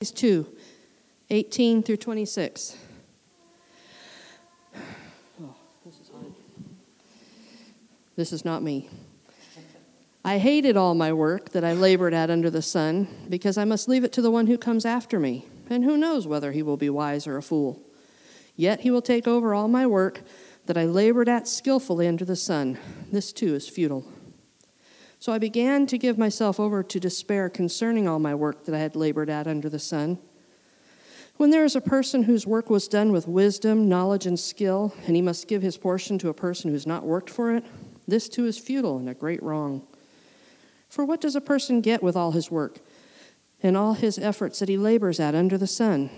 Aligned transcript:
2, 0.00 0.46
18 1.28 1.82
through 1.82 1.98
26. 1.98 2.74
Oh, 5.42 5.54
this 5.84 6.00
is. 6.00 6.10
This 8.16 8.32
is 8.32 8.42
not 8.42 8.62
me. 8.62 8.88
I 10.24 10.38
hated 10.38 10.78
all 10.78 10.94
my 10.94 11.12
work 11.12 11.50
that 11.50 11.64
I 11.64 11.74
labored 11.74 12.14
at 12.14 12.30
under 12.30 12.48
the 12.48 12.62
sun, 12.62 13.08
because 13.28 13.58
I 13.58 13.66
must 13.66 13.90
leave 13.90 14.02
it 14.02 14.12
to 14.14 14.22
the 14.22 14.30
one 14.30 14.46
who 14.46 14.56
comes 14.56 14.86
after 14.86 15.20
me, 15.20 15.46
and 15.68 15.84
who 15.84 15.98
knows 15.98 16.26
whether 16.26 16.52
he 16.52 16.62
will 16.62 16.78
be 16.78 16.88
wise 16.88 17.26
or 17.26 17.36
a 17.36 17.42
fool. 17.42 17.82
Yet 18.56 18.80
he 18.80 18.90
will 18.90 19.02
take 19.02 19.28
over 19.28 19.52
all 19.52 19.68
my 19.68 19.86
work 19.86 20.22
that 20.64 20.78
I 20.78 20.86
labored 20.86 21.28
at 21.28 21.46
skillfully 21.46 22.08
under 22.08 22.24
the 22.24 22.36
sun. 22.36 22.78
This 23.12 23.34
too 23.34 23.54
is 23.54 23.68
futile. 23.68 24.06
So 25.20 25.34
I 25.34 25.38
began 25.38 25.86
to 25.88 25.98
give 25.98 26.16
myself 26.16 26.58
over 26.58 26.82
to 26.82 26.98
despair 26.98 27.50
concerning 27.50 28.08
all 28.08 28.18
my 28.18 28.34
work 28.34 28.64
that 28.64 28.74
I 28.74 28.78
had 28.78 28.96
labored 28.96 29.28
at 29.28 29.46
under 29.46 29.68
the 29.68 29.78
sun. 29.78 30.18
When 31.36 31.50
there 31.50 31.64
is 31.64 31.76
a 31.76 31.80
person 31.82 32.22
whose 32.22 32.46
work 32.46 32.70
was 32.70 32.88
done 32.88 33.12
with 33.12 33.28
wisdom, 33.28 33.86
knowledge, 33.86 34.24
and 34.24 34.40
skill, 34.40 34.94
and 35.06 35.14
he 35.14 35.20
must 35.20 35.46
give 35.46 35.60
his 35.60 35.76
portion 35.76 36.18
to 36.18 36.30
a 36.30 36.34
person 36.34 36.70
who 36.70 36.74
has 36.74 36.86
not 36.86 37.04
worked 37.04 37.28
for 37.28 37.54
it, 37.54 37.64
this 38.08 38.30
too 38.30 38.46
is 38.46 38.58
futile 38.58 38.96
and 38.96 39.10
a 39.10 39.14
great 39.14 39.42
wrong. 39.42 39.86
For 40.88 41.04
what 41.04 41.20
does 41.20 41.36
a 41.36 41.40
person 41.42 41.82
get 41.82 42.02
with 42.02 42.16
all 42.16 42.32
his 42.32 42.50
work 42.50 42.78
and 43.62 43.76
all 43.76 43.92
his 43.92 44.18
efforts 44.18 44.58
that 44.58 44.70
he 44.70 44.78
labors 44.78 45.20
at 45.20 45.34
under 45.34 45.58
the 45.58 45.66
sun? 45.66 46.08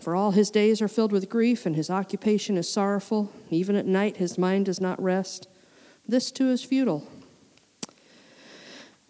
For 0.00 0.14
all 0.14 0.32
his 0.32 0.50
days 0.50 0.82
are 0.82 0.88
filled 0.88 1.12
with 1.12 1.30
grief, 1.30 1.64
and 1.64 1.76
his 1.76 1.88
occupation 1.88 2.58
is 2.58 2.70
sorrowful. 2.70 3.32
Even 3.48 3.74
at 3.74 3.86
night 3.86 4.18
his 4.18 4.36
mind 4.36 4.66
does 4.66 4.82
not 4.82 5.02
rest. 5.02 5.48
This 6.06 6.30
too 6.30 6.50
is 6.50 6.62
futile. 6.62 7.08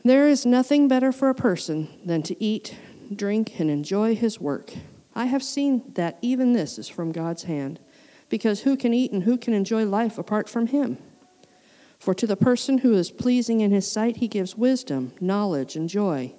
There 0.06 0.28
is 0.28 0.44
nothing 0.44 0.86
better 0.86 1.12
for 1.12 1.30
a 1.30 1.34
person 1.34 1.88
than 2.04 2.22
to 2.24 2.42
eat, 2.42 2.76
drink, 3.14 3.58
and 3.58 3.70
enjoy 3.70 4.14
his 4.14 4.38
work. 4.38 4.74
I 5.14 5.24
have 5.24 5.42
seen 5.42 5.82
that 5.94 6.18
even 6.20 6.52
this 6.52 6.78
is 6.78 6.90
from 6.90 7.10
God's 7.10 7.44
hand, 7.44 7.80
because 8.28 8.60
who 8.60 8.76
can 8.76 8.92
eat 8.92 9.12
and 9.12 9.22
who 9.22 9.38
can 9.38 9.54
enjoy 9.54 9.86
life 9.86 10.18
apart 10.18 10.46
from 10.46 10.66
him? 10.66 10.98
For 11.98 12.12
to 12.12 12.26
the 12.26 12.36
person 12.36 12.78
who 12.78 12.92
is 12.92 13.10
pleasing 13.10 13.62
in 13.62 13.70
his 13.70 13.90
sight, 13.90 14.18
he 14.18 14.28
gives 14.28 14.58
wisdom, 14.58 15.14
knowledge, 15.22 15.74
and 15.74 15.88
joy. 15.88 16.34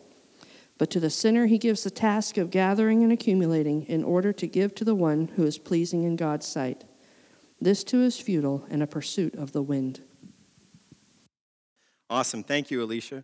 But 0.78 0.92
to 0.92 1.00
the 1.00 1.10
sinner, 1.10 1.48
he 1.48 1.58
gives 1.58 1.84
the 1.84 1.90
task 1.90 2.38
of 2.38 2.52
gathering 2.52 3.02
and 3.02 3.12
accumulating 3.12 3.88
in 3.88 4.04
order 4.04 4.32
to 4.32 4.46
give 4.46 4.76
to 4.76 4.84
the 4.84 4.94
one 4.94 5.30
who 5.38 5.44
is 5.44 5.58
pleasing 5.58 6.04
in 6.04 6.18
God's 6.18 6.46
sight. 6.46 6.84
This 7.60 7.84
too 7.84 8.04
is 8.04 8.20
futile 8.20 8.68
and 8.70 8.84
a 8.84 8.88
pursuit 8.88 9.34
of 9.34 9.54
the 9.54 9.64
wind. 9.64 10.02
Awesome. 12.12 12.44
Thank 12.44 12.70
you, 12.70 12.84
Alicia. 12.84 13.24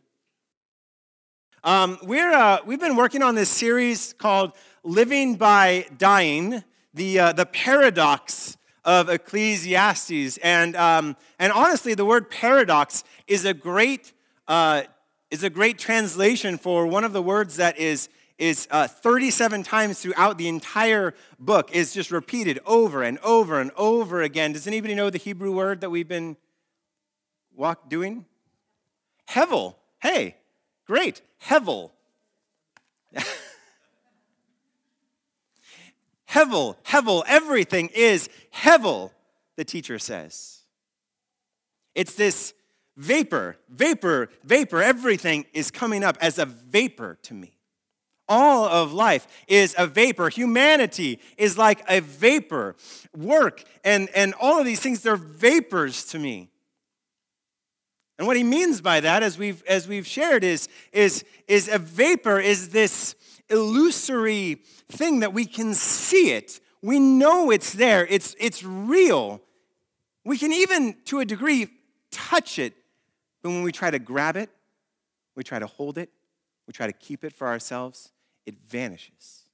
Um, 1.63 1.99
we're, 2.01 2.31
uh, 2.31 2.57
we've 2.65 2.79
been 2.79 2.95
working 2.95 3.21
on 3.21 3.35
this 3.35 3.49
series 3.49 4.13
called 4.13 4.53
Living 4.83 5.35
by 5.35 5.85
Dying, 5.95 6.63
the, 6.95 7.19
uh, 7.19 7.33
the 7.33 7.45
paradox 7.45 8.57
of 8.83 9.09
Ecclesiastes. 9.09 10.37
And, 10.37 10.75
um, 10.75 11.15
and 11.37 11.53
honestly, 11.53 11.93
the 11.93 12.03
word 12.03 12.31
paradox 12.31 13.03
is 13.27 13.45
a 13.45 13.53
great, 13.53 14.11
uh, 14.47 14.83
is 15.29 15.43
a 15.43 15.51
great 15.51 15.77
translation 15.77 16.57
for 16.57 16.87
one 16.87 17.03
of 17.03 17.13
the 17.13 17.21
words 17.21 17.57
that 17.57 17.77
is, 17.77 18.09
is 18.39 18.67
uh, 18.71 18.87
37 18.87 19.61
times 19.61 20.01
throughout 20.01 20.39
the 20.39 20.47
entire 20.47 21.13
book, 21.37 21.75
is 21.75 21.93
just 21.93 22.09
repeated 22.09 22.59
over 22.65 23.03
and 23.03 23.19
over 23.19 23.61
and 23.61 23.69
over 23.77 24.23
again. 24.23 24.53
Does 24.53 24.65
anybody 24.65 24.95
know 24.95 25.11
the 25.11 25.19
Hebrew 25.19 25.55
word 25.55 25.81
that 25.81 25.91
we've 25.91 26.07
been 26.07 26.37
walk, 27.55 27.87
doing? 27.87 28.25
Hevel. 29.29 29.75
Hey, 29.99 30.37
Great. 30.91 31.21
Hevel. 31.45 31.91
Hevel, 36.29 36.77
Hevel, 36.85 37.23
everything 37.27 37.89
is 37.93 38.29
Hevel, 38.55 39.11
the 39.57 39.65
teacher 39.65 39.99
says. 39.99 40.59
It's 41.93 42.15
this 42.15 42.53
vapor, 42.95 43.57
vapor, 43.69 44.29
vapor. 44.43 44.81
Everything 44.81 45.45
is 45.53 45.71
coming 45.71 46.03
up 46.03 46.17
as 46.21 46.39
a 46.39 46.45
vapor 46.45 47.17
to 47.23 47.33
me. 47.33 47.57
All 48.29 48.65
of 48.65 48.93
life 48.93 49.27
is 49.47 49.75
a 49.77 49.87
vapor. 49.87 50.29
Humanity 50.29 51.19
is 51.37 51.57
like 51.57 51.83
a 51.89 51.99
vapor. 51.99 52.77
Work 53.13 53.63
and, 53.83 54.09
and 54.15 54.33
all 54.39 54.57
of 54.57 54.65
these 54.65 54.79
things, 54.79 55.01
they're 55.01 55.17
vapors 55.17 56.05
to 56.05 56.19
me. 56.19 56.50
And 58.21 58.27
what 58.27 58.37
he 58.37 58.43
means 58.43 58.81
by 58.81 58.99
that, 58.99 59.23
as 59.23 59.39
we've, 59.39 59.63
as 59.65 59.87
we've 59.87 60.05
shared, 60.05 60.43
is, 60.43 60.69
is, 60.93 61.25
is 61.47 61.67
a 61.67 61.79
vapor 61.79 62.39
is 62.39 62.69
this 62.69 63.15
illusory 63.49 64.61
thing 64.89 65.21
that 65.21 65.33
we 65.33 65.43
can 65.43 65.73
see 65.73 66.29
it. 66.29 66.59
We 66.83 66.99
know 66.99 67.49
it's 67.49 67.73
there, 67.73 68.05
it's, 68.05 68.35
it's 68.39 68.63
real. 68.63 69.41
We 70.23 70.37
can 70.37 70.53
even, 70.53 70.97
to 71.05 71.21
a 71.21 71.25
degree, 71.25 71.67
touch 72.11 72.59
it. 72.59 72.75
But 73.41 73.49
when 73.49 73.63
we 73.63 73.71
try 73.71 73.89
to 73.89 73.97
grab 73.97 74.37
it, 74.37 74.51
we 75.35 75.43
try 75.43 75.57
to 75.57 75.65
hold 75.65 75.97
it, 75.97 76.11
we 76.67 76.73
try 76.73 76.85
to 76.85 76.93
keep 76.93 77.23
it 77.23 77.33
for 77.33 77.47
ourselves, 77.47 78.11
it 78.45 78.53
vanishes. 78.67 79.45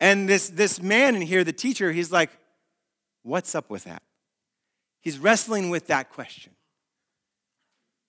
And 0.00 0.26
this, 0.26 0.48
this 0.48 0.80
man 0.80 1.14
in 1.14 1.20
here, 1.20 1.44
the 1.44 1.52
teacher, 1.52 1.92
he's 1.92 2.10
like, 2.10 2.30
What's 3.22 3.54
up 3.54 3.68
with 3.68 3.84
that? 3.84 4.02
He's 5.08 5.18
wrestling 5.18 5.70
with 5.70 5.86
that 5.86 6.10
question. 6.10 6.52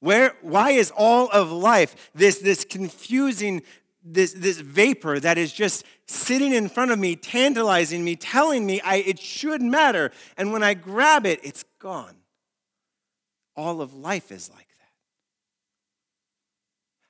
Where, 0.01 0.35
why 0.41 0.71
is 0.71 0.91
all 0.97 1.29
of 1.31 1.49
life 1.49 2.11
this, 2.13 2.39
this 2.39 2.65
confusing, 2.65 3.61
this, 4.03 4.33
this 4.33 4.59
vapor 4.59 5.17
that 5.21 5.37
is 5.37 5.53
just 5.53 5.85
sitting 6.07 6.51
in 6.51 6.67
front 6.67 6.91
of 6.91 6.99
me, 6.99 7.15
tantalizing 7.15 8.03
me, 8.03 8.17
telling 8.17 8.65
me 8.65 8.81
I, 8.81 8.97
it 8.97 9.17
should 9.17 9.61
matter, 9.61 10.11
and 10.35 10.51
when 10.51 10.61
I 10.61 10.73
grab 10.73 11.25
it, 11.25 11.39
it's 11.41 11.63
gone? 11.79 12.17
All 13.55 13.79
of 13.79 13.93
life 13.93 14.29
is 14.29 14.49
like 14.49 14.67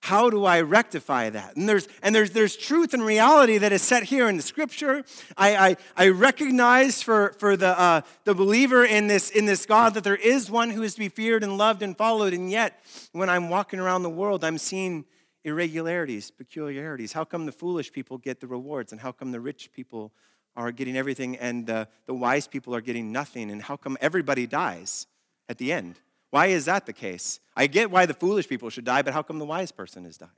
how 0.02 0.30
do 0.30 0.46
I 0.46 0.62
rectify 0.62 1.30
that? 1.30 1.56
And 1.58 1.68
there's, 1.68 1.88
and 2.02 2.16
there's, 2.16 2.32
there's 2.32 2.56
truth 2.56 2.94
and 2.94 3.04
reality 3.04 3.58
that 3.58 3.74
is 3.74 3.82
set 3.82 4.04
here 4.04 4.30
in 4.30 4.38
the 4.38 4.44
scripture. 4.44 5.04
I, 5.36 5.70
I, 5.70 5.78
I 5.96 6.08
recognize 6.10 7.04
for, 7.04 7.34
for 7.38 7.58
the, 7.58 7.78
uh, 7.80 8.02
the 8.24 8.34
believer 8.34 8.86
in 8.86 9.08
this, 9.08 9.30
in 9.30 9.46
this 9.46 9.66
God 9.66 9.94
that 9.96 10.04
there 10.06 10.16
is 10.16 10.50
one 10.50 10.70
who 10.70 10.84
is 10.84 10.94
to 10.94 11.00
be 11.00 11.10
feared 11.10 11.44
and 11.44 11.58
loved 11.58 11.82
and 11.82 11.98
followed. 11.98 12.34
And 12.34 12.50
yet, 12.50 12.82
when 13.12 13.30
I'm 13.30 13.50
walking 13.50 13.80
around 13.80 14.04
the 14.04 14.10
world, 14.10 14.44
I'm 14.44 14.58
seeing 14.58 15.06
irregularities, 15.44 16.32
peculiarities. 16.32 17.12
How 17.12 17.26
come 17.26 17.46
the 17.46 17.52
foolish 17.52 17.92
people 17.92 18.18
get 18.18 18.40
the 18.40 18.48
rewards? 18.48 18.94
And 18.94 19.02
how 19.02 19.12
come 19.12 19.32
the 19.32 19.42
rich 19.42 19.72
people 19.74 20.14
are 20.56 20.72
getting 20.72 20.96
everything 20.96 21.36
and 21.38 21.68
the, 21.68 21.90
the 22.06 22.14
wise 22.14 22.48
people 22.48 22.74
are 22.74 22.82
getting 22.82 23.12
nothing? 23.12 23.52
And 23.52 23.62
how 23.62 23.76
come 23.76 23.98
everybody 24.00 24.48
dies 24.48 25.08
at 25.50 25.58
the 25.58 25.74
end? 25.74 26.00
Why 26.32 26.48
is 26.48 26.66
that 26.66 26.86
the 26.86 26.94
case? 26.94 27.40
I 27.56 27.68
get 27.68 27.90
why 27.90 28.06
the 28.06 28.14
foolish 28.14 28.48
people 28.48 28.70
should 28.70 28.86
die, 28.86 29.02
but 29.02 29.14
how 29.14 29.24
come 29.24 29.40
the 29.40 29.46
wise 29.46 29.72
person 29.72 30.06
is 30.06 30.18
dying? 30.18 30.32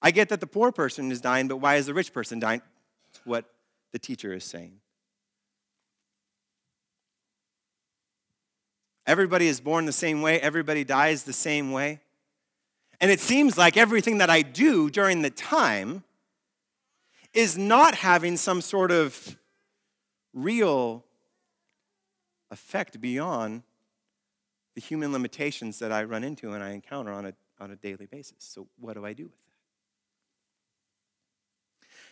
I 0.00 0.10
get 0.10 0.28
that 0.30 0.40
the 0.40 0.46
poor 0.46 0.72
person 0.72 1.10
is 1.10 1.20
dying, 1.20 1.48
but 1.48 1.58
why 1.58 1.76
is 1.76 1.86
the 1.86 1.94
rich 1.94 2.12
person 2.12 2.38
dying? 2.38 2.62
That's 3.06 3.24
what 3.26 3.44
the 3.92 3.98
teacher 3.98 4.32
is 4.32 4.44
saying. 4.44 4.80
Everybody 9.06 9.48
is 9.48 9.60
born 9.60 9.84
the 9.84 9.92
same 9.92 10.22
way, 10.22 10.40
everybody 10.40 10.84
dies 10.84 11.24
the 11.24 11.32
same 11.32 11.72
way. 11.72 12.00
And 13.00 13.10
it 13.10 13.20
seems 13.20 13.58
like 13.58 13.76
everything 13.76 14.18
that 14.18 14.30
I 14.30 14.42
do 14.42 14.88
during 14.88 15.22
the 15.22 15.30
time 15.30 16.04
is 17.34 17.58
not 17.58 17.96
having 17.96 18.36
some 18.36 18.60
sort 18.60 18.90
of 18.90 19.36
real 20.32 21.04
effect 22.50 23.00
beyond 23.00 23.62
the 24.74 24.80
human 24.80 25.12
limitations 25.12 25.78
that 25.78 25.92
I 25.92 26.04
run 26.04 26.24
into 26.24 26.52
and 26.52 26.62
I 26.62 26.70
encounter 26.70 27.12
on 27.12 27.26
a, 27.26 27.34
on 27.60 27.70
a 27.70 27.76
daily 27.76 28.06
basis. 28.06 28.36
So, 28.38 28.66
what 28.78 28.94
do 28.94 29.06
I 29.06 29.12
do 29.12 29.24
with 29.24 29.32
that? 29.32 29.40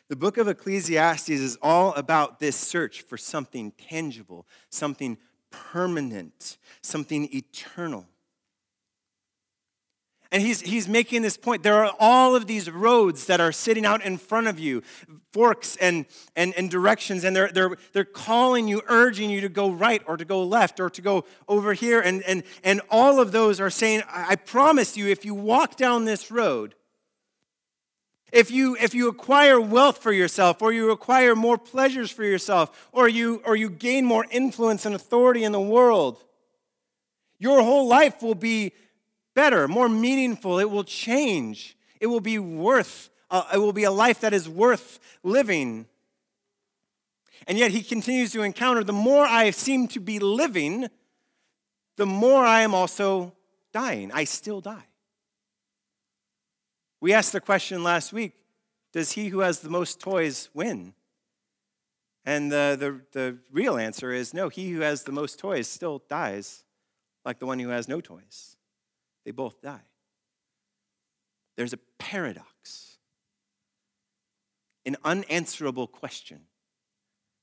The 0.09 0.17
book 0.17 0.37
of 0.37 0.49
Ecclesiastes 0.49 1.31
is 1.31 1.59
all 1.63 1.95
about 1.95 2.39
this 2.39 2.57
search 2.57 3.03
for 3.03 3.17
something 3.17 3.73
tangible, 3.73 4.47
something 4.69 5.17
permanent, 5.51 6.59
something 6.83 7.29
eternal. 7.35 8.07
And 10.33 10.43
he's, 10.43 10.63
he's 10.63 10.89
making 10.89 11.21
this 11.21 11.37
point. 11.37 11.63
There 11.63 11.85
are 11.85 11.95
all 12.01 12.35
of 12.35 12.47
these 12.47 12.71
roads 12.71 13.27
that 13.27 13.39
are 13.39 13.53
sitting 13.53 13.85
out 13.85 14.03
in 14.03 14.17
front 14.17 14.47
of 14.47 14.59
you, 14.59 14.83
forks 15.31 15.77
and, 15.77 16.07
and, 16.35 16.55
and 16.57 16.71
directions, 16.71 17.23
and 17.23 17.37
they're, 17.37 17.51
they're, 17.53 17.77
they're 17.93 18.05
calling 18.05 18.67
you, 18.67 18.81
urging 18.89 19.29
you 19.29 19.43
to 19.43 19.51
go 19.51 19.71
right 19.71 20.03
or 20.07 20.17
to 20.17 20.25
go 20.25 20.43
left 20.43 20.81
or 20.81 20.89
to 20.89 21.03
go 21.03 21.27
over 21.49 21.75
here. 21.75 22.01
And, 22.01 22.23
and, 22.23 22.45
and 22.65 22.81
all 22.91 23.21
of 23.21 23.31
those 23.31 23.61
are 23.61 23.69
saying, 23.69 24.05
I 24.09 24.37
promise 24.37 24.97
you, 24.97 25.07
if 25.07 25.27
you 25.27 25.35
walk 25.35 25.77
down 25.77 26.07
this 26.07 26.31
road, 26.31 26.75
if 28.33 28.51
you, 28.51 28.75
if 28.81 28.95
you 28.95 29.09
acquire 29.09 29.61
wealth 29.61 29.99
for 29.99 30.13
yourself, 30.13 30.63
or 30.63 30.73
you 30.73 30.91
acquire 30.93 31.37
more 31.37 31.59
pleasures 31.59 32.11
for 32.11 32.25
yourself, 32.25 32.89
or 32.91 33.07
you, 33.07 33.43
or 33.45 33.55
you 33.55 33.69
gain 33.69 34.07
more 34.07 34.25
influence 34.31 34.87
and 34.87 34.95
authority 34.95 35.45
in 35.45 35.53
the 35.53 35.61
world, 35.61 36.25
your 37.39 37.61
whole 37.61 37.87
life 37.87 38.23
will 38.23 38.35
be 38.35 38.73
better, 39.35 39.69
more 39.69 39.89
meaningful. 39.89 40.59
It 40.59 40.71
will 40.71 40.85
change. 40.85 41.77
it 42.01 42.07
will 42.07 42.21
be 42.21 42.39
worth, 42.39 43.11
uh, 43.31 43.45
it 43.55 43.59
will 43.59 43.73
be 43.73 43.85
a 43.85 43.91
life 43.91 44.21
that 44.21 44.33
is 44.33 44.49
worth 44.49 44.99
living. 45.23 45.87
And 47.47 47.59
yet 47.59 47.71
he 47.71 47.83
continues 47.83 48.33
to 48.33 48.43
encounter 48.43 48.85
the 48.85 48.93
more 48.93 49.25
I 49.25 49.51
seem 49.51 49.89
to 49.89 50.01
be 50.01 50.19
living, 50.19 50.89
the 51.97 52.07
more 52.07 52.45
I 52.45 52.63
am 52.63 52.75
also 52.75 53.35
dying. 53.73 54.11
I 54.13 54.25
still 54.25 54.61
die. 54.61 54.87
We 57.01 57.13
asked 57.13 57.33
the 57.33 57.41
question 57.41 57.83
last 57.83 58.13
week 58.13 58.35
Does 58.93 59.13
he 59.13 59.29
who 59.29 59.41
has 59.41 59.61
the 59.61 59.71
most 59.71 60.01
toys 60.01 60.49
win? 60.55 60.95
And 62.25 62.53
the, 62.53 62.77
the, 62.79 63.01
the 63.19 63.39
real 63.51 63.77
answer 63.77 64.13
is 64.13 64.33
no, 64.33 64.49
he 64.49 64.71
who 64.71 64.81
has 64.81 65.03
the 65.03 65.13
most 65.13 65.41
toys 65.41 65.67
still 65.67 66.03
dies, 66.09 66.63
like 67.25 67.41
the 67.41 67.47
one 67.47 67.59
who 67.59 67.71
has 67.71 67.89
no 67.89 68.01
toys. 68.01 68.57
They 69.25 69.31
both 69.31 69.61
die. 69.63 69.83
There's 71.57 71.73
a 71.73 71.79
paradox, 71.99 72.99
an 74.85 74.97
unanswerable 75.05 75.87
question 75.87 76.41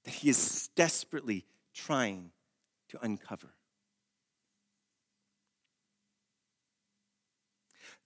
that 0.03 0.15
he 0.15 0.29
is 0.29 0.69
desperately 0.75 1.45
trying 1.73 2.31
to 2.89 2.99
uncover. 3.03 3.53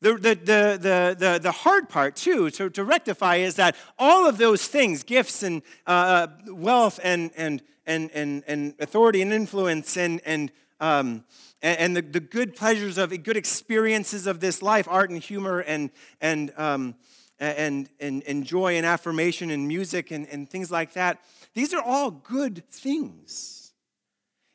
The, 0.02 0.16
the, 0.16 0.36
the, 0.36 1.16
the, 1.18 1.40
the, 1.42 1.52
hard 1.54 1.88
part, 1.88 2.18
too, 2.18 2.50
to, 2.50 2.70
to 2.72 2.84
rectify 2.84 3.38
is 3.38 3.56
that 3.56 3.78
all 3.98 4.28
of 4.28 4.38
those 4.38 4.68
things, 4.68 5.02
gifts 5.02 5.44
and 5.44 5.62
uh, 5.88 6.28
uh, 6.28 6.54
wealth 6.54 7.00
and, 7.02 7.32
and, 7.38 7.62
and, 7.86 8.12
and, 8.12 8.44
and 8.46 8.76
authority 8.82 9.22
and 9.22 9.32
influence 9.32 9.96
and, 9.96 10.20
and, 10.26 10.52
um, 10.82 11.24
and, 11.64 11.96
the, 11.96 12.02
the 12.02 12.20
good 12.20 12.56
pleasures 12.56 12.98
of 12.98 13.10
good 13.24 13.38
experiences 13.38 14.28
of 14.28 14.42
this 14.42 14.62
life, 14.62 14.88
art 14.90 15.10
and 15.10 15.24
humor 15.24 15.60
and, 15.60 15.90
and, 16.20 16.52
um, 16.58 16.96
and, 17.40 17.90
and, 18.00 18.22
and 18.28 18.44
joy 18.46 18.76
and 18.76 18.86
affirmation 18.86 19.50
and 19.50 19.68
music 19.68 20.12
and, 20.12 20.28
and 20.28 20.50
things 20.50 20.70
like 20.70 20.94
that, 20.94 21.20
these 21.54 21.74
are 21.74 21.82
all 21.82 22.12
good 22.12 22.64
things. 22.70 23.72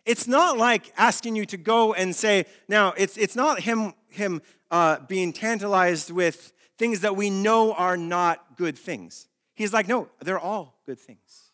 It's 0.05 0.29
not 0.29 0.57
like 0.59 0.93
asking 0.97 1.37
you 1.37 1.47
to 1.47 1.57
go 1.57 1.95
and 1.95 2.15
say, 2.15 2.47
now, 2.69 2.93
it's, 2.97 3.17
it's 3.17 3.37
not 3.37 3.61
him, 3.61 3.95
him 4.09 4.43
uh, 4.71 4.99
being 5.09 5.33
tantalized 5.33 6.11
with 6.11 6.53
things 6.77 7.01
that 7.01 7.17
we 7.17 7.31
know 7.31 7.73
are 7.73 7.97
not 7.97 8.57
good 8.57 8.79
things. 8.79 9.29
He's 9.55 9.73
like, 9.73 9.89
no, 9.89 10.09
they're 10.21 10.39
all 10.39 10.79
good 10.87 10.99
things. 10.99 11.53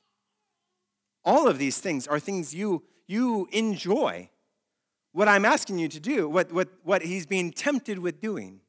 All 1.24 1.48
of 1.48 1.58
these 1.58 1.78
things 1.78 2.06
are 2.06 2.20
things 2.20 2.54
you, 2.54 2.82
you 3.06 3.48
enjoy. 3.50 4.30
What 5.14 5.26
I'm 5.26 5.46
asking 5.46 5.78
you 5.78 5.88
to 5.88 5.98
do, 5.98 6.28
what, 6.28 6.52
what, 6.52 6.68
what 6.82 7.00
he's 7.00 7.24
being 7.24 7.52
tempted 7.52 7.98
with 7.98 8.20
doing, 8.20 8.60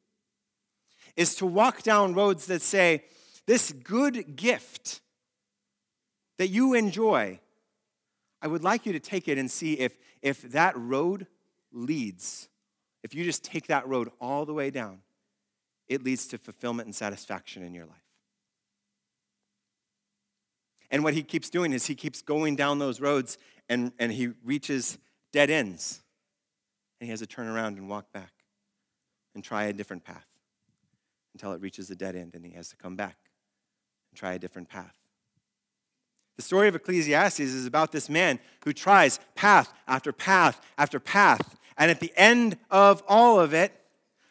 is 1.18 1.36
to 1.36 1.46
walk 1.46 1.84
down 1.84 2.14
roads 2.14 2.46
that 2.46 2.62
say, 2.62 3.04
this 3.46 3.74
good 3.74 4.38
gift 4.38 5.02
that 6.38 6.48
you 6.48 6.74
enjoy, 6.74 7.42
I 8.42 8.48
would 8.48 8.64
like 8.64 8.86
you 8.86 8.94
to 8.94 9.00
take 9.02 9.28
it 9.28 9.38
and 9.38 9.52
see 9.52 9.74
if, 9.74 9.98
if 10.22 10.42
that 10.54 10.78
road 10.78 11.28
leads 11.74 12.48
if 13.06 13.14
you 13.14 13.24
just 13.24 13.44
take 13.44 13.68
that 13.68 13.88
road 13.88 14.10
all 14.20 14.48
the 14.48 14.54
way 14.54 14.72
down, 14.72 14.98
it 15.88 16.04
leads 16.04 16.26
to 16.30 16.40
fulfillment 16.40 16.88
and 16.88 16.96
satisfaction 16.96 17.62
in 17.62 17.76
your 17.76 17.86
life. 17.86 18.02
And 20.90 21.04
what 21.04 21.14
he 21.14 21.22
keeps 21.22 21.52
doing 21.52 21.72
is 21.72 21.86
he 21.86 21.94
keeps 21.94 22.24
going 22.24 22.56
down 22.56 22.80
those 22.80 23.00
roads 23.00 23.38
and, 23.70 23.92
and 24.00 24.12
he 24.12 24.30
reaches 24.44 24.98
dead 25.32 25.52
ends. 25.52 26.02
And 27.00 27.08
he 27.08 27.12
has 27.12 27.20
to 27.20 27.28
turn 27.28 27.48
around 27.48 27.78
and 27.78 27.90
walk 27.90 28.12
back 28.12 28.32
and 29.34 29.44
try 29.44 29.66
a 29.66 29.74
different 29.74 30.04
path 30.04 30.26
until 31.34 31.52
it 31.52 31.62
reaches 31.62 31.90
a 31.90 31.96
dead 31.96 32.16
end 32.16 32.36
and 32.36 32.46
he 32.46 32.54
has 32.54 32.70
to 32.70 32.78
come 32.78 32.96
back 32.96 33.18
and 34.12 34.18
try 34.18 34.34
a 34.34 34.40
different 34.40 34.70
path. 34.70 34.96
The 36.38 36.42
story 36.42 36.68
of 36.68 36.76
Ecclesiastes 36.76 37.40
is 37.40 37.66
about 37.66 37.92
this 37.92 38.10
man 38.10 38.40
who 38.64 38.74
tries 38.74 39.20
path 39.36 39.74
after 39.88 40.12
path 40.12 40.62
after 40.78 41.00
path 41.00 41.58
and 41.78 41.92
at 41.92 42.00
the 42.00 42.14
end 42.16 42.58
of 42.72 43.04
all 43.08 43.40
of 43.40 43.54
it, 43.54 43.74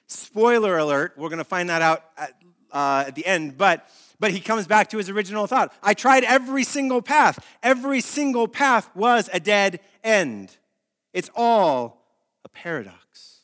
spoiler 0.07 0.79
alert, 0.79 1.15
we're 1.17 1.29
going 1.29 1.39
to 1.39 1.45
find 1.45 1.69
that 1.69 1.83
out 1.83 2.05
at, 2.17 2.35
uh, 2.73 3.05
at 3.07 3.15
the 3.15 3.27
end, 3.27 3.59
but, 3.59 3.89
but 4.19 4.31
he 4.31 4.41
comes 4.41 4.67
back 4.67 4.89
to 4.91 4.99
his 4.99 5.11
original 5.11 5.47
thought. 5.47 5.73
I 5.83 5.95
tried 5.95 6.25
every 6.25 6.65
single 6.65 7.03
path. 7.03 7.45
Every 7.63 8.01
single 8.01 8.49
path 8.49 8.89
was 8.95 9.29
a 9.33 9.41
dead 9.41 9.81
end. 10.03 10.57
It's 11.13 11.31
all 11.35 12.04
paradox. 12.55 13.41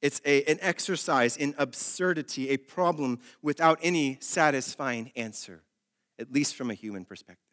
It's 0.00 0.20
a, 0.24 0.42
an 0.44 0.58
exercise 0.60 1.36
in 1.36 1.54
absurdity, 1.58 2.48
a 2.50 2.56
problem 2.56 3.20
without 3.40 3.78
any 3.82 4.18
satisfying 4.20 5.12
answer, 5.14 5.62
at 6.18 6.32
least 6.32 6.56
from 6.56 6.70
a 6.70 6.74
human 6.74 7.04
perspective. 7.04 7.46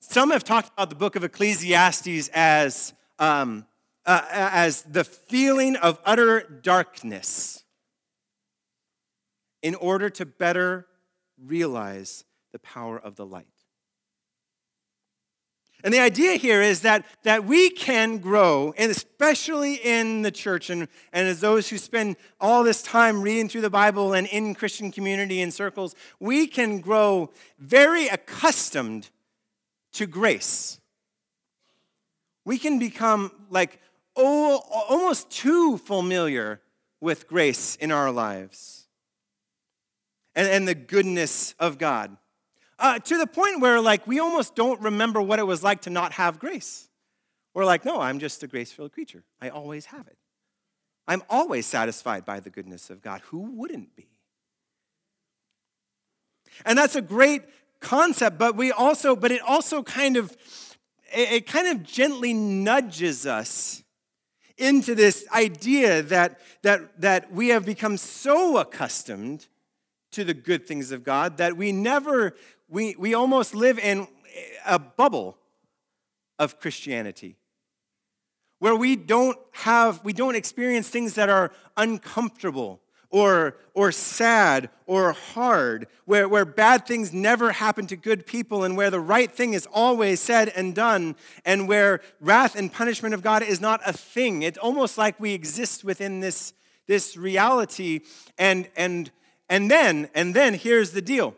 Some 0.00 0.30
have 0.30 0.42
talked 0.42 0.72
about 0.72 0.90
the 0.90 0.96
book 0.96 1.14
of 1.14 1.22
Ecclesiastes 1.22 2.28
as, 2.34 2.92
um, 3.20 3.64
uh, 4.04 4.26
as 4.30 4.82
the 4.82 5.04
feeling 5.04 5.76
of 5.76 6.00
utter 6.04 6.40
darkness 6.40 7.62
in 9.62 9.76
order 9.76 10.10
to 10.10 10.26
better 10.26 10.88
realize 11.38 12.24
the 12.50 12.58
power 12.58 12.98
of 12.98 13.14
the 13.14 13.24
light. 13.24 13.46
And 15.84 15.92
the 15.92 16.00
idea 16.00 16.34
here 16.34 16.62
is 16.62 16.82
that, 16.82 17.04
that 17.24 17.44
we 17.44 17.70
can 17.70 18.18
grow, 18.18 18.72
and 18.76 18.90
especially 18.90 19.74
in 19.74 20.22
the 20.22 20.30
church, 20.30 20.70
and, 20.70 20.86
and 21.12 21.26
as 21.26 21.40
those 21.40 21.68
who 21.68 21.78
spend 21.78 22.16
all 22.40 22.62
this 22.62 22.82
time 22.82 23.20
reading 23.20 23.48
through 23.48 23.62
the 23.62 23.70
Bible 23.70 24.12
and 24.12 24.26
in 24.28 24.54
Christian 24.54 24.92
community 24.92 25.42
and 25.42 25.52
circles, 25.52 25.94
we 26.20 26.46
can 26.46 26.80
grow 26.80 27.30
very 27.58 28.06
accustomed 28.06 29.10
to 29.92 30.06
grace. 30.06 30.80
We 32.44 32.58
can 32.58 32.78
become 32.78 33.32
like 33.50 33.80
oh, 34.16 34.60
almost 34.88 35.30
too 35.30 35.78
familiar 35.78 36.60
with 37.00 37.26
grace 37.28 37.76
in 37.76 37.90
our 37.90 38.10
lives 38.10 38.86
and, 40.34 40.48
and 40.48 40.68
the 40.68 40.74
goodness 40.74 41.54
of 41.58 41.78
God. 41.78 42.16
Uh, 42.82 42.98
to 42.98 43.16
the 43.16 43.28
point 43.28 43.60
where 43.60 43.80
like 43.80 44.08
we 44.08 44.18
almost 44.18 44.56
don't 44.56 44.80
remember 44.80 45.22
what 45.22 45.38
it 45.38 45.46
was 45.46 45.62
like 45.62 45.82
to 45.82 45.90
not 45.90 46.12
have 46.14 46.40
grace. 46.40 46.88
We're 47.54 47.64
like, 47.64 47.84
no, 47.84 48.00
I'm 48.00 48.18
just 48.18 48.42
a 48.42 48.48
grace-filled 48.48 48.90
creature. 48.90 49.22
I 49.40 49.50
always 49.50 49.86
have 49.86 50.08
it. 50.08 50.16
I'm 51.06 51.22
always 51.30 51.64
satisfied 51.64 52.24
by 52.24 52.40
the 52.40 52.50
goodness 52.50 52.90
of 52.90 53.00
God. 53.00 53.20
Who 53.26 53.38
wouldn't 53.52 53.94
be? 53.94 54.08
And 56.64 56.76
that's 56.76 56.96
a 56.96 57.02
great 57.02 57.42
concept, 57.78 58.36
but 58.36 58.56
we 58.56 58.72
also, 58.72 59.14
but 59.14 59.30
it 59.30 59.42
also 59.42 59.84
kind 59.84 60.16
of, 60.16 60.36
it 61.12 61.46
kind 61.46 61.68
of 61.68 61.84
gently 61.84 62.34
nudges 62.34 63.26
us 63.26 63.84
into 64.58 64.96
this 64.96 65.24
idea 65.32 66.02
that, 66.02 66.40
that, 66.62 67.00
that 67.00 67.32
we 67.32 67.48
have 67.48 67.64
become 67.64 67.96
so 67.96 68.58
accustomed 68.58 69.46
to 70.12 70.24
the 70.24 70.34
good 70.34 70.66
things 70.66 70.92
of 70.92 71.04
God 71.04 71.38
that 71.38 71.56
we 71.56 71.72
never, 71.72 72.34
we, 72.72 72.96
we 72.98 73.12
almost 73.12 73.54
live 73.54 73.78
in 73.78 74.08
a 74.64 74.78
bubble 74.78 75.36
of 76.38 76.58
Christianity 76.58 77.36
where 78.60 78.74
we 78.74 78.96
don't 78.96 79.36
have, 79.50 80.02
we 80.04 80.14
don't 80.14 80.36
experience 80.36 80.88
things 80.88 81.14
that 81.14 81.28
are 81.28 81.52
uncomfortable 81.76 82.80
or, 83.10 83.58
or 83.74 83.92
sad 83.92 84.70
or 84.86 85.12
hard, 85.12 85.86
where, 86.06 86.26
where 86.26 86.46
bad 86.46 86.86
things 86.86 87.12
never 87.12 87.52
happen 87.52 87.86
to 87.88 87.96
good 87.96 88.26
people, 88.26 88.64
and 88.64 88.74
where 88.74 88.90
the 88.90 89.00
right 89.00 89.30
thing 89.30 89.52
is 89.52 89.68
always 89.70 90.18
said 90.18 90.48
and 90.56 90.74
done, 90.74 91.14
and 91.44 91.68
where 91.68 92.00
wrath 92.20 92.56
and 92.56 92.72
punishment 92.72 93.12
of 93.12 93.22
God 93.22 93.42
is 93.42 93.60
not 93.60 93.82
a 93.84 93.92
thing. 93.92 94.40
It's 94.40 94.56
almost 94.56 94.96
like 94.96 95.20
we 95.20 95.34
exist 95.34 95.84
within 95.84 96.20
this, 96.20 96.54
this 96.86 97.18
reality. 97.18 98.00
And, 98.38 98.70
and, 98.76 99.10
and 99.50 99.70
then, 99.70 100.08
and 100.14 100.32
then 100.32 100.54
here's 100.54 100.92
the 100.92 101.02
deal. 101.02 101.34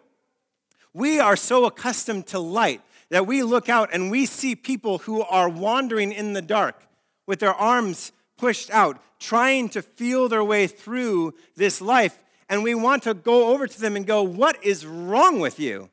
We 0.95 1.19
are 1.19 1.37
so 1.37 1.67
accustomed 1.67 2.29
to 2.29 2.39
light 2.39 2.81
that 3.11 3.27
we 3.27 3.43
look 3.43 3.69
out 3.69 3.91
and 3.93 4.11
we 4.11 4.27
see 4.27 4.55
people 4.55 4.99
who 4.99 5.23
are 5.23 5.49
wandering 5.49 6.13
in 6.13 6.33
the 6.33 6.43
dark 6.43 6.87
with 7.27 7.41
their 7.41 7.53
arms 7.53 8.13
pushed 8.39 8.71
out, 8.71 9.01
trying 9.19 9.69
to 9.71 9.83
feel 9.83 10.29
their 10.29 10.45
way 10.45 10.69
through 10.69 11.35
this 11.57 11.81
life. 11.81 12.23
And 12.49 12.63
we 12.63 12.75
want 12.75 13.03
to 13.05 13.15
go 13.15 13.53
over 13.53 13.67
to 13.67 13.81
them 13.81 13.97
and 13.97 14.07
go, 14.07 14.23
What 14.23 14.65
is 14.65 14.87
wrong 14.87 15.41
with 15.41 15.59
you? 15.59 15.91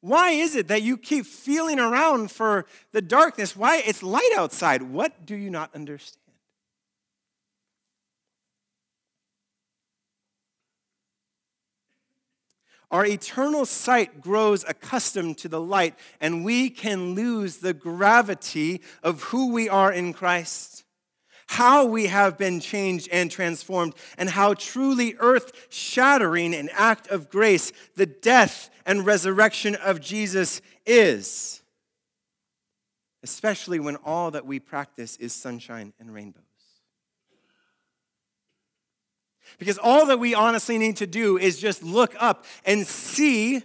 Why 0.00 0.30
is 0.30 0.56
it 0.56 0.68
that 0.68 0.82
you 0.82 0.96
keep 0.96 1.26
feeling 1.26 1.78
around 1.78 2.30
for 2.30 2.64
the 2.92 3.02
darkness? 3.02 3.54
Why? 3.54 3.82
It's 3.86 4.02
light 4.02 4.30
outside. 4.36 4.82
What 4.82 5.26
do 5.26 5.36
you 5.36 5.50
not 5.50 5.74
understand? 5.74 6.19
Our 12.90 13.06
eternal 13.06 13.66
sight 13.66 14.20
grows 14.20 14.64
accustomed 14.66 15.38
to 15.38 15.48
the 15.48 15.60
light, 15.60 15.94
and 16.20 16.44
we 16.44 16.70
can 16.70 17.14
lose 17.14 17.58
the 17.58 17.72
gravity 17.72 18.80
of 19.02 19.22
who 19.24 19.52
we 19.52 19.68
are 19.68 19.92
in 19.92 20.12
Christ. 20.12 20.84
how 21.50 21.84
we 21.84 22.06
have 22.06 22.38
been 22.38 22.60
changed 22.60 23.08
and 23.10 23.28
transformed, 23.28 23.92
and 24.16 24.30
how 24.30 24.54
truly 24.54 25.16
earth 25.18 25.66
shattering 25.68 26.54
an 26.54 26.70
act 26.72 27.08
of 27.08 27.28
grace 27.28 27.72
the 27.96 28.06
death 28.06 28.70
and 28.86 29.04
resurrection 29.04 29.74
of 29.74 30.00
Jesus 30.00 30.60
is. 30.86 31.60
Especially 33.24 33.80
when 33.80 33.96
all 33.96 34.30
that 34.30 34.46
we 34.46 34.60
practice 34.60 35.16
is 35.16 35.32
sunshine 35.32 35.92
and 35.98 36.14
rainbows. 36.14 36.49
Because 39.60 39.78
all 39.78 40.06
that 40.06 40.18
we 40.18 40.34
honestly 40.34 40.78
need 40.78 40.96
to 40.96 41.06
do 41.06 41.36
is 41.36 41.60
just 41.60 41.82
look 41.82 42.14
up 42.18 42.46
and 42.64 42.86
see 42.86 43.62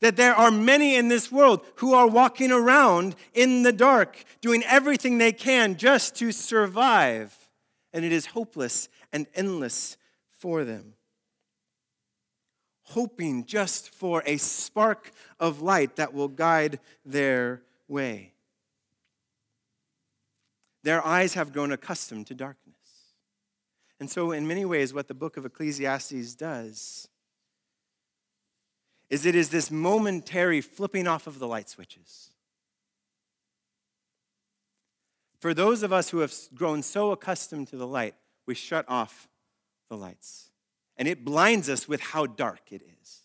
that 0.00 0.16
there 0.16 0.34
are 0.34 0.50
many 0.50 0.94
in 0.94 1.08
this 1.08 1.32
world 1.32 1.64
who 1.76 1.94
are 1.94 2.06
walking 2.06 2.52
around 2.52 3.16
in 3.32 3.62
the 3.62 3.72
dark, 3.72 4.24
doing 4.42 4.62
everything 4.64 5.16
they 5.16 5.32
can 5.32 5.76
just 5.76 6.14
to 6.16 6.32
survive. 6.32 7.48
And 7.94 8.04
it 8.04 8.12
is 8.12 8.26
hopeless 8.26 8.90
and 9.10 9.26
endless 9.34 9.96
for 10.28 10.64
them. 10.64 10.94
Hoping 12.82 13.46
just 13.46 13.88
for 13.88 14.22
a 14.26 14.36
spark 14.36 15.12
of 15.40 15.62
light 15.62 15.96
that 15.96 16.12
will 16.12 16.28
guide 16.28 16.78
their 17.06 17.62
way. 17.88 18.34
Their 20.82 21.02
eyes 21.06 21.32
have 21.34 21.54
grown 21.54 21.72
accustomed 21.72 22.26
to 22.26 22.34
darkness. 22.34 22.81
And 24.02 24.10
so, 24.10 24.32
in 24.32 24.48
many 24.48 24.64
ways, 24.64 24.92
what 24.92 25.06
the 25.06 25.14
book 25.14 25.36
of 25.36 25.46
Ecclesiastes 25.46 26.34
does 26.34 27.06
is 29.08 29.24
it 29.24 29.36
is 29.36 29.50
this 29.50 29.70
momentary 29.70 30.60
flipping 30.60 31.06
off 31.06 31.28
of 31.28 31.38
the 31.38 31.46
light 31.46 31.68
switches. 31.68 32.30
For 35.38 35.54
those 35.54 35.84
of 35.84 35.92
us 35.92 36.10
who 36.10 36.18
have 36.18 36.34
grown 36.52 36.82
so 36.82 37.12
accustomed 37.12 37.68
to 37.68 37.76
the 37.76 37.86
light, 37.86 38.16
we 38.44 38.56
shut 38.56 38.84
off 38.88 39.28
the 39.88 39.96
lights. 39.96 40.50
And 40.96 41.06
it 41.06 41.24
blinds 41.24 41.68
us 41.68 41.86
with 41.86 42.00
how 42.00 42.26
dark 42.26 42.72
it 42.72 42.82
is. 43.00 43.20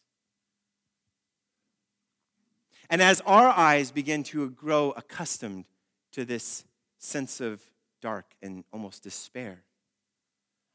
And 2.88 3.01
as 3.01 3.19
our 3.22 3.48
eyes 3.48 3.89
begin 3.89 4.22
to 4.25 4.51
grow 4.51 4.91
accustomed 4.91 5.65
to 6.12 6.24
this 6.24 6.65
sense 7.00 7.41
of 7.41 7.63
dark 8.00 8.36
and 8.43 8.63
almost 8.72 9.01
despair, 9.01 9.63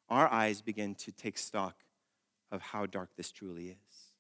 our 0.09 0.31
eyes 0.31 0.61
begin 0.61 0.95
to 0.97 1.13
take 1.13 1.39
stock 1.39 1.77
of 2.51 2.61
how 2.61 2.87
dark 2.87 3.11
this 3.17 3.33
truly 3.33 3.69
is. 3.69 4.13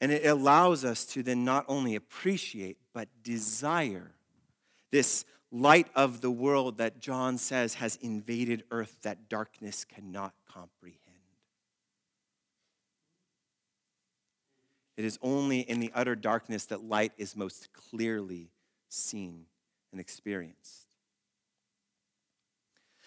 And 0.00 0.12
it 0.12 0.26
allows 0.26 0.84
us 0.84 1.06
to 1.06 1.22
then 1.22 1.44
not 1.44 1.64
only 1.66 1.94
appreciate, 1.94 2.76
but 2.92 3.08
desire 3.22 4.12
this 4.90 5.24
light 5.50 5.86
of 5.94 6.20
the 6.20 6.30
world 6.30 6.78
that 6.78 6.98
John 7.00 7.38
says 7.38 7.74
has 7.74 7.96
invaded 8.02 8.64
earth 8.70 8.98
that 9.02 9.28
darkness 9.28 9.84
cannot 9.84 10.34
comprehend. 10.46 11.00
It 14.96 15.04
is 15.04 15.18
only 15.22 15.60
in 15.60 15.80
the 15.80 15.90
utter 15.94 16.14
darkness 16.14 16.66
that 16.66 16.84
light 16.84 17.12
is 17.16 17.36
most 17.36 17.72
clearly 17.72 18.50
seen 18.88 19.46
and 19.90 20.00
experienced. 20.00 20.83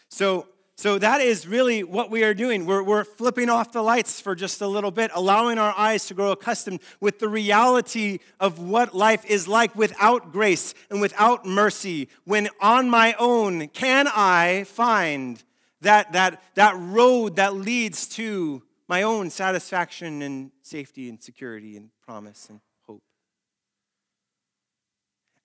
So, 0.10 0.48
so 0.76 1.00
that 1.00 1.22
is 1.22 1.48
really 1.48 1.84
what 1.84 2.12
we 2.12 2.24
are 2.24 2.34
doing. 2.34 2.66
We're, 2.66 2.84
we're 2.84 3.04
flipping 3.04 3.50
off 3.50 3.72
the 3.72 3.82
lights 3.82 4.22
for 4.22 4.36
just 4.36 4.62
a 4.62 4.68
little 4.68 4.92
bit, 4.92 5.12
allowing 5.14 5.58
our 5.58 5.74
eyes 5.76 6.06
to 6.08 6.14
grow 6.14 6.32
accustomed 6.32 6.82
with 7.00 7.20
the 7.20 7.28
reality 7.28 8.20
of 8.40 8.60
what 8.60 8.96
life 8.96 9.26
is 9.26 9.48
like 9.48 9.76
without 9.76 10.32
grace 10.32 10.74
and 10.90 11.02
without 11.02 11.46
mercy. 11.46 12.10
When 12.26 12.48
on 12.62 12.90
my 12.90 13.16
own, 13.18 13.70
can 13.70 14.08
I 14.08 14.66
find 14.66 15.44
that, 15.82 16.14
that, 16.14 16.44
that 16.56 16.76
road 16.78 17.38
that 17.38 17.56
leads 17.56 18.08
to 18.10 18.64
my 18.88 19.04
own 19.04 19.30
satisfaction 19.30 20.22
and 20.22 20.52
safety 20.62 21.10
and 21.10 21.22
security 21.22 21.76
and 21.76 21.90
promise 22.06 22.48
and 22.50 22.62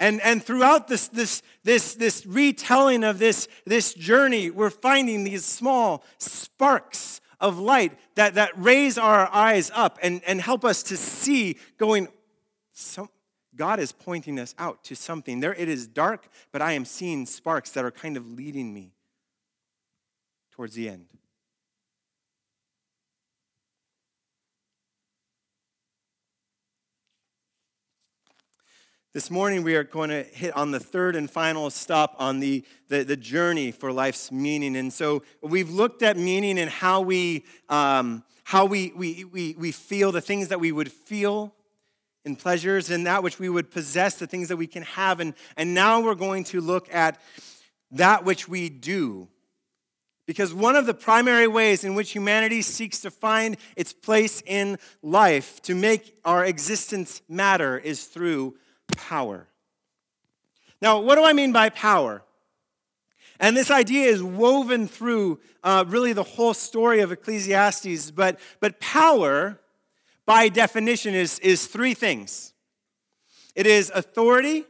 and, 0.03 0.21
and 0.23 0.43
throughout 0.43 0.89
this, 0.89 1.07
this, 1.07 1.43
this, 1.63 1.95
this 1.95 2.27
retelling 2.27 3.05
of 3.05 3.21
this, 3.21 3.47
this 3.65 3.95
journey, 3.95 4.51
we're 4.51 4.69
finding 4.69 5.23
these 5.23 5.45
small 5.45 6.03
sparks 6.19 7.21
of 7.41 7.61
light 7.61 7.97
that, 8.17 8.35
that 8.35 8.51
raise 8.57 8.99
our 8.99 9.33
eyes 9.33 9.71
up 9.73 10.01
and, 10.03 10.21
and 10.27 10.41
help 10.41 10.65
us 10.65 10.83
to 10.83 10.97
see 10.97 11.57
going, 11.79 12.09
some, 12.73 13.11
God 13.55 13.79
is 13.79 13.93
pointing 13.93 14.41
us 14.41 14.57
out 14.59 14.83
to 14.85 14.97
something. 14.97 15.39
There 15.39 15.55
it 15.55 15.69
is 15.69 15.87
dark, 15.87 16.29
but 16.51 16.61
I 16.61 16.73
am 16.73 16.85
seeing 16.85 17.25
sparks 17.25 17.71
that 17.71 17.85
are 17.85 17.93
kind 17.93 18.17
of 18.17 18.27
leading 18.27 18.75
me 18.75 18.95
towards 20.51 20.75
the 20.75 20.89
end. 20.89 21.07
This 29.15 29.31
morning, 29.31 29.63
we 29.63 29.77
are 29.77 29.85
going 29.85 30.09
to 30.09 30.23
hit 30.23 30.57
on 30.57 30.71
the 30.71 30.81
third 30.81 31.17
and 31.17 31.31
final 31.31 31.69
stop 31.69 32.17
on 32.19 32.41
the, 32.41 32.65
the, 32.89 33.03
the 33.03 33.15
journey 33.15 33.71
for 33.71 33.93
life's 33.93 34.33
meaning. 34.33 34.75
And 34.75 34.91
so 34.91 35.23
we've 35.43 35.69
looked 35.69 36.03
at 36.03 36.17
meaning 36.17 36.59
and 36.59 36.71
how 36.71 37.03
we, 37.03 37.45
um, 37.69 38.25
how 38.45 38.65
we, 38.65 38.91
we, 38.97 39.25
we, 39.25 39.55
we 39.59 39.71
feel, 39.71 40.13
the 40.13 40.23
things 40.23 40.49
that 40.49 40.61
we 40.61 40.73
would 40.73 40.91
feel 40.91 41.55
in 42.25 42.37
pleasures, 42.37 42.89
and 42.89 43.07
that 43.07 43.23
which 43.23 43.39
we 43.39 43.51
would 43.51 43.71
possess, 43.71 44.15
the 44.15 44.27
things 44.27 44.49
that 44.49 44.57
we 44.57 44.67
can 44.67 44.85
have. 44.85 45.21
And, 45.21 45.35
and 45.59 45.75
now 45.75 46.01
we're 46.01 46.15
going 46.15 46.45
to 46.45 46.63
look 46.63 46.91
at 46.91 47.21
that 47.91 48.25
which 48.25 48.49
we 48.49 48.71
do. 48.71 49.29
Because 50.27 50.55
one 50.55 50.75
of 50.75 50.87
the 50.87 50.95
primary 50.95 51.49
ways 51.49 51.85
in 51.85 51.95
which 51.95 52.13
humanity 52.13 52.63
seeks 52.63 53.01
to 53.01 53.11
find 53.11 53.59
its 53.77 53.93
place 53.93 54.43
in 54.47 54.79
life, 55.03 55.61
to 55.65 55.75
make 55.75 56.19
our 56.25 56.47
existence 56.47 57.21
matter, 57.29 57.77
is 57.77 58.05
through 58.05 58.55
power. 58.97 59.49
Now, 60.81 61.01
what 61.01 61.17
do 61.17 61.25
I 61.25 61.33
mean 61.33 61.53
by 61.53 61.69
power? 61.69 62.23
And 63.39 63.57
this 63.57 63.71
idea 63.71 64.07
is 64.07 64.23
woven 64.23 64.87
through 64.87 65.41
uh, 65.65 65.85
really 65.89 66.13
the 66.13 66.23
whole 66.23 66.55
story 66.55 67.01
of 67.01 67.13
Ecclesiastes, 67.13 68.11
but, 68.11 68.39
but 68.61 68.81
power, 68.81 69.61
by 70.27 70.49
definition, 70.49 71.15
is, 71.15 71.39
is 71.41 71.67
three 71.67 71.95
things 71.95 72.53
it 73.55 73.67
is 73.67 73.93
authority, 73.95 74.65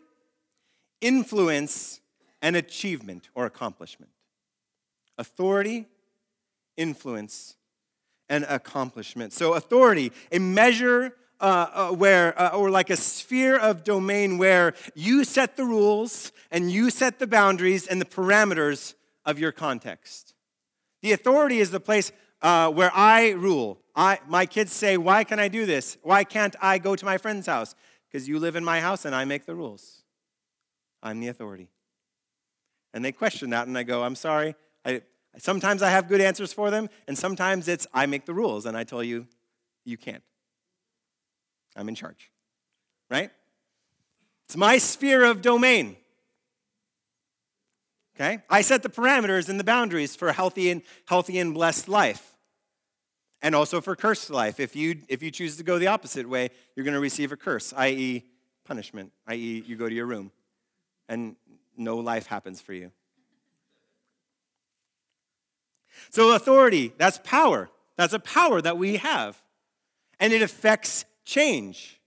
influence, 1.00 2.00
and 2.40 2.56
achievement 2.56 3.28
or 3.34 3.46
accomplishment. 3.46 4.10
Authority, 5.18 5.86
influence, 6.76 7.56
and 8.28 8.44
accomplishment. 8.48 9.32
So, 9.32 9.54
authority, 9.54 10.12
a 10.32 10.38
measure 10.38 11.14
uh, 11.42 11.66
uh, 11.74 11.92
where, 11.92 12.40
uh, 12.40 12.56
or 12.56 12.70
like 12.70 12.88
a 12.88 12.96
sphere 12.96 13.58
of 13.58 13.82
domain 13.82 14.38
where 14.38 14.74
you 14.94 15.24
set 15.24 15.56
the 15.56 15.64
rules 15.64 16.30
and 16.52 16.70
you 16.70 16.88
set 16.88 17.18
the 17.18 17.26
boundaries 17.26 17.86
and 17.86 18.00
the 18.00 18.04
parameters 18.06 18.94
of 19.26 19.38
your 19.40 19.50
context. 19.50 20.34
The 21.02 21.12
authority 21.12 21.58
is 21.58 21.72
the 21.72 21.80
place 21.80 22.12
uh, 22.42 22.70
where 22.70 22.92
I 22.94 23.30
rule. 23.30 23.80
I, 23.96 24.20
my 24.28 24.46
kids 24.46 24.72
say, 24.72 24.96
Why 24.96 25.24
can 25.24 25.40
I 25.40 25.48
do 25.48 25.66
this? 25.66 25.98
Why 26.02 26.22
can't 26.22 26.54
I 26.62 26.78
go 26.78 26.94
to 26.94 27.04
my 27.04 27.18
friend's 27.18 27.48
house? 27.48 27.74
Because 28.08 28.28
you 28.28 28.38
live 28.38 28.54
in 28.54 28.64
my 28.64 28.80
house 28.80 29.04
and 29.04 29.14
I 29.14 29.24
make 29.24 29.44
the 29.44 29.54
rules. 29.54 30.02
I'm 31.02 31.18
the 31.18 31.28
authority. 31.28 31.68
And 32.94 33.04
they 33.04 33.10
question 33.10 33.50
that, 33.50 33.66
and 33.66 33.76
I 33.76 33.82
go, 33.82 34.04
I'm 34.04 34.14
sorry. 34.14 34.54
I, 34.84 35.02
sometimes 35.38 35.82
I 35.82 35.90
have 35.90 36.08
good 36.08 36.20
answers 36.20 36.52
for 36.52 36.70
them, 36.70 36.88
and 37.08 37.18
sometimes 37.18 37.66
it's 37.66 37.86
I 37.92 38.06
make 38.06 38.26
the 38.26 38.34
rules, 38.34 38.66
and 38.66 38.76
I 38.76 38.84
tell 38.84 39.02
you, 39.02 39.26
you 39.84 39.96
can't. 39.96 40.22
I'm 41.76 41.88
in 41.88 41.94
charge, 41.94 42.30
right? 43.10 43.30
It's 44.46 44.56
my 44.56 44.78
sphere 44.78 45.24
of 45.24 45.42
domain. 45.42 45.96
Okay? 48.14 48.42
I 48.50 48.60
set 48.62 48.82
the 48.82 48.90
parameters 48.90 49.48
and 49.48 49.58
the 49.58 49.64
boundaries 49.64 50.14
for 50.14 50.28
a 50.28 50.32
healthy 50.32 50.70
and 50.70 50.82
healthy 51.06 51.38
and 51.38 51.54
blessed 51.54 51.88
life. 51.88 52.36
And 53.40 53.54
also 53.54 53.80
for 53.80 53.96
cursed 53.96 54.30
life. 54.30 54.60
If 54.60 54.76
you 54.76 54.98
if 55.08 55.22
you 55.22 55.30
choose 55.30 55.56
to 55.56 55.64
go 55.64 55.78
the 55.78 55.88
opposite 55.88 56.28
way, 56.28 56.50
you're 56.76 56.84
going 56.84 56.94
to 56.94 57.00
receive 57.00 57.32
a 57.32 57.36
curse, 57.36 57.72
i.e., 57.76 58.24
punishment, 58.64 59.10
i.e., 59.26 59.64
you 59.66 59.76
go 59.76 59.88
to 59.88 59.94
your 59.94 60.06
room 60.06 60.30
and 61.08 61.36
no 61.76 61.96
life 61.96 62.26
happens 62.26 62.60
for 62.60 62.72
you. 62.72 62.92
So 66.10 66.34
authority, 66.34 66.92
that's 66.98 67.18
power. 67.24 67.70
That's 67.96 68.12
a 68.12 68.18
power 68.18 68.60
that 68.60 68.76
we 68.78 68.96
have. 68.96 69.42
And 70.20 70.32
it 70.32 70.42
affects 70.42 71.04
change. 71.24 72.00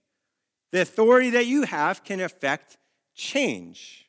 The 0.72 0.82
authority 0.82 1.30
that 1.30 1.46
you 1.46 1.62
have 1.62 2.04
can 2.04 2.20
affect 2.20 2.76
change. 3.14 4.06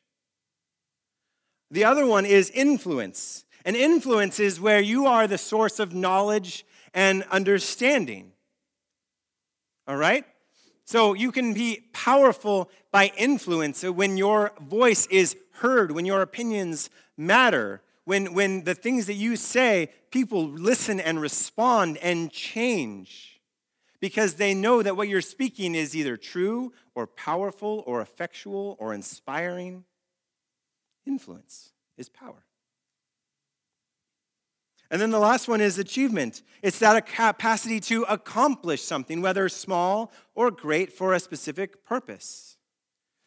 The 1.70 1.84
other 1.84 2.06
one 2.06 2.26
is 2.26 2.50
influence. 2.50 3.44
And 3.64 3.76
influence 3.76 4.40
is 4.40 4.60
where 4.60 4.80
you 4.80 5.06
are 5.06 5.26
the 5.26 5.38
source 5.38 5.78
of 5.78 5.94
knowledge 5.94 6.64
and 6.94 7.22
understanding. 7.24 8.32
All 9.86 9.96
right? 9.96 10.24
So 10.84 11.14
you 11.14 11.32
can 11.32 11.52
be 11.52 11.84
powerful 11.92 12.70
by 12.90 13.12
influence 13.18 13.84
when 13.84 14.16
your 14.16 14.52
voice 14.60 15.06
is 15.08 15.36
heard, 15.52 15.92
when 15.92 16.06
your 16.06 16.22
opinions 16.22 16.88
matter, 17.16 17.82
when, 18.04 18.32
when 18.32 18.64
the 18.64 18.74
things 18.74 19.06
that 19.06 19.14
you 19.14 19.36
say, 19.36 19.90
people 20.10 20.48
listen 20.48 20.98
and 20.98 21.20
respond 21.20 21.98
and 21.98 22.30
change 22.30 23.37
because 24.00 24.34
they 24.34 24.54
know 24.54 24.82
that 24.82 24.96
what 24.96 25.08
you're 25.08 25.20
speaking 25.20 25.74
is 25.74 25.96
either 25.96 26.16
true 26.16 26.72
or 26.94 27.06
powerful 27.06 27.82
or 27.86 28.00
effectual 28.00 28.76
or 28.78 28.94
inspiring. 28.94 29.84
Influence 31.06 31.72
is 31.96 32.08
power. 32.08 32.44
And 34.90 35.00
then 35.00 35.10
the 35.10 35.18
last 35.18 35.48
one 35.48 35.60
is 35.60 35.78
achievement. 35.78 36.42
It's 36.62 36.78
that 36.78 37.06
capacity 37.06 37.78
to 37.80 38.04
accomplish 38.04 38.82
something, 38.82 39.20
whether 39.20 39.48
small 39.48 40.12
or 40.34 40.50
great, 40.50 40.92
for 40.92 41.12
a 41.12 41.20
specific 41.20 41.84
purpose. 41.84 42.56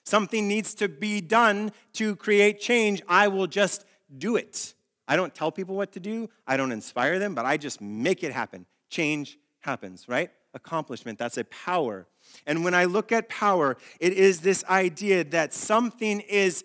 Something 0.03 0.47
needs 0.47 0.73
to 0.75 0.89
be 0.89 1.21
done 1.21 1.71
to 1.93 2.15
create 2.15 2.59
change. 2.59 3.03
I 3.07 3.27
will 3.27 3.45
just 3.45 3.85
do 4.17 4.35
it. 4.35 4.73
I 5.07 5.15
don't 5.15 5.35
tell 5.35 5.51
people 5.51 5.75
what 5.75 5.91
to 5.91 5.99
do, 5.99 6.29
I 6.47 6.57
don't 6.57 6.71
inspire 6.71 7.19
them, 7.19 7.35
but 7.35 7.45
I 7.45 7.57
just 7.57 7.81
make 7.81 8.23
it 8.23 8.31
happen. 8.31 8.65
Change 8.89 9.37
happens, 9.59 10.07
right? 10.07 10.31
Accomplishment, 10.53 11.17
that's 11.17 11.37
a 11.37 11.45
power. 11.45 12.07
And 12.45 12.63
when 12.63 12.73
I 12.73 12.85
look 12.85 13.11
at 13.11 13.29
power, 13.29 13.77
it 13.99 14.13
is 14.13 14.41
this 14.41 14.63
idea 14.65 15.23
that 15.25 15.53
something 15.53 16.19
is 16.21 16.63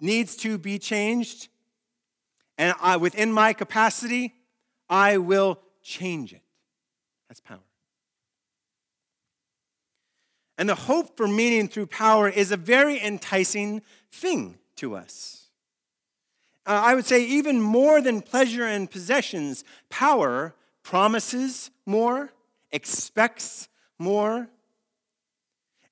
needs 0.00 0.34
to 0.36 0.58
be 0.58 0.78
changed 0.78 1.48
and 2.58 2.74
I, 2.80 2.96
within 2.96 3.32
my 3.32 3.52
capacity, 3.52 4.34
I 4.88 5.18
will 5.18 5.58
change 5.82 6.32
it. 6.32 6.42
That's 7.28 7.40
power. 7.40 7.58
And 10.58 10.68
the 10.68 10.74
hope 10.74 11.16
for 11.16 11.26
meaning 11.26 11.66
through 11.66 11.86
power 11.86 12.28
is 12.28 12.52
a 12.52 12.56
very 12.56 13.02
enticing 13.02 13.82
thing 14.12 14.58
to 14.76 14.94
us. 14.94 15.48
Uh, 16.64 16.80
I 16.84 16.94
would 16.94 17.06
say, 17.06 17.24
even 17.24 17.60
more 17.60 18.00
than 18.00 18.20
pleasure 18.20 18.64
and 18.64 18.88
possessions, 18.88 19.64
power 19.88 20.54
promises 20.84 21.70
more, 21.84 22.30
expects 22.72 23.68
more, 23.98 24.48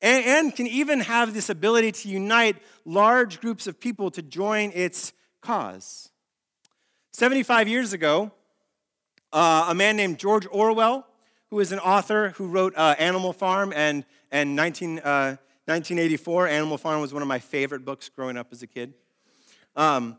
and, 0.02 0.25
and 0.25 0.56
can 0.56 0.66
even 0.66 1.00
have 1.00 1.34
this 1.34 1.50
ability 1.50 1.92
to 1.92 2.08
unite 2.08 2.56
large 2.84 3.40
groups 3.40 3.66
of 3.66 3.78
people 3.78 4.10
to 4.12 4.22
join 4.22 4.72
its 4.75 5.12
cause. 5.40 6.10
75 7.12 7.68
years 7.68 7.92
ago, 7.92 8.32
uh, 9.32 9.66
a 9.68 9.75
man 9.75 9.96
named 9.96 10.18
George 10.18 10.46
Orwell, 10.50 11.06
who 11.50 11.60
is 11.60 11.72
an 11.72 11.78
author 11.80 12.30
who 12.30 12.49
wrote 12.49 12.75
uh, 12.76 12.94
Animal 12.99 13.32
Farm 13.32 13.72
and, 13.75 14.04
and 14.30 14.56
19, 14.56 15.00
uh, 15.00 15.37
1984. 15.66 16.49
Animal 16.49 16.78
Farm 16.78 17.00
was 17.00 17.12
one 17.12 17.22
of 17.22 17.28
my 17.28 17.38
favorite 17.38 17.84
books 17.84 18.08
growing 18.08 18.37
up 18.37 18.49
as 18.52 18.62
a 18.62 18.66
kid. 18.66 18.94
Um, 19.76 20.18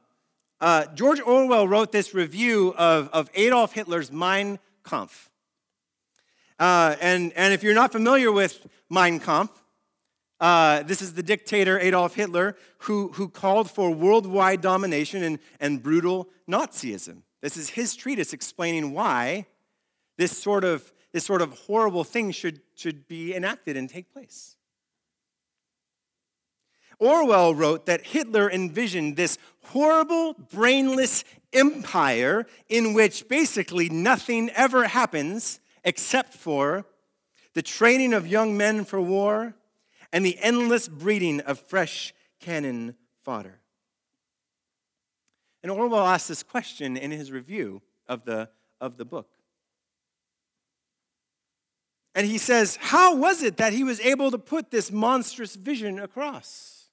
uh, 0.60 0.86
George 0.94 1.20
Orwell 1.20 1.68
wrote 1.68 1.92
this 1.92 2.14
review 2.14 2.74
of, 2.78 3.10
of 3.10 3.30
Adolf 3.34 3.74
Hitler's 3.74 4.12
Mein 4.12 4.60
Kampf. 4.84 5.31
Uh, 6.62 6.96
and, 7.02 7.34
and 7.36 7.56
if 7.56 7.64
you're 7.64 7.74
not 7.74 7.92
familiar 7.92 8.32
with 8.32 8.68
Mein 8.88 9.20
Kampf, 9.20 9.64
uh, 10.40 10.84
this 10.84 11.02
is 11.02 11.16
the 11.16 11.24
dictator 11.24 11.80
Adolf 11.80 12.14
Hitler 12.14 12.56
who, 12.82 13.08
who 13.14 13.30
called 13.30 13.72
for 13.72 13.90
worldwide 13.90 14.62
domination 14.62 15.24
and, 15.24 15.40
and 15.60 15.82
brutal 15.82 16.30
Nazism. 16.48 17.24
This 17.42 17.58
is 17.58 17.70
his 17.70 17.96
treatise 17.96 18.32
explaining 18.32 18.94
why 18.94 19.48
this 20.20 20.38
sort 20.38 20.64
of, 20.64 20.94
this 21.14 21.26
sort 21.26 21.42
of 21.42 21.58
horrible 21.62 22.04
thing 22.04 22.30
should, 22.30 22.62
should 22.76 23.08
be 23.08 23.34
enacted 23.34 23.76
and 23.76 23.90
take 23.90 24.14
place. 24.14 24.56
Orwell 27.00 27.56
wrote 27.56 27.88
that 27.88 28.06
Hitler 28.06 28.52
envisioned 28.52 29.16
this 29.16 29.40
horrible, 29.64 30.36
brainless 30.54 31.24
empire 31.54 32.46
in 32.70 32.94
which 32.94 33.28
basically 33.28 33.90
nothing 33.90 34.52
ever 34.52 34.84
happens 34.88 35.60
except 35.84 36.34
for 36.34 36.86
the 37.54 37.62
training 37.62 38.14
of 38.14 38.28
young 38.28 38.56
men 38.58 38.86
for 38.86 39.02
war 39.02 39.56
and 40.14 40.26
the 40.26 40.38
endless 40.40 40.88
breeding 40.88 41.42
of 41.42 41.60
fresh 41.60 42.14
cannon 42.40 42.96
fodder. 43.24 43.60
And 45.64 45.72
Orwell 45.72 46.06
asks 46.06 46.28
this 46.28 46.44
question 46.44 46.98
in 46.98 47.12
his 47.12 47.32
review 47.32 47.82
of 48.08 48.26
the, 48.26 48.50
of 48.80 48.98
the 48.98 49.06
book. 49.06 49.30
And 52.14 52.28
he 52.28 52.38
says, 52.38 52.78
How 52.82 53.16
was 53.16 53.42
it 53.42 53.58
that 53.58 53.74
he 53.74 53.84
was 53.84 54.00
able 54.02 54.32
to 54.32 54.38
put 54.38 54.72
this 54.72 54.92
monstrous 54.92 55.56
vision 55.56 56.00
across? 56.00 56.86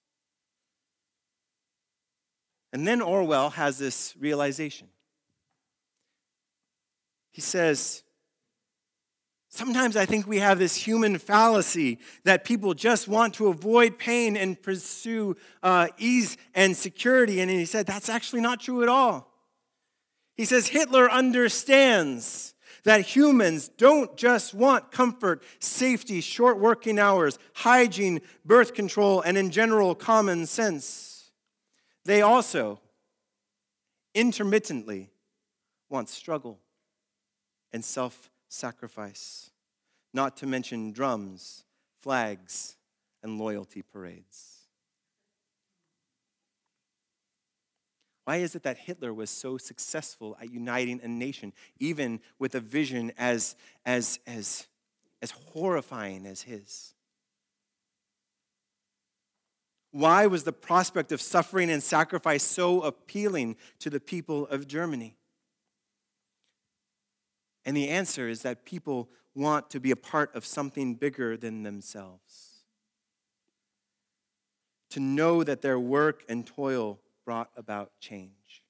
And 2.73 2.87
then 2.87 3.01
Orwell 3.01 3.51
has 3.51 3.79
this 3.79 4.15
realization. 4.21 4.89
He 7.33 7.41
says, 7.41 8.03
Sometimes 9.51 9.97
I 9.97 10.05
think 10.05 10.27
we 10.27 10.39
have 10.39 10.59
this 10.59 10.75
human 10.75 11.19
fallacy 11.19 11.99
that 12.25 12.45
people 12.45 12.75
just 12.75 13.09
want 13.09 13.35
to 13.35 13.49
avoid 13.49 13.99
pain 13.99 14.37
and 14.37 14.61
pursue 14.61 15.37
uh, 15.63 15.89
ease 15.97 16.37
and 16.55 16.77
security. 16.77 17.41
And 17.41 17.51
he 17.51 17.65
said 17.65 17.87
that's 17.87 18.11
actually 18.11 18.43
not 18.43 18.61
true 18.61 18.83
at 18.83 18.89
all. 18.89 19.33
He 20.37 20.45
says 20.45 20.69
Hitler 20.69 21.11
understands 21.11 22.55
that 22.85 23.01
humans 23.01 23.69
don't 23.69 24.17
just 24.17 24.55
want 24.55 24.93
comfort, 24.93 25.43
safety, 25.59 26.21
short 26.21 26.59
working 26.59 26.99
hours, 26.99 27.39
hygiene, 27.55 28.21
birth 28.45 28.75
control, 28.75 29.21
and 29.21 29.37
in 29.37 29.51
general, 29.51 29.95
common 29.95 30.47
sense. 30.47 31.31
They 32.05 32.23
also 32.23 32.81
intermittently 34.15 35.11
want 35.89 36.09
struggle 36.09 36.61
and 37.73 37.85
self 37.85 38.31
sacrifice, 38.49 39.51
not 40.13 40.37
to 40.39 40.47
mention 40.47 40.93
drums, 40.93 41.65
flags, 42.01 42.77
and 43.23 43.39
loyalty 43.39 43.83
parades. 43.83 44.59
Why 48.25 48.37
is 48.37 48.55
it 48.55 48.63
that 48.65 48.77
Hitler 48.77 49.15
was 49.15 49.31
so 49.31 49.57
successful 49.57 50.37
at 50.41 50.53
uniting 50.53 51.01
a 51.03 51.09
nation, 51.09 51.53
even 51.79 52.21
with 52.39 52.55
a 52.55 52.61
vision 52.61 53.13
as, 53.17 53.57
as, 53.87 54.19
as, 54.27 54.67
as 55.23 55.31
horrifying 55.31 56.27
as 56.27 56.43
his? 56.43 56.93
Why 59.91 60.27
was 60.27 60.45
the 60.45 60.53
prospect 60.53 61.11
of 61.13 61.23
suffering 61.23 61.71
and 61.71 61.83
sacrifice 61.83 62.43
so 62.43 62.83
appealing 62.83 63.57
to 63.79 63.89
the 63.91 64.01
people 64.01 64.47
of 64.49 64.69
Germany? 64.69 65.18
And 67.69 67.77
the 67.77 67.91
answer 67.91 68.31
is 68.31 68.41
that 68.45 68.65
people 68.65 69.11
want 69.35 69.69
to 69.73 69.79
be 69.79 69.91
a 69.91 69.97
part 69.97 70.35
of 70.35 70.47
something 70.47 70.95
bigger 70.95 71.37
than 71.37 71.65
themselves. 71.65 72.63
To 74.89 75.01
know 75.01 75.45
that 75.45 75.61
their 75.61 75.79
work 75.79 76.25
and 76.31 76.47
toil 76.47 76.99
brought 77.27 77.51
about 77.59 77.93
change. 78.01 78.65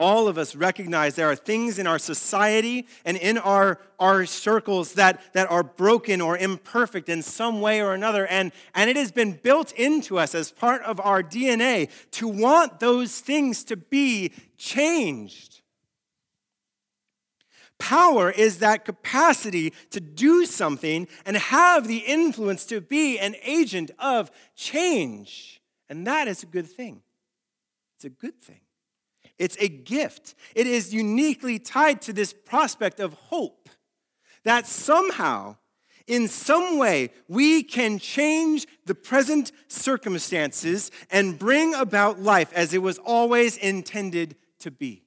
All 0.00 0.26
of 0.26 0.38
us 0.38 0.56
recognize 0.56 1.14
there 1.14 1.30
are 1.30 1.36
things 1.36 1.78
in 1.78 1.86
our 1.86 1.98
society 1.98 2.88
and 3.04 3.18
in 3.18 3.36
our, 3.36 3.78
our 3.98 4.24
circles 4.24 4.94
that, 4.94 5.20
that 5.34 5.48
are 5.50 5.62
broken 5.62 6.22
or 6.22 6.38
imperfect 6.38 7.10
in 7.10 7.22
some 7.22 7.60
way 7.60 7.82
or 7.82 7.92
another. 7.92 8.26
And, 8.26 8.50
and 8.74 8.88
it 8.88 8.96
has 8.96 9.12
been 9.12 9.32
built 9.32 9.72
into 9.72 10.18
us 10.18 10.34
as 10.34 10.50
part 10.50 10.82
of 10.82 10.98
our 11.00 11.22
DNA 11.22 11.90
to 12.12 12.26
want 12.26 12.80
those 12.80 13.20
things 13.20 13.62
to 13.64 13.76
be 13.76 14.32
changed. 14.56 15.60
Power 17.78 18.30
is 18.30 18.58
that 18.58 18.84
capacity 18.84 19.72
to 19.90 20.00
do 20.00 20.46
something 20.46 21.08
and 21.26 21.36
have 21.36 21.86
the 21.86 21.98
influence 21.98 22.64
to 22.66 22.80
be 22.80 23.18
an 23.18 23.36
agent 23.42 23.90
of 23.98 24.30
change. 24.56 25.60
And 25.88 26.06
that 26.06 26.26
is 26.26 26.42
a 26.42 26.46
good 26.46 26.66
thing. 26.66 27.02
It's 27.96 28.06
a 28.06 28.10
good 28.10 28.40
thing. 28.40 28.60
It's 29.40 29.56
a 29.58 29.68
gift. 29.68 30.34
It 30.54 30.66
is 30.66 30.92
uniquely 30.92 31.58
tied 31.58 32.02
to 32.02 32.12
this 32.12 32.34
prospect 32.34 33.00
of 33.00 33.14
hope 33.14 33.70
that 34.44 34.66
somehow, 34.66 35.56
in 36.06 36.28
some 36.28 36.76
way, 36.76 37.08
we 37.26 37.62
can 37.62 37.98
change 37.98 38.66
the 38.84 38.94
present 38.94 39.50
circumstances 39.66 40.90
and 41.10 41.38
bring 41.38 41.72
about 41.72 42.20
life 42.20 42.52
as 42.52 42.74
it 42.74 42.82
was 42.82 42.98
always 42.98 43.56
intended 43.56 44.36
to 44.58 44.70
be. 44.70 45.04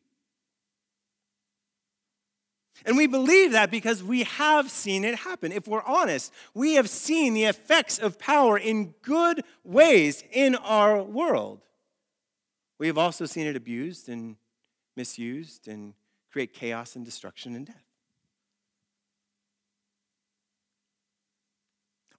And 2.87 2.97
we 2.97 3.05
believe 3.05 3.51
that 3.51 3.69
because 3.69 4.01
we 4.01 4.23
have 4.23 4.71
seen 4.71 5.05
it 5.05 5.13
happen. 5.13 5.51
If 5.51 5.67
we're 5.67 5.83
honest, 5.83 6.33
we 6.55 6.73
have 6.73 6.89
seen 6.89 7.35
the 7.35 7.45
effects 7.45 7.99
of 7.99 8.17
power 8.17 8.57
in 8.57 8.95
good 9.03 9.43
ways 9.63 10.23
in 10.31 10.55
our 10.55 11.03
world. 11.03 11.61
We 12.79 12.87
have 12.87 12.97
also 12.97 13.25
seen 13.25 13.47
it 13.47 13.55
abused 13.55 14.09
and 14.09 14.35
misused 14.95 15.67
and 15.67 15.93
create 16.31 16.53
chaos 16.53 16.95
and 16.95 17.05
destruction 17.05 17.55
and 17.55 17.65
death. 17.65 17.83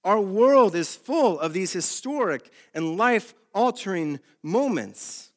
Our 0.04 0.20
world 0.20 0.74
is 0.74 0.94
full 0.94 1.40
of 1.40 1.54
these 1.54 1.72
historic 1.72 2.50
and 2.74 2.96
life 2.96 3.34
altering 3.54 4.20
moments. 4.42 5.32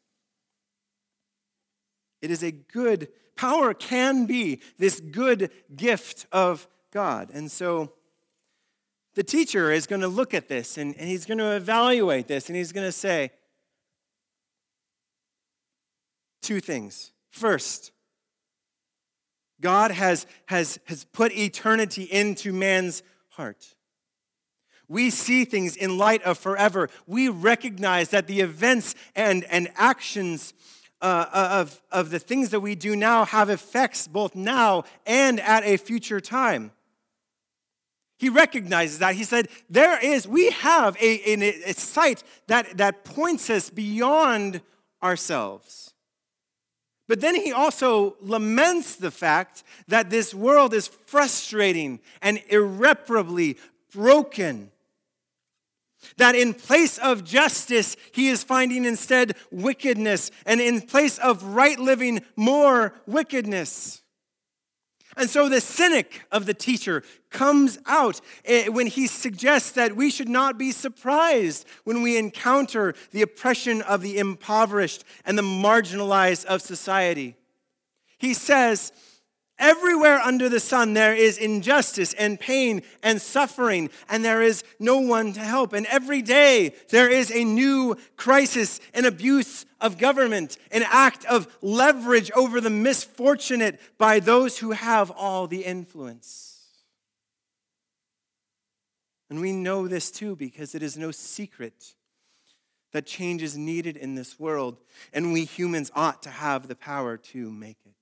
It 2.21 2.31
is 2.31 2.43
a 2.43 2.51
good, 2.51 3.07
power 3.35 3.73
can 3.73 4.25
be 4.25 4.61
this 4.77 4.99
good 4.99 5.51
gift 5.75 6.25
of 6.31 6.67
God. 6.91 7.29
And 7.33 7.49
so 7.49 7.93
the 9.15 9.23
teacher 9.23 9.71
is 9.71 9.87
going 9.87 10.01
to 10.01 10.07
look 10.07 10.33
at 10.33 10.49
this 10.49 10.77
and, 10.77 10.95
and 10.97 11.07
he's 11.07 11.25
going 11.25 11.37
to 11.37 11.55
evaluate 11.55 12.27
this 12.27 12.49
and 12.49 12.57
he's 12.57 12.71
going 12.71 12.85
to 12.85 12.91
say, 12.91 13.31
two 16.41 16.59
things. 16.59 17.11
First, 17.29 17.91
God 19.61 19.91
has, 19.91 20.25
has, 20.47 20.79
has 20.85 21.05
put 21.05 21.31
eternity 21.31 22.03
into 22.03 22.53
man's 22.53 23.03
heart. 23.29 23.75
We 24.87 25.09
see 25.09 25.45
things 25.45 25.75
in 25.75 25.97
light 25.97 26.23
of 26.23 26.37
forever. 26.37 26.89
We 27.05 27.27
recognize 27.27 28.09
that 28.09 28.27
the 28.27 28.41
events 28.41 28.95
and, 29.15 29.43
and 29.45 29.69
actions 29.75 30.53
uh, 31.01 31.25
of, 31.33 31.81
of 31.91 32.09
the 32.09 32.19
things 32.19 32.49
that 32.51 32.61
we 32.61 32.75
do 32.75 32.95
now 32.95 33.25
have 33.25 33.49
effects 33.49 34.07
both 34.07 34.35
now 34.35 34.83
and 35.05 35.39
at 35.39 35.63
a 35.63 35.77
future 35.77 36.19
time. 36.19 36.71
He 38.17 38.29
recognizes 38.29 38.99
that. 38.99 39.15
He 39.15 39.23
said, 39.23 39.47
There 39.69 40.03
is, 40.03 40.27
we 40.27 40.49
have 40.51 40.95
a, 40.97 41.33
a, 41.33 41.69
a 41.69 41.73
sight 41.73 42.23
that, 42.47 42.77
that 42.77 43.03
points 43.03 43.49
us 43.49 43.69
beyond 43.69 44.61
ourselves. 45.03 45.93
But 47.07 47.21
then 47.21 47.35
he 47.35 47.53
also 47.53 48.17
laments 48.21 48.95
the 48.95 49.11
fact 49.11 49.63
that 49.87 50.09
this 50.09 50.33
world 50.33 50.73
is 50.73 50.87
frustrating 50.87 51.99
and 52.21 52.41
irreparably 52.49 53.57
broken. 53.93 54.71
That 56.17 56.35
in 56.35 56.53
place 56.53 56.97
of 56.97 57.23
justice, 57.23 57.95
he 58.11 58.27
is 58.27 58.43
finding 58.43 58.85
instead 58.85 59.35
wickedness, 59.51 60.31
and 60.45 60.61
in 60.61 60.81
place 60.81 61.17
of 61.17 61.43
right 61.43 61.79
living, 61.79 62.21
more 62.35 62.93
wickedness. 63.05 64.01
And 65.17 65.29
so 65.29 65.49
the 65.49 65.59
cynic 65.59 66.21
of 66.31 66.45
the 66.45 66.53
teacher 66.53 67.03
comes 67.31 67.79
out 67.87 68.21
eh, 68.45 68.67
when 68.67 68.85
he 68.85 69.07
suggests 69.07 69.71
that 69.71 69.95
we 69.95 70.11
should 70.11 70.29
not 70.29 70.59
be 70.59 70.71
surprised 70.71 71.67
when 71.85 72.03
we 72.03 72.17
encounter 72.17 72.93
the 73.11 73.23
oppression 73.23 73.81
of 73.81 74.01
the 74.01 74.19
impoverished 74.19 75.03
and 75.25 75.35
the 75.35 75.41
marginalized 75.41 76.45
of 76.45 76.61
society. 76.61 77.35
He 78.19 78.35
says, 78.35 78.91
Everywhere 79.59 80.19
under 80.19 80.49
the 80.49 80.59
sun, 80.59 80.93
there 80.93 81.15
is 81.15 81.39
injustice 81.39 82.13
and 82.13 82.39
pain 82.39 82.83
and 83.01 83.19
suffering, 83.19 83.89
and 84.07 84.23
there 84.23 84.41
is 84.43 84.63
no 84.79 84.99
one 84.99 85.33
to 85.33 85.39
help. 85.39 85.73
And 85.73 85.87
every 85.87 86.21
day, 86.21 86.75
there 86.89 87.09
is 87.09 87.31
a 87.31 87.43
new 87.43 87.95
crisis, 88.17 88.79
an 88.93 89.05
abuse 89.05 89.65
of 89.81 89.97
government, 89.97 90.59
an 90.71 90.83
act 90.85 91.25
of 91.25 91.47
leverage 91.63 92.29
over 92.35 92.61
the 92.61 92.69
misfortunate 92.69 93.79
by 93.97 94.19
those 94.19 94.59
who 94.59 94.71
have 94.71 95.09
all 95.09 95.47
the 95.47 95.65
influence. 95.65 96.57
And 99.29 99.41
we 99.41 99.53
know 99.53 99.87
this 99.87 100.11
too 100.11 100.35
because 100.35 100.75
it 100.75 100.83
is 100.83 100.97
no 100.97 101.09
secret 101.09 101.95
that 102.91 103.05
change 103.05 103.41
is 103.41 103.57
needed 103.57 103.97
in 103.97 104.15
this 104.15 104.39
world, 104.39 104.77
and 105.13 105.33
we 105.33 105.45
humans 105.45 105.91
ought 105.95 106.23
to 106.23 106.29
have 106.29 106.67
the 106.67 106.75
power 106.75 107.17
to 107.17 107.51
make 107.51 107.77
it. 107.85 107.96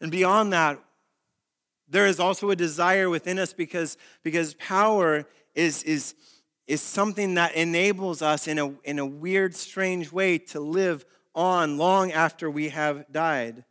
And 0.00 0.10
beyond 0.10 0.52
that, 0.52 0.82
there 1.88 2.06
is 2.06 2.20
also 2.20 2.50
a 2.50 2.56
desire 2.56 3.10
within 3.10 3.38
us 3.38 3.52
because, 3.52 3.96
because 4.22 4.54
power 4.54 5.26
is, 5.54 5.82
is, 5.82 6.14
is 6.66 6.80
something 6.80 7.34
that 7.34 7.54
enables 7.54 8.22
us 8.22 8.46
in 8.46 8.58
a, 8.58 8.72
in 8.84 8.98
a 8.98 9.06
weird, 9.06 9.54
strange 9.54 10.12
way 10.12 10.38
to 10.38 10.60
live 10.60 11.04
on 11.34 11.76
long 11.76 12.12
after 12.12 12.48
we 12.48 12.68
have 12.68 13.10
died. 13.10 13.64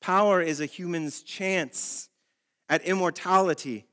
Power 0.00 0.40
is 0.40 0.60
a 0.60 0.66
human's 0.66 1.22
chance 1.22 2.08
at 2.68 2.82
immortality, 2.82 3.86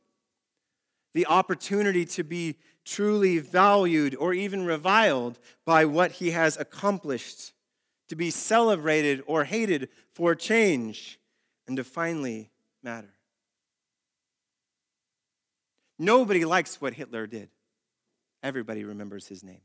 the 1.13 1.25
opportunity 1.27 2.05
to 2.05 2.23
be 2.23 2.57
truly 2.85 3.39
valued 3.39 4.15
or 4.15 4.33
even 4.33 4.65
reviled 4.65 5.39
by 5.65 5.85
what 5.85 6.13
he 6.13 6.31
has 6.31 6.57
accomplished, 6.57 7.53
to 8.07 8.15
be 8.15 8.29
celebrated 8.29 9.23
or 9.25 9.45
hated 9.45 9.89
for 10.13 10.35
change 10.35 11.19
and 11.67 11.77
to 11.77 11.83
finally 11.83 12.49
matter. 12.83 13.13
Nobody 15.97 16.45
likes 16.45 16.81
what 16.81 16.93
Hitler 16.93 17.25
did. 17.25 17.49
Everybody 18.43 18.83
remembers 18.83 19.27
his 19.27 19.43
name. 19.43 19.61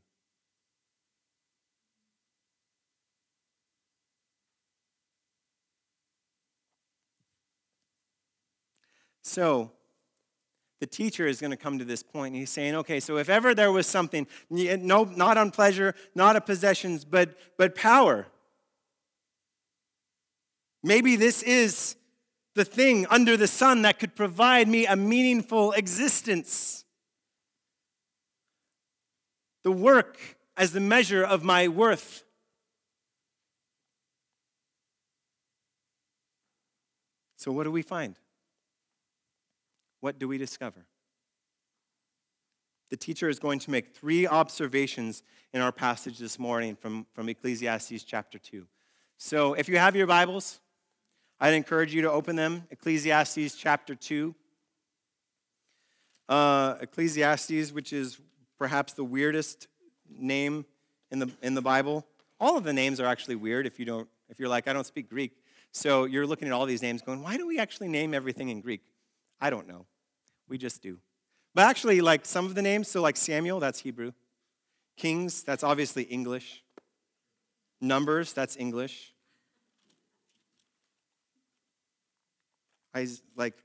So, 9.21 9.71
the 10.81 10.87
teacher 10.87 11.27
is 11.27 11.39
going 11.39 11.51
to 11.51 11.57
come 11.57 11.77
to 11.77 11.85
this 11.85 12.01
point 12.01 12.33
and 12.33 12.39
he's 12.39 12.49
saying, 12.49 12.73
okay, 12.75 12.99
so 12.99 13.17
if 13.17 13.29
ever 13.29 13.53
there 13.53 13.71
was 13.71 13.85
something, 13.85 14.25
no, 14.49 15.03
not 15.03 15.37
on 15.37 15.51
pleasure, 15.51 15.93
not 16.15 16.35
on 16.35 16.41
possessions, 16.41 17.05
but, 17.05 17.37
but 17.55 17.75
power, 17.75 18.27
Maybe 20.83 21.15
this 21.15 21.43
is 21.43 21.95
the 22.55 22.65
thing 22.65 23.05
under 23.09 23.37
the 23.37 23.47
sun 23.47 23.83
that 23.83 23.99
could 23.99 24.15
provide 24.15 24.67
me 24.67 24.85
a 24.85 24.95
meaningful 24.95 25.71
existence. 25.73 26.85
The 29.63 29.71
work 29.71 30.17
as 30.57 30.73
the 30.73 30.79
measure 30.79 31.23
of 31.23 31.43
my 31.43 31.67
worth. 31.67 32.23
So, 37.37 37.51
what 37.51 37.63
do 37.63 37.71
we 37.71 37.81
find? 37.81 38.17
What 39.99 40.19
do 40.19 40.27
we 40.27 40.37
discover? 40.37 40.85
The 42.89 42.97
teacher 42.97 43.29
is 43.29 43.39
going 43.39 43.59
to 43.59 43.71
make 43.71 43.95
three 43.95 44.27
observations 44.27 45.23
in 45.53 45.61
our 45.61 45.71
passage 45.71 46.19
this 46.19 46.37
morning 46.37 46.75
from, 46.75 47.07
from 47.13 47.29
Ecclesiastes 47.29 48.03
chapter 48.03 48.37
2. 48.37 48.67
So, 49.17 49.53
if 49.53 49.69
you 49.69 49.77
have 49.77 49.95
your 49.95 50.07
Bibles, 50.07 50.59
I'd 51.43 51.55
encourage 51.55 51.91
you 51.91 52.03
to 52.03 52.11
open 52.11 52.35
them. 52.35 52.67
Ecclesiastes 52.69 53.55
chapter 53.55 53.95
2. 53.95 54.35
Uh, 56.29 56.75
Ecclesiastes, 56.81 57.71
which 57.71 57.91
is 57.91 58.19
perhaps 58.59 58.93
the 58.93 59.03
weirdest 59.03 59.67
name 60.07 60.65
in 61.09 61.17
the, 61.17 61.31
in 61.41 61.55
the 61.55 61.61
Bible. 61.63 62.05
All 62.39 62.57
of 62.57 62.63
the 62.63 62.73
names 62.73 62.99
are 62.99 63.07
actually 63.07 63.37
weird 63.37 63.65
if 63.65 63.79
you 63.79 63.85
don't, 63.85 64.07
if 64.29 64.39
you're 64.39 64.49
like, 64.49 64.67
I 64.67 64.73
don't 64.73 64.85
speak 64.85 65.09
Greek. 65.09 65.31
So 65.71 66.05
you're 66.05 66.27
looking 66.27 66.47
at 66.47 66.53
all 66.53 66.67
these 66.67 66.83
names 66.83 67.01
going, 67.01 67.23
why 67.23 67.37
do 67.37 67.47
we 67.47 67.57
actually 67.57 67.87
name 67.87 68.13
everything 68.13 68.49
in 68.49 68.61
Greek? 68.61 68.81
I 69.39 69.49
don't 69.49 69.67
know. 69.67 69.87
We 70.47 70.59
just 70.59 70.83
do. 70.83 70.99
But 71.55 71.63
actually, 71.63 72.01
like 72.01 72.23
some 72.23 72.45
of 72.45 72.53
the 72.53 72.61
names, 72.61 72.87
so 72.87 73.01
like 73.01 73.17
Samuel, 73.17 73.59
that's 73.59 73.79
Hebrew. 73.79 74.11
Kings, 74.95 75.41
that's 75.41 75.63
obviously 75.63 76.03
English. 76.03 76.63
Numbers, 77.81 78.31
that's 78.31 78.55
English. 78.57 79.10
I 82.93 83.07
like, 83.35 83.55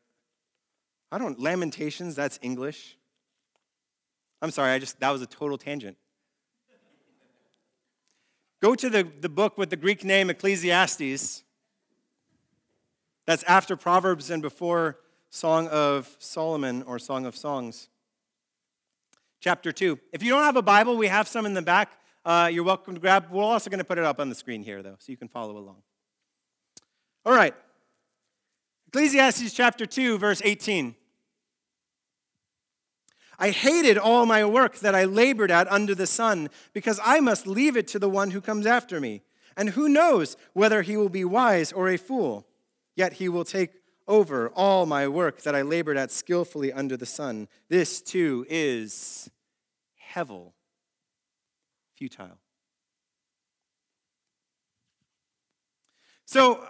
I 1.11 1.19
don't, 1.19 1.39
Lamentations, 1.41 2.15
that's 2.15 2.39
English. 2.43 2.97
I'm 4.43 4.51
sorry, 4.51 4.73
I 4.73 4.79
just, 4.79 5.01
that 5.01 5.11
was 5.11 5.23
a 5.23 5.27
total 5.27 5.59
tangent. 5.59 5.97
Go 8.63 8.75
to 8.75 8.89
the, 8.89 9.07
the 9.21 9.29
book 9.29 9.59
with 9.59 9.71
the 9.71 9.77
Greek 9.77 10.05
name 10.05 10.31
Ecclesiastes. 10.31 11.43
That's 13.27 13.43
after 13.45 13.77
Proverbs 13.77 14.31
and 14.31 14.41
before 14.41 14.99
Song 15.31 15.69
of 15.69 16.17
Solomon 16.19 16.83
or 16.83 16.99
Song 16.99 17.27
of 17.27 17.37
Songs. 17.37 17.89
Chapter 19.41 19.73
2. 19.73 19.99
If 20.13 20.23
you 20.23 20.31
don't 20.31 20.45
have 20.45 20.57
a 20.57 20.63
Bible, 20.63 20.97
we 20.97 21.09
have 21.09 21.29
some 21.29 21.45
in 21.45 21.55
the 21.55 21.63
back. 21.63 21.93
Uh, 22.25 22.49
you're 22.51 22.65
welcome 22.65 22.95
to 22.95 23.01
grab. 23.01 23.27
We're 23.31 23.43
also 23.43 23.69
going 23.69 23.79
to 23.79 23.85
put 23.85 23.99
it 23.99 24.05
up 24.05 24.19
on 24.19 24.29
the 24.29 24.35
screen 24.35 24.63
here, 24.63 24.83
though, 24.83 24.97
so 24.99 25.13
you 25.13 25.19
can 25.19 25.29
follow 25.29 25.59
along. 25.59 25.83
All 27.25 27.33
right. 27.35 27.55
Ecclesiastes 28.89 29.53
chapter 29.53 29.87
2, 29.87 30.19
verse 30.19 30.41
18. 30.45 30.95
I 33.39 33.51
hated 33.51 33.99
all 33.99 34.25
my 34.25 34.45
work 34.45 34.79
that 34.79 34.95
I 34.95 35.05
labored 35.05 35.51
at 35.51 35.71
under 35.71 35.95
the 35.95 36.07
sun, 36.07 36.49
because 36.73 36.99
I 37.05 37.21
must 37.21 37.47
leave 37.47 37.77
it 37.77 37.87
to 37.89 37.99
the 37.99 38.09
one 38.09 38.31
who 38.31 38.41
comes 38.41 38.65
after 38.67 39.01
me. 39.01 39.23
And 39.57 39.71
who 39.71 39.89
knows 39.89 40.37
whether 40.53 40.83
he 40.83 40.97
will 40.97 41.09
be 41.09 41.25
wise 41.25 41.73
or 41.73 41.89
a 41.89 41.99
fool? 41.99 42.47
Yet 42.95 43.15
he 43.15 43.29
will 43.29 43.45
take 43.45 43.73
over 44.09 44.51
all 44.51 44.87
my 44.87 45.09
work 45.09 45.43
that 45.43 45.55
I 45.55 45.63
labored 45.63 45.97
at 45.97 46.11
skillfully 46.11 46.73
under 46.73 46.97
the 46.97 47.07
sun. 47.07 47.49
This 47.69 48.01
too 48.01 48.47
is 48.49 49.29
hevel, 50.15 50.53
futile. 51.97 52.39
So 56.25 56.67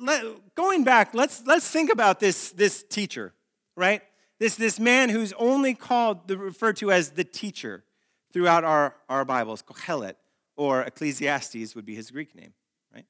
Now, 0.00 0.22
going 0.54 0.84
back, 0.84 1.14
let's, 1.14 1.42
let's 1.46 1.68
think 1.70 1.90
about 1.90 2.20
this, 2.20 2.50
this 2.50 2.82
teacher, 2.82 3.32
right? 3.76 4.02
This, 4.38 4.56
this 4.56 4.80
man 4.80 5.08
who's 5.08 5.32
only 5.34 5.74
called, 5.74 6.30
referred 6.30 6.76
to 6.78 6.90
as 6.90 7.10
the 7.10 7.24
teacher 7.24 7.84
throughout 8.32 8.64
our, 8.64 8.94
our 9.08 9.24
Bibles, 9.24 9.62
Kohelet, 9.62 10.14
or 10.56 10.82
Ecclesiastes 10.82 11.74
would 11.74 11.84
be 11.84 11.94
his 11.94 12.10
Greek 12.10 12.34
name, 12.34 12.52
right? 12.94 13.06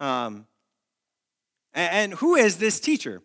Um, 0.00 0.46
and, 1.72 1.92
and 1.92 2.14
who 2.14 2.34
is 2.34 2.58
this 2.58 2.80
teacher? 2.80 3.22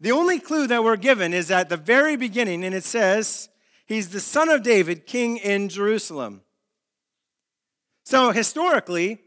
The 0.00 0.12
only 0.12 0.40
clue 0.40 0.66
that 0.66 0.82
we're 0.82 0.96
given 0.96 1.34
is 1.34 1.50
at 1.50 1.68
the 1.68 1.76
very 1.76 2.16
beginning, 2.16 2.64
and 2.64 2.74
it 2.74 2.84
says, 2.84 3.48
He's 3.86 4.10
the 4.10 4.20
son 4.20 4.48
of 4.48 4.62
David, 4.62 5.04
king 5.04 5.36
in 5.36 5.68
Jerusalem. 5.68 6.42
So 8.04 8.30
historically, 8.30 9.20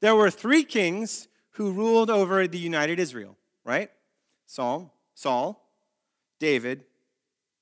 there 0.00 0.14
were 0.14 0.30
three 0.30 0.62
kings 0.62 1.28
who 1.52 1.72
ruled 1.72 2.10
over 2.10 2.46
the 2.46 2.58
united 2.58 2.98
Israel, 2.98 3.36
right? 3.64 3.90
Saul, 4.46 4.94
Saul, 5.14 5.68
David, 6.38 6.84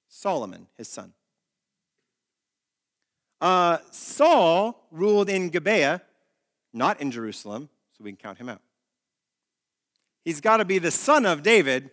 Solomon, 0.08 0.66
his 0.76 0.88
son. 0.88 1.12
Uh, 3.40 3.78
Saul 3.90 4.86
ruled 4.90 5.28
in 5.28 5.50
Gibeah, 5.50 6.02
not 6.72 7.00
in 7.00 7.10
Jerusalem, 7.10 7.68
so 7.96 8.04
we 8.04 8.10
can 8.10 8.16
count 8.16 8.38
him 8.38 8.48
out. 8.48 8.60
He's 10.24 10.40
got 10.40 10.58
to 10.58 10.64
be 10.64 10.78
the 10.78 10.90
son 10.90 11.24
of 11.24 11.42
David. 11.42 11.90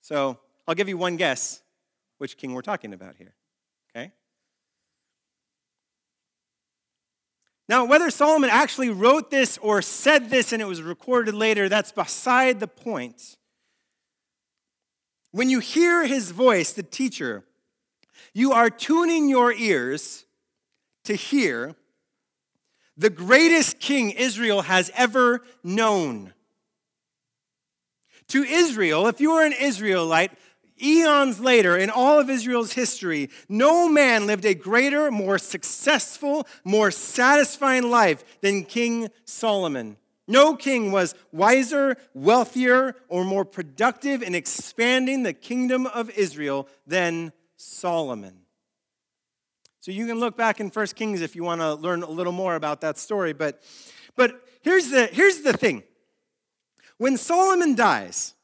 So 0.00 0.38
I'll 0.66 0.74
give 0.74 0.88
you 0.88 0.96
one 0.96 1.16
guess 1.16 1.62
which 2.18 2.36
king 2.36 2.52
we're 2.52 2.62
talking 2.62 2.92
about 2.92 3.16
here. 3.16 3.34
Okay? 3.90 4.12
Now, 7.68 7.84
whether 7.84 8.08
Solomon 8.10 8.48
actually 8.50 8.88
wrote 8.88 9.30
this 9.30 9.58
or 9.58 9.82
said 9.82 10.30
this 10.30 10.52
and 10.52 10.62
it 10.62 10.64
was 10.64 10.80
recorded 10.80 11.34
later, 11.34 11.68
that's 11.68 11.92
beside 11.92 12.60
the 12.60 12.66
point. 12.66 13.36
When 15.32 15.50
you 15.50 15.58
hear 15.58 16.06
his 16.06 16.30
voice, 16.30 16.72
the 16.72 16.82
teacher, 16.82 17.44
you 18.32 18.52
are 18.52 18.70
tuning 18.70 19.28
your 19.28 19.52
ears 19.52 20.24
to 21.04 21.14
hear 21.14 21.76
the 22.96 23.10
greatest 23.10 23.78
king 23.78 24.10
Israel 24.10 24.62
has 24.62 24.90
ever 24.96 25.42
known. 25.62 26.32
To 28.28 28.42
Israel, 28.42 29.06
if 29.06 29.20
you 29.20 29.32
are 29.32 29.44
an 29.44 29.52
Israelite, 29.52 30.32
eons 30.82 31.40
later, 31.40 31.76
in 31.76 31.90
all 31.90 32.18
of 32.18 32.30
Israel's 32.30 32.72
history, 32.72 33.30
no 33.48 33.88
man 33.88 34.26
lived 34.26 34.44
a 34.44 34.54
greater, 34.54 35.10
more 35.10 35.38
successful, 35.38 36.46
more 36.64 36.90
satisfying 36.90 37.90
life 37.90 38.40
than 38.40 38.64
King 38.64 39.08
Solomon. 39.24 39.96
No 40.28 40.54
king 40.56 40.92
was 40.92 41.14
wiser, 41.32 41.96
wealthier, 42.12 42.94
or 43.08 43.24
more 43.24 43.46
productive 43.46 44.22
in 44.22 44.34
expanding 44.34 45.22
the 45.22 45.32
kingdom 45.32 45.86
of 45.86 46.10
Israel 46.10 46.68
than 46.86 47.32
Solomon. 47.56 48.40
So 49.80 49.90
you 49.90 50.06
can 50.06 50.20
look 50.20 50.36
back 50.36 50.60
in 50.60 50.68
1 50.68 50.86
Kings 50.88 51.22
if 51.22 51.34
you 51.34 51.44
want 51.44 51.62
to 51.62 51.74
learn 51.74 52.02
a 52.02 52.10
little 52.10 52.32
more 52.32 52.56
about 52.56 52.82
that 52.82 52.98
story. 52.98 53.32
But, 53.32 53.62
but 54.16 54.46
here's, 54.60 54.90
the, 54.90 55.06
here's 55.06 55.40
the 55.40 55.54
thing 55.54 55.82
when 56.98 57.16
Solomon 57.16 57.74
dies, 57.74 58.34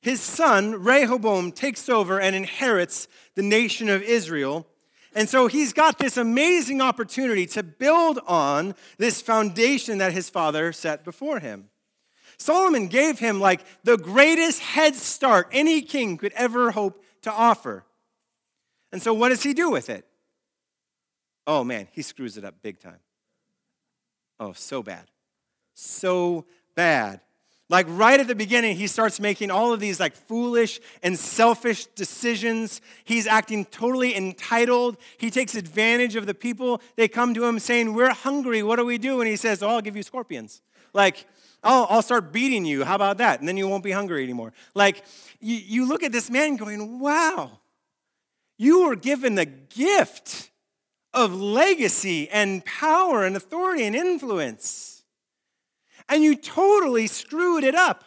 his 0.00 0.20
son, 0.20 0.82
Rehoboam, 0.82 1.52
takes 1.52 1.88
over 1.88 2.20
and 2.20 2.36
inherits 2.36 3.08
the 3.34 3.42
nation 3.42 3.88
of 3.88 4.02
Israel. 4.02 4.66
And 5.14 5.28
so 5.28 5.48
he's 5.48 5.72
got 5.72 5.98
this 5.98 6.16
amazing 6.16 6.80
opportunity 6.80 7.46
to 7.46 7.62
build 7.62 8.20
on 8.26 8.74
this 8.98 9.20
foundation 9.20 9.98
that 9.98 10.12
his 10.12 10.30
father 10.30 10.72
set 10.72 11.04
before 11.04 11.40
him. 11.40 11.70
Solomon 12.38 12.86
gave 12.86 13.18
him 13.18 13.40
like 13.40 13.62
the 13.82 13.96
greatest 13.96 14.60
head 14.60 14.94
start 14.94 15.48
any 15.50 15.82
king 15.82 16.16
could 16.16 16.32
ever 16.34 16.70
hope 16.70 17.02
to 17.22 17.32
offer. 17.32 17.84
And 18.92 19.02
so 19.02 19.12
what 19.12 19.30
does 19.30 19.42
he 19.42 19.54
do 19.54 19.70
with 19.70 19.90
it? 19.90 20.06
Oh 21.46 21.64
man, 21.64 21.88
he 21.90 22.02
screws 22.02 22.36
it 22.36 22.44
up 22.44 22.62
big 22.62 22.78
time. 22.78 23.00
Oh, 24.38 24.52
so 24.52 24.82
bad. 24.82 25.06
So 25.74 26.46
bad. 26.76 27.20
Like 27.70 27.86
right 27.90 28.18
at 28.18 28.26
the 28.26 28.34
beginning, 28.34 28.76
he 28.76 28.86
starts 28.86 29.20
making 29.20 29.50
all 29.50 29.74
of 29.74 29.80
these 29.80 30.00
like 30.00 30.14
foolish 30.16 30.80
and 31.02 31.18
selfish 31.18 31.84
decisions. 31.86 32.80
He's 33.04 33.26
acting 33.26 33.66
totally 33.66 34.16
entitled. 34.16 34.96
He 35.18 35.30
takes 35.30 35.54
advantage 35.54 36.16
of 36.16 36.24
the 36.24 36.32
people. 36.32 36.80
They 36.96 37.08
come 37.08 37.34
to 37.34 37.44
him 37.44 37.58
saying, 37.58 37.92
We're 37.92 38.14
hungry. 38.14 38.62
What 38.62 38.76
do 38.76 38.86
we 38.86 38.96
do? 38.96 39.20
And 39.20 39.28
he 39.28 39.36
says, 39.36 39.62
Oh, 39.62 39.68
I'll 39.68 39.82
give 39.82 39.96
you 39.96 40.02
scorpions. 40.02 40.62
Like, 40.94 41.26
I'll, 41.62 41.86
I'll 41.90 42.02
start 42.02 42.32
beating 42.32 42.64
you. 42.64 42.84
How 42.84 42.94
about 42.94 43.18
that? 43.18 43.40
And 43.40 43.48
then 43.48 43.58
you 43.58 43.68
won't 43.68 43.84
be 43.84 43.92
hungry 43.92 44.24
anymore. 44.24 44.54
Like, 44.74 45.04
you, 45.38 45.56
you 45.56 45.86
look 45.86 46.02
at 46.02 46.10
this 46.10 46.30
man 46.30 46.56
going, 46.56 47.00
Wow, 47.00 47.58
you 48.56 48.86
were 48.86 48.96
given 48.96 49.34
the 49.34 49.46
gift 49.46 50.50
of 51.12 51.34
legacy 51.34 52.30
and 52.30 52.64
power 52.64 53.24
and 53.24 53.36
authority 53.36 53.84
and 53.84 53.94
influence 53.94 54.97
and 56.08 56.22
you 56.22 56.36
totally 56.36 57.06
screwed 57.06 57.64
it 57.64 57.74
up. 57.74 58.04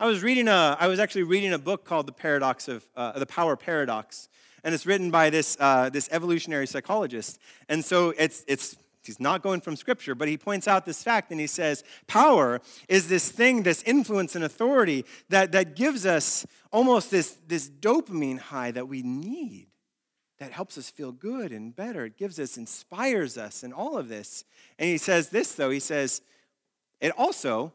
I 0.00 0.06
was 0.06 0.22
reading 0.22 0.46
a, 0.46 0.76
I 0.78 0.86
was 0.86 1.00
actually 1.00 1.24
reading 1.24 1.52
a 1.52 1.58
book 1.58 1.84
called 1.84 2.06
The 2.06 2.12
Paradox 2.12 2.68
of, 2.68 2.86
uh, 2.96 3.18
The 3.18 3.26
Power 3.26 3.56
Paradox, 3.56 4.28
and 4.62 4.74
it's 4.74 4.86
written 4.86 5.10
by 5.10 5.30
this, 5.30 5.56
uh, 5.58 5.90
this 5.90 6.08
evolutionary 6.12 6.66
psychologist. 6.66 7.38
And 7.68 7.84
so 7.84 8.14
it's, 8.16 8.44
it's, 8.46 8.76
he's 9.02 9.18
not 9.18 9.42
going 9.42 9.60
from 9.60 9.74
scripture, 9.74 10.14
but 10.14 10.28
he 10.28 10.36
points 10.36 10.68
out 10.68 10.86
this 10.86 11.02
fact 11.02 11.30
and 11.30 11.40
he 11.40 11.46
says, 11.46 11.82
power 12.06 12.60
is 12.88 13.08
this 13.08 13.30
thing, 13.30 13.62
this 13.62 13.82
influence 13.84 14.36
and 14.36 14.44
authority 14.44 15.04
that, 15.30 15.52
that 15.52 15.74
gives 15.74 16.06
us 16.06 16.46
almost 16.72 17.10
this, 17.10 17.36
this 17.46 17.68
dopamine 17.68 18.38
high 18.38 18.70
that 18.70 18.86
we 18.86 19.02
need 19.02 19.68
that 20.38 20.52
helps 20.52 20.78
us 20.78 20.88
feel 20.88 21.10
good 21.10 21.50
and 21.50 21.74
better. 21.74 22.04
It 22.04 22.16
gives 22.16 22.38
us, 22.38 22.56
inspires 22.56 23.36
us, 23.36 23.64
and 23.64 23.74
all 23.74 23.98
of 23.98 24.08
this. 24.08 24.44
And 24.78 24.88
he 24.88 24.98
says 24.98 25.30
this, 25.30 25.54
though, 25.54 25.70
he 25.70 25.80
says, 25.80 26.22
it 27.00 27.12
also 27.16 27.72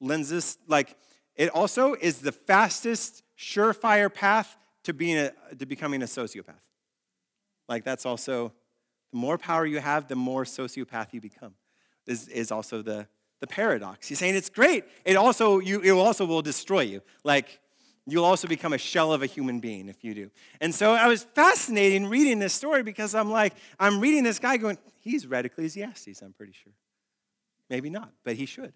lends 0.00 0.32
us, 0.32 0.58
like, 0.66 0.96
it 1.36 1.50
also 1.50 1.94
is 1.94 2.20
the 2.20 2.32
fastest, 2.32 3.22
surefire 3.38 4.12
path 4.12 4.56
to, 4.84 4.92
being 4.92 5.16
a, 5.18 5.32
to 5.58 5.66
becoming 5.66 6.02
a 6.02 6.06
sociopath. 6.06 6.54
Like, 7.68 7.84
that's 7.84 8.06
also, 8.06 8.52
the 9.12 9.18
more 9.18 9.38
power 9.38 9.64
you 9.66 9.80
have, 9.80 10.08
the 10.08 10.16
more 10.16 10.44
sociopath 10.44 11.12
you 11.12 11.20
become, 11.20 11.54
is, 12.06 12.28
is 12.28 12.52
also 12.52 12.82
the, 12.82 13.08
the 13.40 13.46
paradox. 13.46 14.08
He's 14.08 14.18
saying 14.18 14.34
it's 14.34 14.50
great. 14.50 14.84
It 15.04 15.16
also, 15.16 15.58
you, 15.58 15.80
it 15.80 15.90
also 15.90 16.26
will 16.26 16.42
destroy 16.42 16.80
you. 16.80 17.00
Like, 17.24 17.60
you'll 18.06 18.24
also 18.24 18.46
become 18.46 18.72
a 18.72 18.78
shell 18.78 19.12
of 19.12 19.22
a 19.22 19.26
human 19.26 19.60
being 19.60 19.88
if 19.88 20.04
you 20.04 20.14
do. 20.14 20.30
And 20.60 20.74
so 20.74 20.92
I 20.92 21.08
was 21.08 21.22
fascinating 21.22 22.06
reading 22.06 22.38
this 22.38 22.52
story 22.52 22.82
because 22.82 23.14
I'm 23.14 23.30
like, 23.30 23.54
I'm 23.80 24.00
reading 24.00 24.24
this 24.24 24.38
guy 24.38 24.58
going, 24.58 24.78
he's 25.00 25.26
read 25.26 25.46
Ecclesiastes, 25.46 26.20
I'm 26.20 26.32
pretty 26.32 26.52
sure. 26.52 26.72
Maybe 27.70 27.90
not, 27.90 28.12
but 28.24 28.36
he 28.36 28.46
should. 28.46 28.72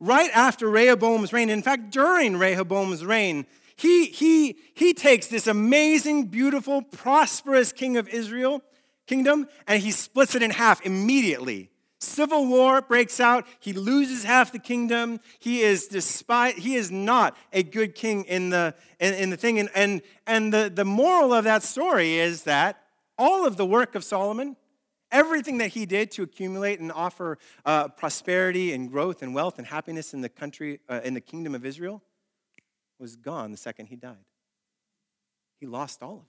Right 0.00 0.30
after 0.34 0.68
Rehoboam's 0.68 1.32
reign, 1.32 1.50
in 1.50 1.62
fact, 1.62 1.90
during 1.90 2.36
Rehoboam's 2.36 3.04
reign, 3.04 3.46
he, 3.76 4.06
he, 4.06 4.56
he 4.74 4.92
takes 4.92 5.28
this 5.28 5.46
amazing, 5.46 6.26
beautiful, 6.26 6.82
prosperous 6.82 7.72
king 7.72 7.96
of 7.96 8.08
Israel 8.08 8.62
kingdom 9.06 9.48
and 9.66 9.82
he 9.82 9.90
splits 9.90 10.34
it 10.34 10.42
in 10.42 10.50
half 10.50 10.84
immediately. 10.84 11.70
Civil 12.00 12.46
war 12.46 12.80
breaks 12.80 13.18
out. 13.18 13.46
He 13.58 13.72
loses 13.72 14.22
half 14.22 14.52
the 14.52 14.58
kingdom. 14.58 15.20
He 15.40 15.62
is 15.62 15.88
despite, 15.88 16.58
he 16.58 16.76
is 16.76 16.90
not 16.92 17.36
a 17.52 17.64
good 17.64 17.94
king 17.94 18.24
in 18.24 18.50
the, 18.50 18.74
in, 19.00 19.14
in 19.14 19.30
the 19.30 19.36
thing. 19.36 19.58
And, 19.58 19.68
and, 19.74 20.02
and 20.26 20.52
the, 20.52 20.70
the 20.72 20.84
moral 20.84 21.32
of 21.32 21.44
that 21.44 21.64
story 21.64 22.18
is 22.18 22.44
that 22.44 22.82
all 23.16 23.46
of 23.46 23.56
the 23.56 23.66
work 23.66 23.96
of 23.96 24.04
Solomon 24.04 24.56
Everything 25.10 25.58
that 25.58 25.68
he 25.68 25.86
did 25.86 26.10
to 26.12 26.22
accumulate 26.22 26.80
and 26.80 26.92
offer 26.92 27.38
uh, 27.64 27.88
prosperity 27.88 28.72
and 28.72 28.90
growth 28.90 29.22
and 29.22 29.34
wealth 29.34 29.58
and 29.58 29.66
happiness 29.66 30.12
in 30.12 30.20
the 30.20 30.28
country, 30.28 30.80
uh, 30.88 31.00
in 31.02 31.14
the 31.14 31.20
kingdom 31.20 31.54
of 31.54 31.64
Israel, 31.64 32.02
was 32.98 33.16
gone 33.16 33.50
the 33.50 33.56
second 33.56 33.86
he 33.86 33.96
died. 33.96 34.16
He 35.60 35.66
lost 35.66 36.02
all 36.02 36.14
of 36.14 36.20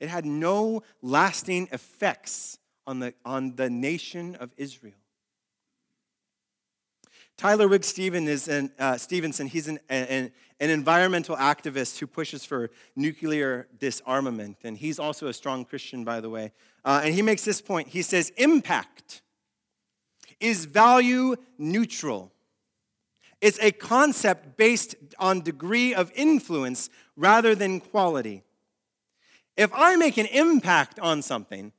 it. 0.00 0.04
It 0.04 0.08
had 0.08 0.24
no 0.24 0.82
lasting 1.02 1.68
effects 1.72 2.58
on 2.86 3.00
the, 3.00 3.14
on 3.24 3.56
the 3.56 3.70
nation 3.70 4.36
of 4.36 4.52
Israel. 4.56 4.94
Tyler 7.36 7.68
Wigg 7.68 7.84
Steven 7.84 8.28
is 8.28 8.48
an, 8.48 8.72
uh, 8.78 8.96
Stevenson, 8.96 9.46
he's 9.46 9.68
an, 9.68 9.78
an, 9.90 10.32
an, 10.58 10.70
environmental 10.70 11.36
activist 11.36 11.98
who 11.98 12.06
pushes 12.06 12.46
for 12.46 12.70
nuclear 12.94 13.68
disarmament. 13.78 14.56
And 14.64 14.78
he's 14.78 14.98
also 14.98 15.26
a 15.26 15.34
strong 15.34 15.66
Christian, 15.66 16.02
by 16.02 16.20
the 16.20 16.30
way. 16.30 16.52
Uh, 16.84 17.02
and 17.04 17.14
he 17.14 17.20
makes 17.20 17.44
this 17.44 17.60
point. 17.60 17.88
He 17.88 18.00
says, 18.00 18.32
impact 18.38 19.20
is 20.40 20.64
value 20.64 21.36
neutral. 21.58 22.32
It's 23.42 23.58
a 23.60 23.70
concept 23.70 24.56
based 24.56 24.94
on 25.18 25.42
degree 25.42 25.94
of 25.94 26.10
influence 26.14 26.88
rather 27.16 27.54
than 27.54 27.80
quality. 27.80 28.44
If 29.58 29.70
I 29.74 29.96
make 29.96 30.16
an 30.16 30.26
impact 30.26 30.98
on 31.00 31.20
something, 31.20 31.72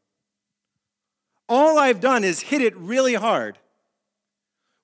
All 1.50 1.80
I've 1.80 2.00
done 2.00 2.24
is 2.24 2.42
hit 2.42 2.62
it 2.62 2.76
really 2.76 3.14
hard 3.14 3.58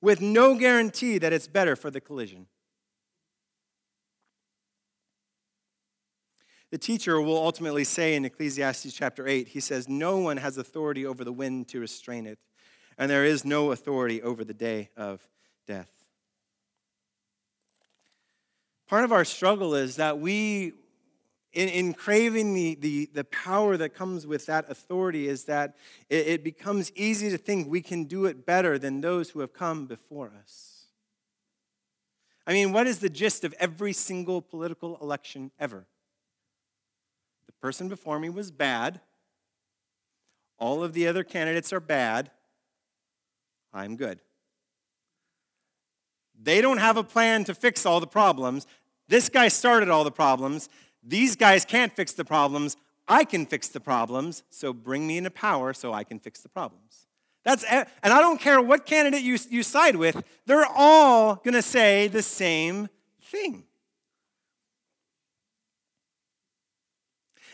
with 0.03 0.19
no 0.19 0.53
guarantee 0.53 1.17
that 1.17 1.31
it's 1.31 1.47
better 1.47 1.77
for 1.77 1.89
the 1.89 2.01
collision. 2.01 2.45
The 6.71 6.77
teacher 6.77 7.21
will 7.21 7.37
ultimately 7.37 7.85
say 7.85 8.13
in 8.13 8.25
Ecclesiastes 8.25 8.93
chapter 8.93 9.25
8, 9.25 9.47
he 9.47 9.61
says, 9.61 9.87
No 9.87 10.17
one 10.17 10.35
has 10.37 10.57
authority 10.57 11.05
over 11.05 11.23
the 11.23 11.31
wind 11.31 11.69
to 11.69 11.79
restrain 11.79 12.27
it, 12.27 12.37
and 12.97 13.09
there 13.09 13.23
is 13.23 13.45
no 13.45 13.71
authority 13.71 14.21
over 14.21 14.43
the 14.43 14.53
day 14.53 14.89
of 14.97 15.25
death. 15.67 16.03
Part 18.89 19.05
of 19.05 19.13
our 19.13 19.23
struggle 19.23 19.73
is 19.73 19.95
that 19.95 20.19
we, 20.19 20.73
in, 21.53 21.69
in 21.69 21.93
craving 21.93 22.53
the, 22.53 22.75
the, 22.75 23.09
the 23.13 23.23
power 23.23 23.77
that 23.77 23.93
comes 23.93 24.25
with 24.25 24.47
that 24.47 24.69
authority, 24.69 25.27
is 25.27 25.45
that 25.45 25.75
it, 26.09 26.27
it 26.27 26.43
becomes 26.43 26.91
easy 26.95 27.29
to 27.29 27.37
think 27.37 27.69
we 27.69 27.81
can 27.81 28.05
do 28.05 28.25
it 28.25 28.45
better 28.45 28.79
than 28.79 29.01
those 29.01 29.29
who 29.29 29.39
have 29.39 29.53
come 29.53 29.85
before 29.85 30.31
us. 30.41 30.87
I 32.45 32.53
mean, 32.53 32.73
what 32.73 32.87
is 32.87 32.99
the 32.99 33.09
gist 33.09 33.43
of 33.43 33.53
every 33.59 33.93
single 33.93 34.41
political 34.41 34.97
election 35.01 35.51
ever? 35.59 35.85
The 37.45 37.53
person 37.53 37.87
before 37.87 38.19
me 38.19 38.29
was 38.29 38.51
bad. 38.51 38.99
All 40.57 40.83
of 40.83 40.93
the 40.93 41.07
other 41.07 41.23
candidates 41.23 41.71
are 41.71 41.79
bad. 41.79 42.31
I'm 43.73 43.95
good. 43.95 44.19
They 46.41 46.61
don't 46.61 46.79
have 46.79 46.97
a 46.97 47.03
plan 47.03 47.43
to 47.45 47.55
fix 47.55 47.85
all 47.85 47.99
the 47.99 48.07
problems. 48.07 48.67
This 49.07 49.29
guy 49.29 49.47
started 49.47 49.89
all 49.89 50.03
the 50.03 50.11
problems. 50.11 50.67
These 51.05 51.35
guys 51.35 51.65
can't 51.65 51.93
fix 51.93 52.13
the 52.13 52.25
problems. 52.25 52.77
I 53.07 53.25
can 53.25 53.45
fix 53.45 53.67
the 53.67 53.79
problems, 53.79 54.43
so 54.49 54.71
bring 54.71 55.05
me 55.05 55.17
into 55.17 55.31
power 55.31 55.73
so 55.73 55.93
I 55.93 56.03
can 56.03 56.19
fix 56.19 56.41
the 56.41 56.49
problems. 56.49 57.07
That's 57.43 57.65
and 57.65 57.87
I 58.01 58.21
don't 58.21 58.39
care 58.39 58.61
what 58.61 58.85
candidate 58.85 59.21
you, 59.21 59.37
you 59.49 59.63
side 59.63 59.97
with, 59.97 60.23
they're 60.45 60.65
all 60.65 61.35
going 61.35 61.55
to 61.55 61.61
say 61.61 62.07
the 62.07 62.21
same 62.21 62.87
thing. 63.21 63.65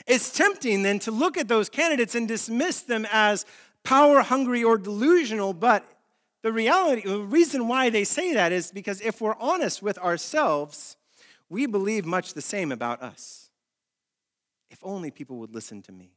It's 0.06 0.32
tempting 0.32 0.84
then 0.84 1.00
to 1.00 1.12
look 1.12 1.38
at 1.38 1.48
those 1.48 1.70
candidates 1.70 2.16
and 2.16 2.28
dismiss 2.28 2.82
them 2.82 3.08
as 3.12 3.46
power 3.84 4.22
hungry 4.22 4.64
or 4.64 4.78
delusional, 4.78 5.54
but 5.54 5.86
the 6.42 6.52
reality, 6.52 7.02
the 7.08 7.20
reason 7.20 7.68
why 7.68 7.90
they 7.90 8.04
say 8.04 8.34
that 8.34 8.52
is 8.52 8.72
because 8.72 9.02
if 9.02 9.22
we're 9.22 9.36
honest 9.40 9.82
with 9.84 9.98
ourselves, 9.98 10.96
we 11.50 11.66
believe 11.66 12.06
much 12.06 12.34
the 12.34 12.42
same 12.42 12.72
about 12.72 13.02
us. 13.02 13.50
If 14.70 14.80
only 14.84 15.12
people 15.12 15.38
would 15.38 15.54
listen 15.54 15.82
to 15.84 15.92
me. 15.92 16.12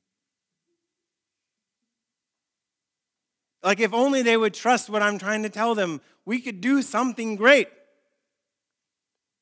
Like, 3.62 3.80
if 3.80 3.94
only 3.94 4.22
they 4.22 4.36
would 4.36 4.54
trust 4.54 4.90
what 4.90 5.02
I'm 5.02 5.18
trying 5.18 5.44
to 5.44 5.48
tell 5.48 5.74
them, 5.74 6.00
we 6.24 6.40
could 6.40 6.60
do 6.60 6.82
something 6.82 7.36
great. 7.36 7.68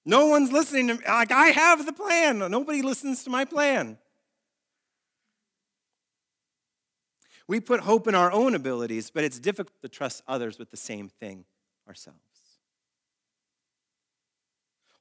No 0.05 0.27
one's 0.27 0.53
listening 0.53 0.89
to 0.89 0.95
me. 0.95 1.01
Like, 1.07 1.33
I 1.33 1.49
have 1.49 1.87
the 1.87 1.93
plan. 1.93 2.39
Nobody 2.39 2.83
listens 2.83 3.25
to 3.25 3.31
my 3.31 3.45
plan. 3.45 3.99
We 7.49 7.61
put 7.61 7.81
hope 7.81 8.07
in 8.07 8.15
our 8.15 8.31
own 8.31 8.55
abilities, 8.55 9.11
but 9.11 9.25
it's 9.25 9.41
difficult 9.41 9.81
to 9.83 9.89
trust 9.89 10.23
others 10.29 10.59
with 10.59 10.71
the 10.71 10.77
same 10.77 11.09
thing 11.09 11.45
ourselves. 11.89 12.19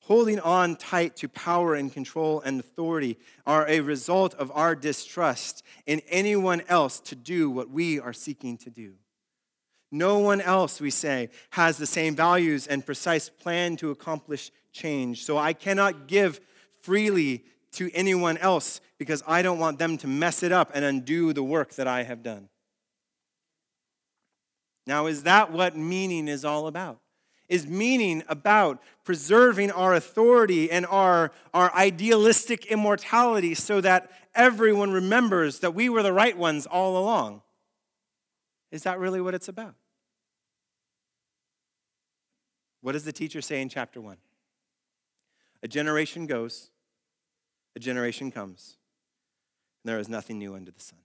Holding 0.09 0.39
on 0.39 0.75
tight 0.75 1.15
to 1.17 1.29
power 1.29 1.75
and 1.75 1.93
control 1.93 2.41
and 2.41 2.59
authority 2.59 3.15
are 3.45 3.67
a 3.67 3.81
result 3.81 4.33
of 4.33 4.51
our 4.55 4.73
distrust 4.73 5.61
in 5.85 6.01
anyone 6.09 6.63
else 6.67 6.99
to 7.01 7.15
do 7.15 7.47
what 7.51 7.69
we 7.69 7.99
are 7.99 8.11
seeking 8.11 8.57
to 8.57 8.71
do. 8.71 8.95
No 9.91 10.17
one 10.17 10.41
else, 10.41 10.81
we 10.81 10.89
say, 10.89 11.29
has 11.51 11.77
the 11.77 11.85
same 11.85 12.15
values 12.15 12.65
and 12.65 12.83
precise 12.83 13.29
plan 13.29 13.75
to 13.77 13.91
accomplish 13.91 14.49
change. 14.73 15.23
So 15.25 15.37
I 15.37 15.53
cannot 15.53 16.07
give 16.07 16.41
freely 16.81 17.45
to 17.73 17.91
anyone 17.93 18.39
else 18.39 18.81
because 18.97 19.21
I 19.27 19.43
don't 19.43 19.59
want 19.59 19.77
them 19.77 19.95
to 19.99 20.07
mess 20.07 20.41
it 20.41 20.51
up 20.51 20.71
and 20.73 20.83
undo 20.83 21.33
the 21.33 21.43
work 21.43 21.75
that 21.75 21.87
I 21.87 22.01
have 22.01 22.23
done. 22.23 22.49
Now, 24.87 25.05
is 25.05 25.21
that 25.21 25.51
what 25.51 25.77
meaning 25.77 26.27
is 26.27 26.43
all 26.43 26.65
about? 26.65 26.99
Is 27.49 27.65
meaning 27.65 28.23
about 28.29 28.79
preserving 29.03 29.71
our 29.71 29.95
authority 29.95 30.69
and 30.69 30.85
our, 30.85 31.31
our 31.51 31.73
idealistic 31.73 32.67
immortality 32.67 33.55
so 33.55 33.81
that 33.81 34.11
everyone 34.35 34.91
remembers 34.91 35.59
that 35.59 35.73
we 35.73 35.89
were 35.89 36.03
the 36.03 36.13
right 36.13 36.37
ones 36.37 36.67
all 36.67 36.95
along? 36.95 37.41
Is 38.71 38.83
that 38.83 38.99
really 38.99 39.19
what 39.19 39.33
it's 39.33 39.47
about? 39.47 39.73
What 42.81 42.91
does 42.91 43.03
the 43.03 43.11
teacher 43.11 43.41
say 43.41 43.61
in 43.61 43.69
chapter 43.69 43.99
1? 43.99 44.17
A 45.63 45.67
generation 45.67 46.25
goes, 46.25 46.69
a 47.75 47.79
generation 47.79 48.31
comes, 48.31 48.77
and 49.83 49.89
there 49.89 49.99
is 49.99 50.07
nothing 50.07 50.37
new 50.37 50.55
under 50.55 50.71
the 50.71 50.79
sun. 50.79 50.99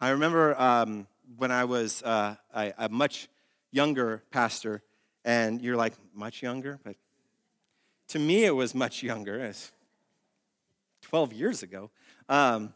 I 0.00 0.10
remember 0.10 0.60
um, 0.60 1.06
when 1.36 1.50
I 1.50 1.64
was 1.64 2.02
uh, 2.02 2.36
much 2.90 3.28
younger 3.70 4.22
pastor, 4.30 4.82
and 5.24 5.60
you're 5.60 5.76
like, 5.76 5.94
much 6.14 6.42
younger? 6.42 6.78
But 6.84 6.96
to 8.08 8.18
me, 8.18 8.44
it 8.44 8.54
was 8.54 8.74
much 8.74 9.02
younger. 9.02 9.40
as 9.40 9.72
12 11.02 11.32
years 11.32 11.62
ago. 11.62 11.90
Um, 12.28 12.74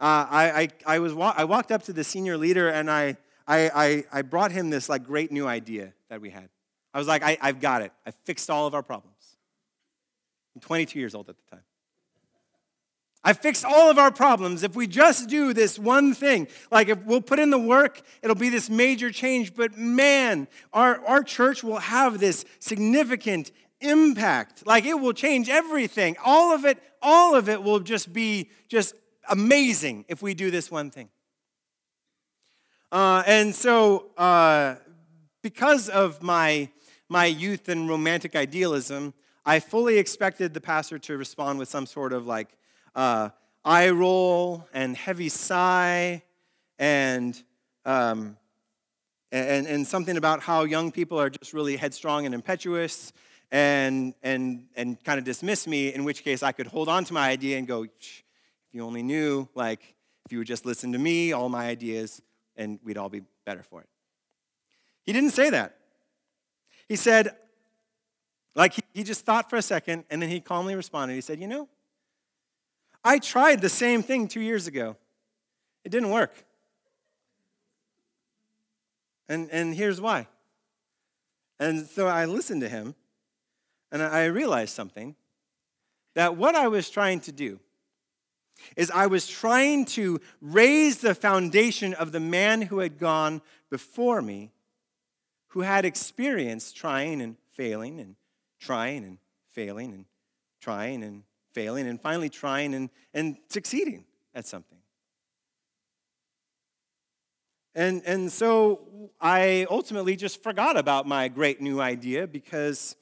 uh, 0.00 0.26
I, 0.30 0.50
I, 0.50 0.68
I, 0.86 0.98
was, 1.00 1.12
I 1.16 1.44
walked 1.44 1.72
up 1.72 1.82
to 1.84 1.92
the 1.92 2.04
senior 2.04 2.36
leader, 2.36 2.68
and 2.68 2.90
I, 2.90 3.16
I, 3.46 3.70
I, 3.74 4.04
I 4.12 4.22
brought 4.22 4.52
him 4.52 4.70
this 4.70 4.88
like 4.88 5.04
great 5.04 5.32
new 5.32 5.46
idea 5.46 5.92
that 6.08 6.20
we 6.20 6.30
had. 6.30 6.48
I 6.94 6.98
was 6.98 7.08
like, 7.08 7.22
I, 7.22 7.36
I've 7.40 7.60
got 7.60 7.82
it. 7.82 7.92
I 8.06 8.12
fixed 8.24 8.48
all 8.50 8.66
of 8.66 8.74
our 8.74 8.82
problems. 8.82 9.36
I'm 10.54 10.60
22 10.60 10.98
years 10.98 11.14
old 11.14 11.28
at 11.28 11.36
the 11.36 11.56
time. 11.56 11.64
I 13.24 13.32
fixed 13.32 13.64
all 13.64 13.90
of 13.90 13.98
our 13.98 14.10
problems. 14.10 14.62
If 14.62 14.76
we 14.76 14.86
just 14.86 15.28
do 15.28 15.52
this 15.52 15.78
one 15.78 16.14
thing, 16.14 16.48
like 16.70 16.88
if 16.88 17.04
we'll 17.04 17.20
put 17.20 17.38
in 17.38 17.50
the 17.50 17.58
work, 17.58 18.00
it'll 18.22 18.36
be 18.36 18.48
this 18.48 18.70
major 18.70 19.10
change. 19.10 19.54
But 19.54 19.76
man, 19.76 20.46
our, 20.72 21.04
our 21.04 21.22
church 21.22 21.64
will 21.64 21.78
have 21.78 22.20
this 22.20 22.44
significant 22.60 23.50
impact. 23.80 24.66
Like 24.66 24.84
it 24.84 24.94
will 24.94 25.12
change 25.12 25.48
everything. 25.48 26.16
All 26.24 26.54
of 26.54 26.64
it, 26.64 26.78
all 27.02 27.34
of 27.34 27.48
it 27.48 27.62
will 27.62 27.80
just 27.80 28.12
be 28.12 28.50
just 28.68 28.94
amazing 29.28 30.04
if 30.08 30.22
we 30.22 30.34
do 30.34 30.50
this 30.50 30.70
one 30.70 30.90
thing. 30.90 31.08
Uh, 32.90 33.22
and 33.26 33.54
so, 33.54 34.06
uh, 34.16 34.76
because 35.42 35.88
of 35.88 36.22
my, 36.22 36.70
my 37.08 37.26
youth 37.26 37.68
and 37.68 37.88
romantic 37.88 38.34
idealism, 38.34 39.12
I 39.44 39.60
fully 39.60 39.98
expected 39.98 40.54
the 40.54 40.60
pastor 40.60 40.98
to 41.00 41.16
respond 41.16 41.58
with 41.58 41.68
some 41.68 41.86
sort 41.86 42.12
of 42.12 42.26
like 42.26 42.48
uh, 42.98 43.30
eye 43.64 43.90
roll 43.90 44.66
and 44.74 44.96
heavy 44.96 45.28
sigh 45.28 46.20
and, 46.80 47.40
um, 47.84 48.36
and, 49.30 49.68
and 49.68 49.86
something 49.86 50.16
about 50.16 50.40
how 50.40 50.64
young 50.64 50.90
people 50.90 51.20
are 51.20 51.30
just 51.30 51.52
really 51.52 51.76
headstrong 51.76 52.26
and 52.26 52.34
impetuous 52.34 53.12
and, 53.52 54.14
and, 54.24 54.64
and 54.74 55.02
kind 55.04 55.16
of 55.16 55.24
dismiss 55.24 55.68
me, 55.68 55.94
in 55.94 56.02
which 56.02 56.24
case 56.24 56.42
I 56.42 56.50
could 56.50 56.66
hold 56.66 56.88
on 56.88 57.04
to 57.04 57.14
my 57.14 57.28
idea 57.28 57.56
and 57.56 57.68
go, 57.68 57.84
if 57.84 58.24
you 58.72 58.84
only 58.84 59.04
knew, 59.04 59.48
like, 59.54 59.94
if 60.26 60.32
you 60.32 60.38
would 60.38 60.48
just 60.48 60.66
listen 60.66 60.90
to 60.92 60.98
me, 60.98 61.32
all 61.32 61.48
my 61.48 61.68
ideas, 61.68 62.20
and 62.56 62.80
we'd 62.82 62.98
all 62.98 63.08
be 63.08 63.22
better 63.46 63.62
for 63.62 63.80
it. 63.80 63.88
He 65.04 65.12
didn't 65.12 65.30
say 65.30 65.50
that. 65.50 65.76
He 66.88 66.96
said, 66.96 67.36
like 68.56 68.72
he, 68.74 68.82
he 68.92 69.04
just 69.04 69.24
thought 69.24 69.48
for 69.48 69.54
a 69.56 69.62
second 69.62 70.04
and 70.10 70.20
then 70.20 70.28
he 70.28 70.40
calmly 70.40 70.74
responded. 70.74 71.14
He 71.14 71.20
said, 71.20 71.38
You 71.40 71.46
know, 71.46 71.68
I 73.04 73.18
tried 73.18 73.60
the 73.60 73.68
same 73.68 74.02
thing 74.02 74.28
two 74.28 74.40
years 74.40 74.66
ago. 74.66 74.96
It 75.84 75.90
didn't 75.90 76.10
work. 76.10 76.44
And, 79.28 79.48
and 79.50 79.74
here's 79.74 80.00
why. 80.00 80.26
And 81.60 81.86
so 81.86 82.06
I 82.06 82.24
listened 82.24 82.62
to 82.62 82.68
him 82.68 82.94
and 83.90 84.02
I 84.02 84.26
realized 84.26 84.74
something 84.74 85.16
that 86.14 86.36
what 86.36 86.54
I 86.54 86.68
was 86.68 86.90
trying 86.90 87.20
to 87.20 87.32
do 87.32 87.60
is 88.76 88.90
I 88.90 89.06
was 89.06 89.26
trying 89.26 89.84
to 89.86 90.20
raze 90.40 90.98
the 90.98 91.14
foundation 91.14 91.94
of 91.94 92.12
the 92.12 92.20
man 92.20 92.62
who 92.62 92.80
had 92.80 92.98
gone 92.98 93.40
before 93.70 94.20
me, 94.20 94.50
who 95.48 95.60
had 95.60 95.84
experience 95.84 96.72
trying 96.72 97.20
and 97.20 97.36
failing 97.52 98.00
and 98.00 98.16
trying 98.58 99.04
and 99.04 99.18
failing 99.50 99.92
and 99.92 100.04
trying 100.60 101.02
and 101.02 101.22
failing 101.58 101.88
and 101.88 102.00
finally 102.00 102.28
trying 102.28 102.72
and, 102.74 102.88
and 103.12 103.36
succeeding 103.48 104.04
at 104.32 104.46
something. 104.46 104.78
And, 107.74 108.02
and 108.06 108.30
so 108.30 109.10
I 109.20 109.66
ultimately 109.68 110.14
just 110.14 110.40
forgot 110.40 110.76
about 110.76 111.06
my 111.06 111.26
great 111.26 111.60
new 111.60 111.80
idea 111.80 112.28
because 112.28 112.94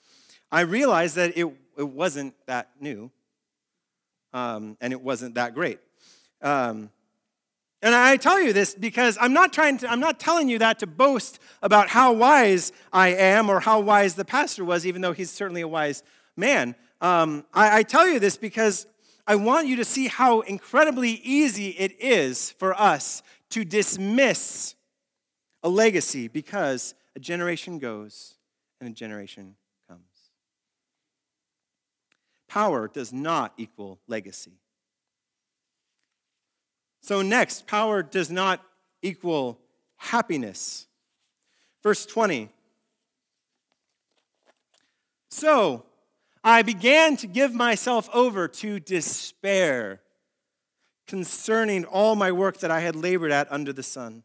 I 0.50 0.62
realized 0.62 1.16
that 1.16 1.36
it, 1.36 1.46
it 1.76 1.88
wasn't 2.02 2.32
that 2.46 2.70
new 2.80 3.10
um, 4.32 4.78
and 4.80 4.92
it 4.92 5.02
wasn't 5.02 5.34
that 5.34 5.54
great. 5.54 5.78
Um, 6.40 6.90
And 7.82 7.94
I 7.94 8.16
tell 8.16 8.40
you 8.40 8.52
this 8.52 8.74
because 8.74 9.18
I'm 9.20 9.34
not 9.34 9.52
trying 9.52 9.76
to, 9.78 9.90
I'm 9.92 10.00
not 10.00 10.18
telling 10.18 10.48
you 10.48 10.58
that 10.60 10.78
to 10.78 10.86
boast 10.86 11.38
about 11.62 11.88
how 11.88 12.14
wise 12.14 12.72
I 12.90 13.08
am 13.08 13.50
or 13.50 13.60
how 13.60 13.80
wise 13.80 14.14
the 14.14 14.24
pastor 14.24 14.64
was, 14.64 14.86
even 14.86 15.02
though 15.02 15.12
he's 15.12 15.30
certainly 15.30 15.60
a 15.60 15.68
wise 15.68 16.02
man. 16.36 16.74
Um, 17.00 17.44
I, 17.52 17.78
I 17.78 17.82
tell 17.82 18.08
you 18.08 18.18
this 18.18 18.36
because 18.36 18.86
I 19.26 19.36
want 19.36 19.66
you 19.66 19.76
to 19.76 19.84
see 19.84 20.06
how 20.06 20.40
incredibly 20.40 21.10
easy 21.10 21.70
it 21.70 22.00
is 22.00 22.52
for 22.52 22.78
us 22.80 23.22
to 23.50 23.64
dismiss 23.64 24.74
a 25.62 25.68
legacy 25.68 26.28
because 26.28 26.94
a 27.16 27.20
generation 27.20 27.78
goes 27.78 28.34
and 28.80 28.88
a 28.88 28.92
generation 28.92 29.56
comes. 29.88 30.00
Power 32.48 32.88
does 32.88 33.12
not 33.12 33.52
equal 33.56 33.98
legacy. 34.06 34.52
So, 37.02 37.22
next, 37.22 37.66
power 37.66 38.02
does 38.02 38.30
not 38.30 38.62
equal 39.02 39.60
happiness. 39.96 40.86
Verse 41.82 42.04
20. 42.06 42.48
So, 45.30 45.84
I 46.46 46.62
began 46.62 47.16
to 47.16 47.26
give 47.26 47.52
myself 47.52 48.08
over 48.14 48.46
to 48.46 48.78
despair 48.78 50.00
concerning 51.08 51.84
all 51.84 52.14
my 52.14 52.30
work 52.30 52.58
that 52.58 52.70
I 52.70 52.78
had 52.78 52.94
labored 52.94 53.32
at 53.32 53.50
under 53.50 53.72
the 53.72 53.82
sun. 53.82 54.22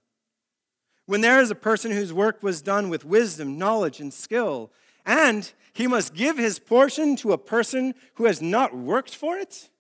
When 1.08 1.22
there 1.22 1.42
is 1.42 1.50
a 1.50 1.56
person 1.56 1.90
whose 1.90 2.14
work 2.14 2.44
was 2.44 2.62
done 2.62 2.90
with 2.90 3.04
wisdom, 3.04 3.58
knowledge, 3.58 4.00
and 4.00 4.14
skill, 4.14 4.72
and 5.04 5.52
he 5.74 5.88
must 5.88 6.14
give 6.14 6.38
his 6.38 6.60
portion 6.60 7.16
to 7.18 7.34
a 7.34 7.40
person 7.40 7.96
who 8.14 8.26
has 8.26 8.40
not 8.40 8.78
worked 8.78 9.16
for 9.16 9.38
it, 9.38 9.72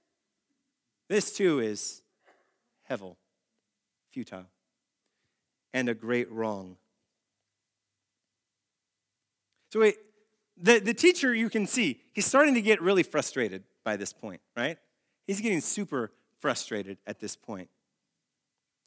this 1.09 1.31
too 1.31 1.59
is 1.59 2.01
hevel, 2.89 3.17
futile, 4.09 4.47
and 5.75 5.87
a 5.89 5.93
great 5.93 6.31
wrong. 6.31 6.77
So, 9.71 9.81
wait, 9.81 9.97
the, 10.61 10.79
the 10.79 10.93
teacher, 10.93 11.33
you 11.33 11.49
can 11.49 11.65
see, 11.65 12.01
he's 12.13 12.25
starting 12.25 12.53
to 12.53 12.61
get 12.61 12.81
really 12.81 13.03
frustrated 13.03 13.63
by 13.83 13.97
this 13.97 14.13
point, 14.13 14.41
right? 14.55 14.77
He's 15.25 15.41
getting 15.41 15.61
super 15.61 16.11
frustrated 16.39 16.97
at 17.07 17.19
this 17.19 17.35
point. 17.35 17.69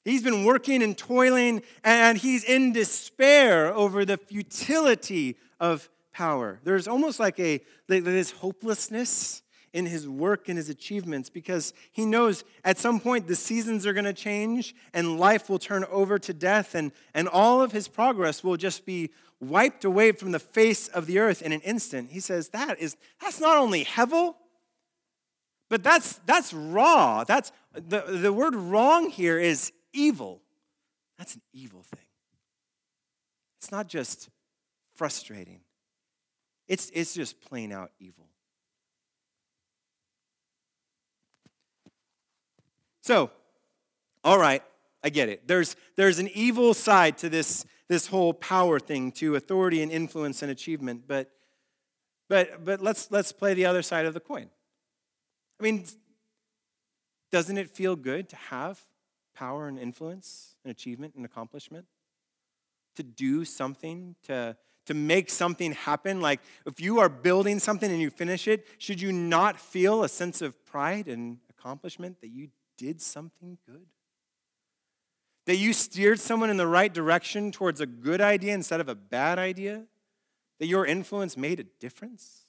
He's 0.04 0.22
been 0.22 0.44
working 0.44 0.82
and 0.82 0.96
toiling, 0.96 1.62
and 1.82 2.18
he's 2.18 2.44
in 2.44 2.72
despair 2.72 3.74
over 3.74 4.04
the 4.04 4.18
futility 4.18 5.36
of 5.58 5.88
power. 6.12 6.60
There's 6.62 6.86
almost 6.86 7.18
like 7.18 7.40
a 7.40 7.60
this 7.88 8.30
hopelessness 8.32 9.42
in 9.72 9.86
his 9.86 10.08
work 10.08 10.48
and 10.48 10.56
his 10.56 10.68
achievements 10.68 11.28
because 11.28 11.74
he 11.90 12.06
knows 12.06 12.44
at 12.64 12.78
some 12.78 13.00
point 13.00 13.26
the 13.26 13.34
seasons 13.34 13.86
are 13.86 13.92
going 13.92 14.04
to 14.04 14.12
change 14.12 14.74
and 14.92 15.18
life 15.18 15.50
will 15.50 15.58
turn 15.58 15.84
over 15.90 16.18
to 16.18 16.32
death, 16.32 16.74
and, 16.74 16.92
and 17.14 17.26
all 17.26 17.62
of 17.62 17.72
his 17.72 17.88
progress 17.88 18.44
will 18.44 18.56
just 18.56 18.84
be 18.84 19.10
wiped 19.40 19.84
away 19.84 20.12
from 20.12 20.32
the 20.32 20.38
face 20.38 20.88
of 20.88 21.06
the 21.06 21.18
earth 21.18 21.42
in 21.42 21.52
an 21.52 21.60
instant. 21.60 22.10
He 22.10 22.20
says 22.20 22.50
that 22.50 22.78
is 22.78 22.96
that's 23.20 23.40
not 23.40 23.56
only 23.56 23.84
hevel, 23.84 24.34
but 25.74 25.82
that's, 25.82 26.20
that's 26.26 26.52
ra. 26.52 27.24
That's, 27.24 27.50
the, 27.72 28.02
the 28.02 28.32
word 28.32 28.54
wrong 28.54 29.10
here 29.10 29.38
is 29.38 29.72
evil. 29.92 30.40
That's 31.18 31.34
an 31.34 31.42
evil 31.52 31.82
thing. 31.82 32.06
It's 33.58 33.72
not 33.72 33.88
just 33.88 34.28
frustrating, 34.94 35.60
it's, 36.68 36.90
it's 36.94 37.14
just 37.14 37.40
plain 37.40 37.72
out 37.72 37.90
evil. 37.98 38.28
So, 43.02 43.30
all 44.22 44.38
right, 44.38 44.62
I 45.02 45.10
get 45.10 45.28
it. 45.28 45.46
There's, 45.46 45.76
there's 45.96 46.18
an 46.18 46.28
evil 46.34 46.72
side 46.72 47.18
to 47.18 47.28
this, 47.28 47.66
this 47.88 48.06
whole 48.06 48.32
power 48.32 48.80
thing, 48.80 49.12
to 49.12 49.36
authority 49.36 49.82
and 49.82 49.92
influence 49.92 50.42
and 50.42 50.50
achievement, 50.50 51.04
but, 51.06 51.30
but, 52.28 52.64
but 52.64 52.80
let's, 52.80 53.10
let's 53.10 53.32
play 53.32 53.54
the 53.54 53.66
other 53.66 53.82
side 53.82 54.06
of 54.06 54.14
the 54.14 54.20
coin. 54.20 54.48
I 55.60 55.62
mean, 55.62 55.84
doesn't 57.30 57.58
it 57.58 57.70
feel 57.70 57.96
good 57.96 58.28
to 58.30 58.36
have 58.36 58.80
power 59.34 59.68
and 59.68 59.78
influence 59.78 60.54
and 60.64 60.70
achievement 60.70 61.14
and 61.16 61.24
accomplishment? 61.24 61.86
To 62.96 63.02
do 63.02 63.44
something, 63.44 64.14
to, 64.24 64.56
to 64.86 64.94
make 64.94 65.30
something 65.30 65.72
happen? 65.72 66.20
Like 66.20 66.40
if 66.66 66.80
you 66.80 67.00
are 67.00 67.08
building 67.08 67.58
something 67.58 67.90
and 67.90 68.00
you 68.00 68.10
finish 68.10 68.48
it, 68.48 68.66
should 68.78 69.00
you 69.00 69.12
not 69.12 69.58
feel 69.58 70.04
a 70.04 70.08
sense 70.08 70.42
of 70.42 70.64
pride 70.64 71.08
and 71.08 71.38
accomplishment 71.50 72.20
that 72.20 72.28
you 72.28 72.48
did 72.78 73.02
something 73.02 73.58
good? 73.66 73.86
That 75.46 75.56
you 75.56 75.72
steered 75.72 76.20
someone 76.20 76.50
in 76.50 76.56
the 76.56 76.66
right 76.66 76.92
direction 76.92 77.52
towards 77.52 77.80
a 77.80 77.86
good 77.86 78.20
idea 78.20 78.54
instead 78.54 78.80
of 78.80 78.88
a 78.88 78.94
bad 78.94 79.38
idea? 79.38 79.84
That 80.58 80.66
your 80.66 80.86
influence 80.86 81.36
made 81.36 81.60
a 81.60 81.64
difference? 81.64 82.44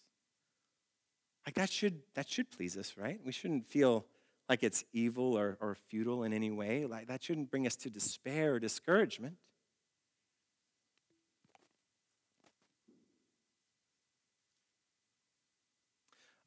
Like 1.46 1.56
that 1.56 1.70
should 1.70 2.02
that 2.16 2.30
should 2.30 2.50
please 2.50 2.78
us, 2.78 2.96
right? 2.98 3.20
We 3.24 3.32
shouldn't 3.32 3.68
feel 3.68 4.06
like 4.50 4.64
it's 4.64 4.84
evil 4.94 5.38
or, 5.38 5.58
or 5.60 5.76
futile 5.90 6.24
in 6.24 6.34
any 6.34 6.52
way. 6.52 6.86
Like 6.86 7.08
that 7.08 7.24
shouldn't 7.24 7.52
bring 7.52 7.68
us 7.68 7.76
to 7.78 7.90
despair 7.90 8.56
or 8.56 8.60
discouragement. 8.60 9.36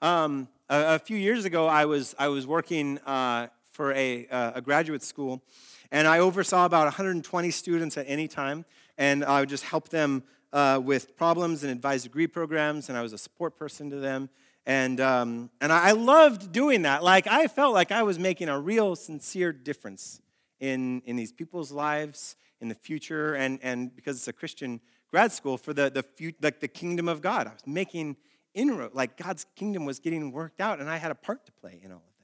Um, 0.00 0.46
a, 0.68 0.94
a, 0.94 0.98
few 1.00 1.16
years 1.16 1.44
ago, 1.44 1.66
I 1.66 1.84
was 1.84 2.14
I 2.20 2.28
was 2.28 2.46
working 2.46 2.98
uh, 2.98 3.48
for 3.72 3.92
a, 3.94 4.28
uh, 4.28 4.52
a 4.54 4.60
graduate 4.60 5.02
school, 5.02 5.42
and 5.90 6.06
I 6.06 6.18
oversaw 6.18 6.66
about 6.66 6.84
120 6.84 7.50
students 7.50 7.96
at 7.96 8.06
any 8.08 8.28
time, 8.28 8.64
and 8.96 9.24
I 9.24 9.40
would 9.40 9.48
just 9.48 9.64
help 9.64 9.88
them 9.88 10.22
uh, 10.52 10.80
with 10.82 11.16
problems 11.16 11.62
and 11.62 11.72
advise 11.72 12.02
degree 12.02 12.26
programs, 12.26 12.88
and 12.88 12.98
I 12.98 13.02
was 13.02 13.12
a 13.12 13.18
support 13.18 13.56
person 13.58 13.90
to 13.90 13.96
them. 13.96 14.28
And, 14.66 15.00
um, 15.00 15.50
and 15.62 15.72
I 15.72 15.92
loved 15.92 16.52
doing 16.52 16.82
that. 16.82 17.02
Like, 17.02 17.26
I 17.26 17.46
felt 17.46 17.72
like 17.72 17.90
I 17.90 18.02
was 18.02 18.18
making 18.18 18.50
a 18.50 18.60
real, 18.60 18.96
sincere 18.96 19.52
difference 19.52 20.20
in, 20.60 21.00
in 21.06 21.16
these 21.16 21.32
people's 21.32 21.72
lives, 21.72 22.36
in 22.60 22.68
the 22.68 22.74
future, 22.74 23.34
and, 23.34 23.58
and 23.62 23.94
because 23.94 24.16
it's 24.16 24.28
a 24.28 24.32
Christian 24.32 24.80
grad 25.10 25.32
school, 25.32 25.56
for 25.56 25.72
the, 25.72 25.88
the, 25.90 26.34
like 26.42 26.60
the 26.60 26.68
kingdom 26.68 27.08
of 27.08 27.22
God. 27.22 27.46
I 27.46 27.52
was 27.52 27.66
making 27.66 28.16
inroad, 28.52 28.94
like 28.94 29.16
God's 29.16 29.46
kingdom 29.56 29.86
was 29.86 30.00
getting 30.00 30.32
worked 30.32 30.60
out, 30.60 30.80
and 30.80 30.90
I 30.90 30.98
had 30.98 31.10
a 31.10 31.14
part 31.14 31.46
to 31.46 31.52
play 31.52 31.80
in 31.82 31.90
all 31.90 31.98
of. 31.98 32.17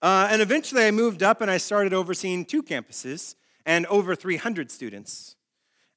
Uh, 0.00 0.28
and 0.30 0.40
eventually 0.40 0.84
I 0.84 0.90
moved 0.90 1.22
up 1.22 1.40
and 1.40 1.50
I 1.50 1.58
started 1.58 1.92
overseeing 1.92 2.44
two 2.44 2.62
campuses 2.62 3.34
and 3.66 3.84
over 3.86 4.14
300 4.14 4.70
students. 4.70 5.36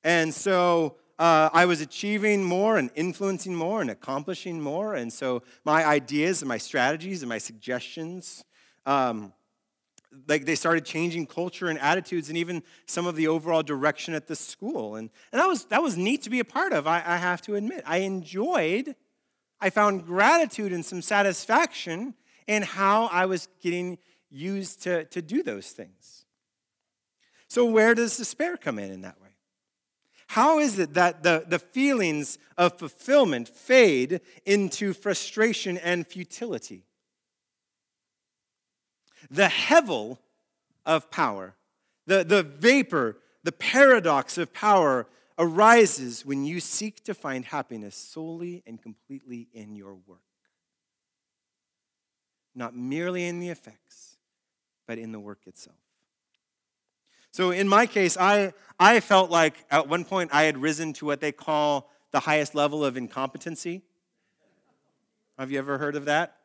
And 0.03 0.33
so 0.33 0.97
uh, 1.19 1.49
I 1.53 1.65
was 1.65 1.81
achieving 1.81 2.43
more 2.43 2.77
and 2.77 2.89
influencing 2.95 3.53
more 3.53 3.79
and 3.81 3.91
accomplishing 3.91 4.59
more. 4.59 4.95
And 4.95 5.13
so 5.13 5.43
my 5.63 5.85
ideas 5.85 6.41
and 6.41 6.49
my 6.49 6.57
strategies 6.57 7.21
and 7.21 7.29
my 7.29 7.37
suggestions, 7.37 8.43
um, 8.87 9.33
like 10.27 10.45
they 10.45 10.55
started 10.55 10.83
changing 10.83 11.27
culture 11.27 11.67
and 11.67 11.77
attitudes 11.79 12.29
and 12.29 12.37
even 12.37 12.63
some 12.87 13.05
of 13.05 13.15
the 13.15 13.27
overall 13.27 13.61
direction 13.61 14.15
at 14.15 14.25
the 14.25 14.35
school. 14.35 14.95
And, 14.95 15.11
and 15.31 15.39
that, 15.39 15.47
was, 15.47 15.65
that 15.65 15.83
was 15.83 15.95
neat 15.95 16.23
to 16.23 16.31
be 16.31 16.39
a 16.39 16.45
part 16.45 16.73
of, 16.73 16.87
I, 16.87 17.03
I 17.05 17.17
have 17.17 17.41
to 17.43 17.55
admit. 17.55 17.83
I 17.85 17.97
enjoyed, 17.99 18.95
I 19.59 19.69
found 19.69 20.07
gratitude 20.07 20.73
and 20.73 20.83
some 20.83 21.03
satisfaction 21.03 22.15
in 22.47 22.63
how 22.63 23.05
I 23.07 23.25
was 23.25 23.47
getting 23.61 23.97
used 24.29 24.83
to, 24.83 25.05
to 25.05 25.21
do 25.21 25.43
those 25.43 25.69
things. 25.69 26.25
So, 27.47 27.65
where 27.65 27.93
does 27.93 28.17
despair 28.17 28.55
come 28.57 28.79
in 28.79 28.91
in 28.91 29.01
that 29.01 29.21
way? 29.21 29.29
How 30.27 30.59
is 30.59 30.79
it 30.79 30.93
that 30.93 31.23
the, 31.23 31.43
the 31.45 31.59
feelings 31.59 32.37
of 32.57 32.79
fulfillment 32.79 33.49
fade 33.49 34.21
into 34.45 34.93
frustration 34.93 35.77
and 35.77 36.07
futility? 36.07 36.85
The 39.29 39.47
hevel 39.47 40.19
of 40.85 41.11
power, 41.11 41.55
the, 42.07 42.23
the 42.23 42.43
vapor, 42.43 43.17
the 43.43 43.51
paradox 43.51 44.37
of 44.37 44.53
power 44.53 45.07
arises 45.37 46.25
when 46.25 46.45
you 46.45 46.61
seek 46.61 47.03
to 47.03 47.13
find 47.13 47.43
happiness 47.43 47.97
solely 47.97 48.63
and 48.65 48.81
completely 48.81 49.49
in 49.53 49.75
your 49.75 49.95
work. 49.95 50.30
Not 52.53 52.75
merely 52.75 53.25
in 53.25 53.39
the 53.39 53.49
effects, 53.49 54.17
but 54.87 54.97
in 54.97 55.11
the 55.11 55.19
work 55.19 55.39
itself. 55.47 55.77
So 57.31 57.51
in 57.51 57.67
my 57.67 57.85
case, 57.85 58.17
I, 58.17 58.53
I 58.79 58.99
felt 58.99 59.31
like 59.31 59.65
at 59.71 59.87
one 59.87 60.03
point 60.03 60.31
I 60.33 60.43
had 60.43 60.57
risen 60.57 60.91
to 60.93 61.05
what 61.05 61.21
they 61.21 61.31
call 61.31 61.89
the 62.11 62.19
highest 62.19 62.53
level 62.53 62.83
of 62.83 62.97
incompetency. 62.97 63.83
Have 65.39 65.49
you 65.49 65.57
ever 65.57 65.77
heard 65.77 65.95
of 65.95 66.05
that? 66.05 66.35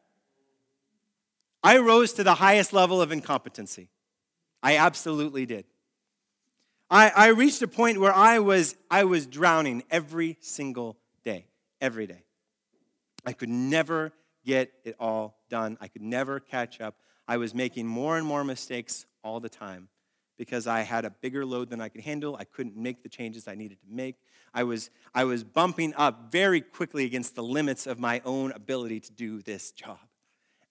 I 1.63 1.79
rose 1.79 2.13
to 2.15 2.25
the 2.25 2.35
highest 2.35 2.73
level 2.73 3.03
of 3.03 3.11
incompetency. 3.11 3.89
I 4.63 4.77
absolutely 4.77 5.45
did. 5.45 5.65
I, 6.89 7.11
I 7.11 7.27
reached 7.29 7.63
a 7.63 7.69
point 7.69 7.99
where 7.99 8.15
I 8.15 8.39
was, 8.39 8.77
I 8.89 9.05
was 9.05 9.27
drowning 9.27 9.83
every 9.91 10.39
single 10.41 10.97
day, 11.25 11.47
every 11.81 12.07
day. 12.07 12.23
I 13.25 13.33
could 13.33 13.49
never 13.49 14.13
get 14.47 14.73
it 14.85 14.95
all 14.99 15.41
done. 15.51 15.77
I 15.81 15.89
could 15.89 16.03
never 16.03 16.41
catch 16.41 16.81
up. 16.81 16.97
I 17.29 17.37
was 17.37 17.55
making 17.55 17.87
more 17.87 18.17
and 18.17 18.27
more 18.27 18.45
mistakes 18.45 19.05
all 19.23 19.41
the 19.41 19.49
time 19.49 19.89
because 20.39 20.67
I 20.67 20.83
had 20.83 21.05
a 21.05 21.11
bigger 21.11 21.45
load 21.45 21.71
than 21.71 21.81
I 21.81 21.89
could 21.89 22.03
handle. 22.03 22.37
I 22.39 22.45
couldn't 22.45 22.77
make 22.77 23.03
the 23.03 23.09
changes 23.09 23.49
I 23.49 23.55
needed 23.55 23.81
to 23.81 23.87
make. 23.91 24.17
I 24.55 24.63
was, 24.63 24.91
I 25.15 25.25
was 25.25 25.43
bumping 25.43 25.93
up 25.95 26.31
very 26.31 26.61
quickly 26.61 27.05
against 27.05 27.35
the 27.35 27.43
limits 27.43 27.87
of 27.87 27.99
my 27.99 28.23
own 28.25 28.53
ability 28.53 29.01
to 29.01 29.13
do 29.13 29.43
this 29.43 29.73
job. 29.73 29.99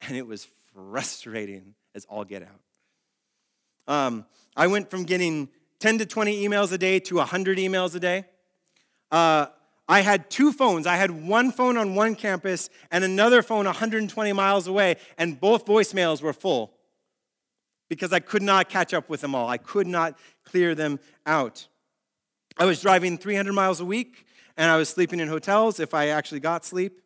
And 0.01 0.15
it 0.15 0.27
was 0.27 0.47
frustrating 0.73 1.73
as 1.95 2.05
all 2.05 2.23
get 2.23 2.43
out. 2.43 2.61
Um, 3.87 4.25
I 4.55 4.67
went 4.67 4.89
from 4.89 5.03
getting 5.03 5.49
10 5.79 5.99
to 5.99 6.05
20 6.05 6.47
emails 6.47 6.71
a 6.71 6.77
day 6.77 6.99
to 6.99 7.15
100 7.15 7.57
emails 7.57 7.95
a 7.95 7.99
day. 7.99 8.25
Uh, 9.11 9.47
I 9.87 10.01
had 10.01 10.29
two 10.29 10.51
phones. 10.51 10.87
I 10.87 10.95
had 10.95 11.11
one 11.11 11.51
phone 11.51 11.77
on 11.77 11.95
one 11.95 12.15
campus 12.15 12.69
and 12.91 13.03
another 13.03 13.41
phone 13.43 13.65
120 13.65 14.33
miles 14.33 14.67
away, 14.67 14.95
and 15.17 15.39
both 15.39 15.65
voicemails 15.65 16.21
were 16.21 16.33
full 16.33 16.73
because 17.87 18.11
I 18.11 18.19
could 18.19 18.41
not 18.41 18.69
catch 18.69 18.93
up 18.93 19.09
with 19.09 19.21
them 19.21 19.35
all. 19.35 19.47
I 19.47 19.57
could 19.57 19.87
not 19.87 20.17
clear 20.43 20.73
them 20.73 20.99
out. 21.25 21.67
I 22.57 22.65
was 22.65 22.81
driving 22.81 23.17
300 23.17 23.53
miles 23.53 23.79
a 23.79 23.85
week, 23.85 24.25
and 24.57 24.71
I 24.71 24.77
was 24.77 24.89
sleeping 24.89 25.19
in 25.19 25.27
hotels 25.27 25.79
if 25.79 25.93
I 25.93 26.07
actually 26.07 26.39
got 26.39 26.65
sleep. 26.65 27.01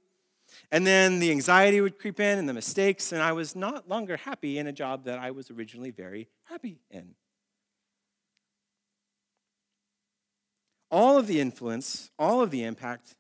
And 0.72 0.86
then 0.86 1.20
the 1.20 1.32
anxiety 1.32 1.82
would 1.82 2.00
creep 2.00 2.20
in 2.20 2.38
and 2.38 2.48
the 2.48 2.54
mistakes, 2.54 3.12
and 3.12 3.22
I 3.22 3.34
was 3.34 3.56
not 3.56 3.90
longer 3.90 4.18
happy 4.18 4.58
in 4.58 4.68
a 4.68 4.72
job 4.72 5.04
that 5.06 5.20
I 5.20 5.32
was 5.32 5.52
originally 5.52 5.92
very 5.92 6.30
happy 6.46 6.80
in. 6.90 7.16
All 10.92 11.18
of 11.18 11.28
the 11.28 11.40
influence, 11.40 12.12
all 12.18 12.42
of 12.42 12.52
the 12.52 12.64
impact, 12.64 13.16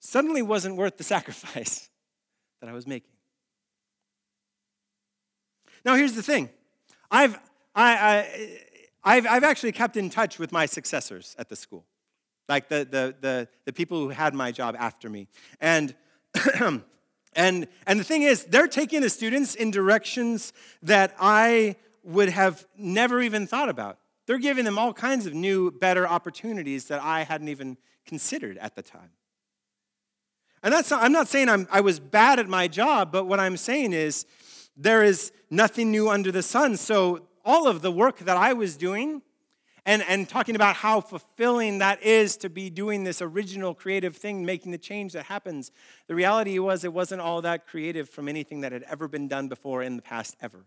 suddenly 0.00 0.42
wasn't 0.42 0.76
worth 0.76 0.96
the 0.96 1.04
sacrifice 1.14 1.90
that 2.60 2.68
I 2.68 2.72
was 2.72 2.86
making. 2.86 3.10
Now, 5.84 5.94
here's 5.94 6.14
the 6.14 6.22
thing 6.22 6.50
I've, 7.10 7.38
I, 7.74 8.26
I, 9.04 9.14
have 9.14 9.26
I've 9.26 9.44
actually 9.44 9.72
kept 9.72 9.96
in 9.96 10.10
touch 10.10 10.38
with 10.38 10.52
my 10.52 10.66
successors 10.66 11.36
at 11.38 11.48
the 11.48 11.56
school, 11.56 11.84
like 12.48 12.68
the, 12.68 12.86
the, 12.90 13.14
the, 13.20 13.48
the 13.64 13.72
people 13.72 14.00
who 14.00 14.08
had 14.08 14.34
my 14.34 14.52
job 14.52 14.76
after 14.78 15.08
me. 15.08 15.28
And 15.60 15.94
And, 17.38 17.68
and 17.86 18.00
the 18.00 18.04
thing 18.04 18.22
is, 18.22 18.44
they're 18.46 18.66
taking 18.66 19.00
the 19.00 19.08
students 19.08 19.54
in 19.54 19.70
directions 19.70 20.52
that 20.82 21.14
I 21.20 21.76
would 22.02 22.30
have 22.30 22.66
never 22.76 23.22
even 23.22 23.46
thought 23.46 23.68
about. 23.68 23.98
They're 24.28 24.36
giving 24.36 24.66
them 24.66 24.78
all 24.78 24.92
kinds 24.92 25.24
of 25.24 25.32
new, 25.32 25.70
better 25.70 26.06
opportunities 26.06 26.84
that 26.88 27.00
I 27.02 27.22
hadn't 27.22 27.48
even 27.48 27.78
considered 28.04 28.58
at 28.58 28.76
the 28.76 28.82
time. 28.82 29.08
And 30.62 30.70
that's 30.70 30.90
not, 30.90 31.02
I'm 31.02 31.12
not 31.12 31.28
saying 31.28 31.48
I'm, 31.48 31.66
I 31.70 31.80
was 31.80 31.98
bad 31.98 32.38
at 32.38 32.46
my 32.46 32.68
job, 32.68 33.10
but 33.10 33.24
what 33.24 33.40
I'm 33.40 33.56
saying 33.56 33.94
is 33.94 34.26
there 34.76 35.02
is 35.02 35.32
nothing 35.48 35.90
new 35.90 36.10
under 36.10 36.30
the 36.30 36.42
sun. 36.42 36.76
So 36.76 37.26
all 37.42 37.66
of 37.66 37.80
the 37.80 37.90
work 37.90 38.18
that 38.18 38.36
I 38.36 38.52
was 38.52 38.76
doing 38.76 39.22
and, 39.86 40.04
and 40.06 40.28
talking 40.28 40.56
about 40.56 40.76
how 40.76 41.00
fulfilling 41.00 41.78
that 41.78 42.02
is 42.02 42.36
to 42.36 42.50
be 42.50 42.68
doing 42.68 43.04
this 43.04 43.22
original 43.22 43.72
creative 43.72 44.14
thing, 44.14 44.44
making 44.44 44.72
the 44.72 44.78
change 44.78 45.14
that 45.14 45.24
happens, 45.24 45.72
the 46.06 46.14
reality 46.14 46.58
was 46.58 46.84
it 46.84 46.92
wasn't 46.92 47.22
all 47.22 47.40
that 47.40 47.66
creative 47.66 48.10
from 48.10 48.28
anything 48.28 48.60
that 48.60 48.72
had 48.72 48.82
ever 48.82 49.08
been 49.08 49.26
done 49.26 49.48
before 49.48 49.82
in 49.82 49.96
the 49.96 50.02
past 50.02 50.36
ever. 50.42 50.66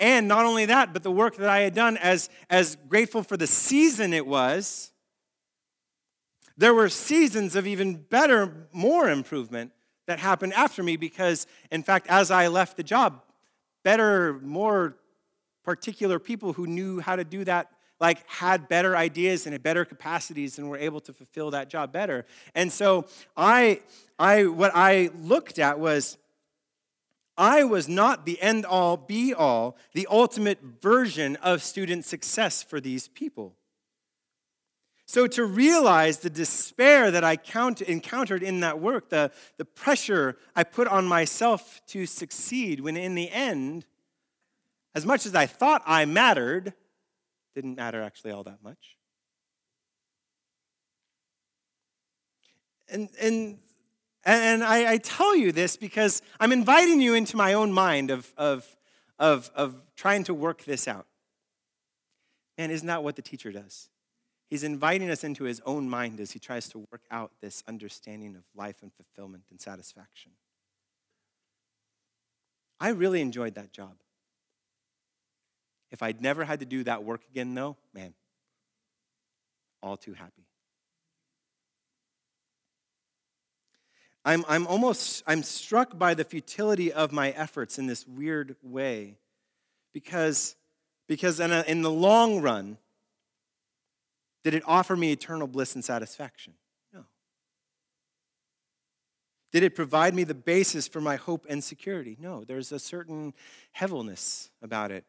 And 0.00 0.26
not 0.26 0.44
only 0.44 0.66
that, 0.66 0.92
but 0.92 1.02
the 1.02 1.10
work 1.10 1.36
that 1.36 1.48
I 1.48 1.60
had 1.60 1.74
done, 1.74 1.96
as, 1.98 2.28
as 2.50 2.76
grateful 2.88 3.22
for 3.22 3.36
the 3.36 3.46
season 3.46 4.12
it 4.12 4.26
was, 4.26 4.92
there 6.56 6.74
were 6.74 6.88
seasons 6.88 7.56
of 7.56 7.66
even 7.66 7.94
better, 7.96 8.68
more 8.72 9.08
improvement 9.08 9.72
that 10.06 10.18
happened 10.18 10.52
after 10.54 10.82
me 10.82 10.96
because, 10.96 11.46
in 11.70 11.82
fact, 11.82 12.06
as 12.08 12.30
I 12.30 12.48
left 12.48 12.76
the 12.76 12.82
job, 12.82 13.22
better, 13.82 14.38
more 14.42 14.96
particular 15.64 16.18
people 16.18 16.52
who 16.52 16.66
knew 16.66 17.00
how 17.00 17.16
to 17.16 17.24
do 17.24 17.44
that 17.44 17.70
like 18.00 18.28
had 18.28 18.68
better 18.68 18.96
ideas 18.96 19.46
and 19.46 19.52
had 19.52 19.62
better 19.62 19.84
capacities 19.84 20.58
and 20.58 20.68
were 20.68 20.76
able 20.76 21.00
to 21.00 21.12
fulfill 21.12 21.50
that 21.52 21.70
job 21.70 21.92
better. 21.92 22.26
And 22.54 22.70
so 22.70 23.06
i 23.36 23.80
i 24.18 24.44
what 24.44 24.72
i 24.74 25.10
looked 25.20 25.58
at 25.58 25.78
was 25.78 26.18
I 27.36 27.64
was 27.64 27.88
not 27.88 28.26
the 28.26 28.40
end 28.40 28.64
all, 28.64 28.96
be 28.96 29.34
all, 29.34 29.76
the 29.92 30.06
ultimate 30.10 30.60
version 30.80 31.36
of 31.36 31.62
student 31.62 32.04
success 32.04 32.62
for 32.62 32.80
these 32.80 33.08
people. 33.08 33.56
So, 35.06 35.26
to 35.26 35.44
realize 35.44 36.18
the 36.18 36.30
despair 36.30 37.10
that 37.10 37.24
I 37.24 37.36
count, 37.36 37.82
encountered 37.82 38.42
in 38.42 38.60
that 38.60 38.80
work, 38.80 39.10
the, 39.10 39.32
the 39.58 39.64
pressure 39.64 40.38
I 40.56 40.64
put 40.64 40.88
on 40.88 41.06
myself 41.06 41.82
to 41.88 42.06
succeed, 42.06 42.80
when 42.80 42.96
in 42.96 43.14
the 43.14 43.30
end, 43.30 43.84
as 44.94 45.04
much 45.04 45.26
as 45.26 45.34
I 45.34 45.44
thought 45.44 45.82
I 45.84 46.06
mattered, 46.06 46.72
didn't 47.54 47.76
matter 47.76 48.02
actually 48.02 48.30
all 48.30 48.44
that 48.44 48.62
much. 48.62 48.96
And, 52.88 53.08
and 53.20 53.58
and 54.24 54.64
I, 54.64 54.92
I, 54.92 54.98
tell 54.98 55.36
you 55.36 55.52
this 55.52 55.76
because 55.76 56.22
I'm 56.40 56.52
inviting 56.52 57.00
you 57.00 57.14
into 57.14 57.36
my 57.36 57.52
own 57.52 57.72
mind 57.72 58.10
of, 58.10 58.32
of, 58.36 58.76
of, 59.18 59.50
of 59.54 59.76
trying 59.96 60.24
to 60.24 60.34
work 60.34 60.64
this 60.64 60.88
out. 60.88 61.06
Man, 62.56 62.70
isn't 62.70 62.86
that 62.86 63.02
what 63.02 63.16
the 63.16 63.22
teacher 63.22 63.52
does? 63.52 63.88
He's 64.48 64.62
inviting 64.62 65.10
us 65.10 65.24
into 65.24 65.44
his 65.44 65.60
own 65.66 65.88
mind 65.88 66.20
as 66.20 66.32
he 66.32 66.38
tries 66.38 66.68
to 66.70 66.78
work 66.78 67.02
out 67.10 67.32
this 67.40 67.62
understanding 67.66 68.36
of 68.36 68.44
life 68.54 68.76
and 68.82 68.92
fulfillment 68.92 69.44
and 69.50 69.60
satisfaction. 69.60 70.32
I 72.80 72.90
really 72.90 73.20
enjoyed 73.20 73.54
that 73.56 73.72
job. 73.72 73.94
If 75.90 76.02
I'd 76.02 76.20
never 76.20 76.44
had 76.44 76.60
to 76.60 76.66
do 76.66 76.84
that 76.84 77.04
work 77.04 77.22
again, 77.30 77.54
though, 77.54 77.76
man, 77.92 78.14
all 79.82 79.96
too 79.96 80.14
happy. 80.14 80.43
I'm, 84.24 84.44
I'm 84.48 84.66
almost, 84.66 85.22
I'm 85.26 85.42
struck 85.42 85.98
by 85.98 86.14
the 86.14 86.24
futility 86.24 86.92
of 86.92 87.12
my 87.12 87.30
efforts 87.30 87.78
in 87.78 87.86
this 87.86 88.06
weird 88.06 88.56
way 88.62 89.18
because, 89.92 90.56
because 91.06 91.40
in, 91.40 91.52
a, 91.52 91.62
in 91.66 91.82
the 91.82 91.90
long 91.90 92.40
run, 92.40 92.78
did 94.42 94.54
it 94.54 94.62
offer 94.66 94.96
me 94.96 95.12
eternal 95.12 95.46
bliss 95.46 95.74
and 95.74 95.84
satisfaction? 95.84 96.54
No. 96.92 97.04
Did 99.52 99.62
it 99.62 99.74
provide 99.74 100.14
me 100.14 100.24
the 100.24 100.34
basis 100.34 100.88
for 100.88 101.00
my 101.00 101.16
hope 101.16 101.46
and 101.48 101.62
security? 101.62 102.16
No. 102.18 102.44
There's 102.44 102.72
a 102.72 102.78
certain 102.78 103.34
heaviness 103.72 104.50
about 104.62 104.90
it. 104.90 105.04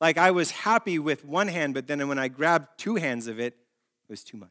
Like 0.00 0.18
I 0.18 0.32
was 0.32 0.50
happy 0.50 0.98
with 0.98 1.24
one 1.24 1.46
hand, 1.46 1.74
but 1.74 1.86
then 1.86 2.08
when 2.08 2.18
I 2.18 2.26
grabbed 2.26 2.76
two 2.76 2.96
hands 2.96 3.28
of 3.28 3.38
it, 3.38 3.54
it 3.54 4.10
was 4.10 4.24
too 4.24 4.36
much. 4.36 4.50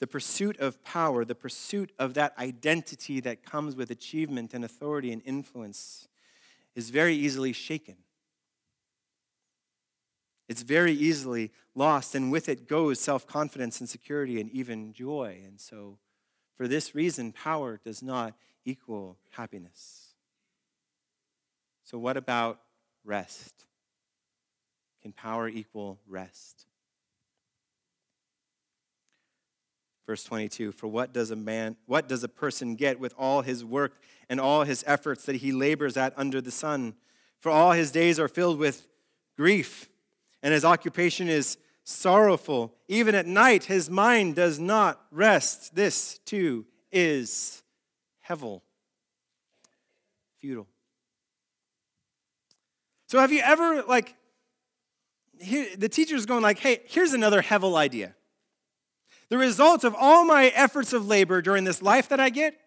The 0.00 0.06
pursuit 0.06 0.58
of 0.58 0.82
power, 0.84 1.24
the 1.24 1.34
pursuit 1.34 1.92
of 1.98 2.14
that 2.14 2.36
identity 2.38 3.20
that 3.20 3.42
comes 3.42 3.74
with 3.74 3.90
achievement 3.90 4.54
and 4.54 4.64
authority 4.64 5.12
and 5.12 5.22
influence 5.24 6.08
is 6.74 6.90
very 6.90 7.14
easily 7.14 7.52
shaken. 7.52 7.96
It's 10.48 10.62
very 10.62 10.92
easily 10.92 11.50
lost, 11.74 12.14
and 12.14 12.32
with 12.32 12.48
it 12.48 12.68
goes 12.68 13.00
self 13.00 13.26
confidence 13.26 13.80
and 13.80 13.88
security 13.88 14.40
and 14.40 14.50
even 14.50 14.92
joy. 14.92 15.42
And 15.44 15.60
so, 15.60 15.98
for 16.56 16.66
this 16.66 16.94
reason, 16.94 17.32
power 17.32 17.78
does 17.84 18.02
not 18.02 18.34
equal 18.64 19.18
happiness. 19.30 20.14
So, 21.84 21.98
what 21.98 22.16
about 22.16 22.60
rest? 23.04 23.66
Can 25.02 25.12
power 25.12 25.48
equal 25.48 25.98
rest? 26.06 26.67
Verse 30.08 30.24
22 30.24 30.72
For 30.72 30.86
what 30.86 31.12
does 31.12 31.30
a 31.30 31.36
man, 31.36 31.76
what 31.84 32.08
does 32.08 32.24
a 32.24 32.28
person 32.28 32.76
get 32.76 32.98
with 32.98 33.14
all 33.18 33.42
his 33.42 33.62
work 33.62 34.00
and 34.30 34.40
all 34.40 34.64
his 34.64 34.82
efforts 34.86 35.26
that 35.26 35.36
he 35.36 35.52
labors 35.52 35.98
at 35.98 36.14
under 36.16 36.40
the 36.40 36.50
sun? 36.50 36.94
For 37.40 37.50
all 37.50 37.72
his 37.72 37.92
days 37.92 38.18
are 38.18 38.26
filled 38.26 38.58
with 38.58 38.88
grief, 39.36 39.90
and 40.42 40.54
his 40.54 40.64
occupation 40.64 41.28
is 41.28 41.58
sorrowful. 41.84 42.74
Even 42.88 43.14
at 43.14 43.26
night, 43.26 43.64
his 43.64 43.90
mind 43.90 44.34
does 44.34 44.58
not 44.58 44.98
rest. 45.10 45.74
This, 45.74 46.18
too, 46.24 46.64
is 46.90 47.62
hevel, 48.26 48.62
futile. 50.40 50.66
So, 53.08 53.18
have 53.20 53.30
you 53.30 53.42
ever, 53.44 53.82
like, 53.82 54.14
here, 55.38 55.66
the 55.76 55.90
teacher's 55.90 56.24
going, 56.24 56.42
like, 56.42 56.60
hey, 56.60 56.80
here's 56.86 57.12
another 57.12 57.42
hevel 57.42 57.76
idea. 57.76 58.14
The 59.30 59.38
result 59.38 59.84
of 59.84 59.94
all 59.94 60.24
my 60.24 60.46
efforts 60.48 60.92
of 60.92 61.06
labor 61.06 61.42
during 61.42 61.64
this 61.64 61.82
life 61.82 62.08
that 62.08 62.20
I 62.20 62.30
get 62.30 62.58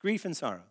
grief 0.00 0.24
and 0.24 0.36
sorrow. 0.36 0.62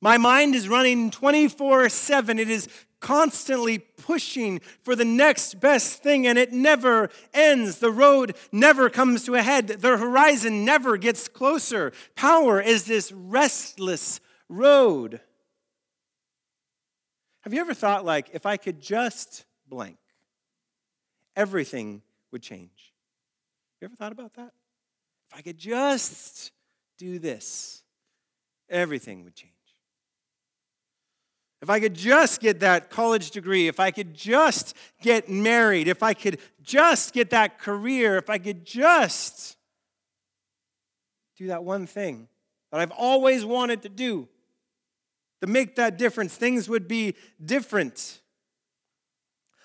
My 0.00 0.18
mind 0.18 0.54
is 0.54 0.68
running 0.68 1.10
24 1.10 1.88
7. 1.88 2.38
It 2.38 2.50
is 2.50 2.68
constantly 3.00 3.78
pushing 3.78 4.60
for 4.82 4.94
the 4.94 5.04
next 5.04 5.60
best 5.60 6.02
thing, 6.02 6.26
and 6.26 6.38
it 6.38 6.52
never 6.52 7.10
ends. 7.32 7.78
The 7.78 7.90
road 7.90 8.36
never 8.52 8.90
comes 8.90 9.24
to 9.24 9.34
a 9.34 9.42
head, 9.42 9.68
the 9.68 9.96
horizon 9.96 10.64
never 10.64 10.96
gets 10.96 11.28
closer. 11.28 11.92
Power 12.14 12.60
is 12.60 12.84
this 12.84 13.12
restless 13.12 14.20
road. 14.48 15.20
Have 17.40 17.54
you 17.54 17.60
ever 17.60 17.74
thought, 17.74 18.04
like, 18.04 18.30
if 18.32 18.44
I 18.44 18.56
could 18.56 18.80
just 18.80 19.44
blank, 19.68 19.98
everything 21.36 22.02
would 22.32 22.42
change? 22.42 22.92
You 23.86 23.90
ever 23.90 23.96
thought 23.96 24.10
about 24.10 24.32
that? 24.32 24.50
If 25.30 25.38
I 25.38 25.42
could 25.42 25.58
just 25.58 26.50
do 26.98 27.20
this, 27.20 27.84
everything 28.68 29.22
would 29.22 29.36
change. 29.36 29.52
If 31.62 31.70
I 31.70 31.78
could 31.78 31.94
just 31.94 32.40
get 32.40 32.58
that 32.58 32.90
college 32.90 33.30
degree, 33.30 33.68
if 33.68 33.78
I 33.78 33.92
could 33.92 34.12
just 34.12 34.74
get 35.00 35.28
married, 35.28 35.86
if 35.86 36.02
I 36.02 36.14
could 36.14 36.40
just 36.64 37.12
get 37.12 37.30
that 37.30 37.60
career, 37.60 38.16
if 38.16 38.28
I 38.28 38.38
could 38.38 38.64
just 38.64 39.56
do 41.36 41.46
that 41.46 41.62
one 41.62 41.86
thing 41.86 42.26
that 42.72 42.80
I've 42.80 42.90
always 42.90 43.44
wanted 43.44 43.82
to 43.82 43.88
do 43.88 44.26
to 45.42 45.46
make 45.46 45.76
that 45.76 45.96
difference, 45.96 46.34
things 46.34 46.68
would 46.68 46.88
be 46.88 47.14
different. 47.44 48.20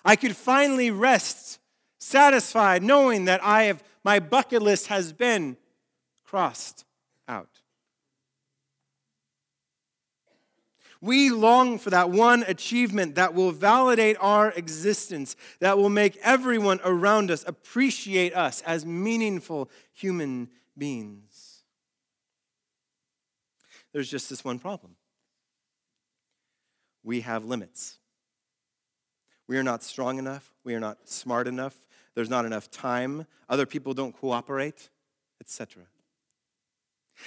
I 0.05 0.15
could 0.15 0.35
finally 0.35 0.91
rest, 0.91 1.57
satisfied, 2.01 2.83
knowing 2.83 3.25
that 3.25 3.43
I 3.43 3.63
have 3.63 3.83
my 4.03 4.19
bucket 4.19 4.61
list 4.61 4.87
has 4.87 5.13
been 5.13 5.55
crossed 6.25 6.83
out. 7.27 7.61
We 10.99 11.31
long 11.31 11.79
for 11.79 11.89
that 11.89 12.11
one 12.11 12.43
achievement 12.47 13.15
that 13.15 13.33
will 13.33 13.51
validate 13.51 14.17
our 14.19 14.51
existence, 14.51 15.35
that 15.59 15.77
will 15.77 15.89
make 15.89 16.17
everyone 16.21 16.79
around 16.83 17.31
us 17.31 17.43
appreciate 17.47 18.35
us 18.35 18.61
as 18.61 18.85
meaningful 18.85 19.69
human 19.93 20.49
beings. 20.77 21.63
There's 23.93 24.09
just 24.09 24.29
this 24.29 24.43
one 24.43 24.59
problem 24.59 24.95
we 27.03 27.21
have 27.21 27.45
limits. 27.45 27.97
We 29.47 29.57
are 29.57 29.63
not 29.63 29.83
strong 29.83 30.19
enough, 30.19 30.53
we 30.63 30.75
are 30.75 30.79
not 30.79 31.09
smart 31.09 31.47
enough, 31.47 31.75
there's 32.15 32.29
not 32.29 32.45
enough 32.45 32.69
time, 32.69 33.25
other 33.49 33.65
people 33.65 33.93
don't 33.93 34.13
cooperate, 34.13 34.89
etc. 35.39 35.83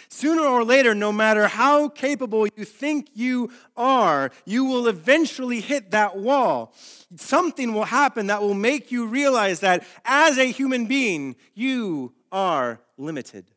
Sooner 0.09 0.43
or 0.43 0.64
later, 0.64 0.95
no 0.95 1.12
matter 1.12 1.47
how 1.47 1.89
capable 1.89 2.47
you 2.57 2.64
think 2.64 3.11
you 3.14 3.51
are, 3.76 4.30
you 4.45 4.64
will 4.64 4.89
eventually 4.89 5.61
hit 5.61 5.93
that 5.93 6.16
wall. 6.16 6.74
Something 7.16 7.74
will 7.74 7.85
happen 7.85 8.26
that 8.26 8.43
will 8.43 8.55
make 8.55 8.91
you 8.91 9.07
realize 9.07 9.61
that 9.61 9.87
as 10.05 10.39
a 10.39 10.51
human 10.51 10.87
being, 10.87 11.37
you 11.55 12.14
are 12.32 12.80
limited. 12.97 13.51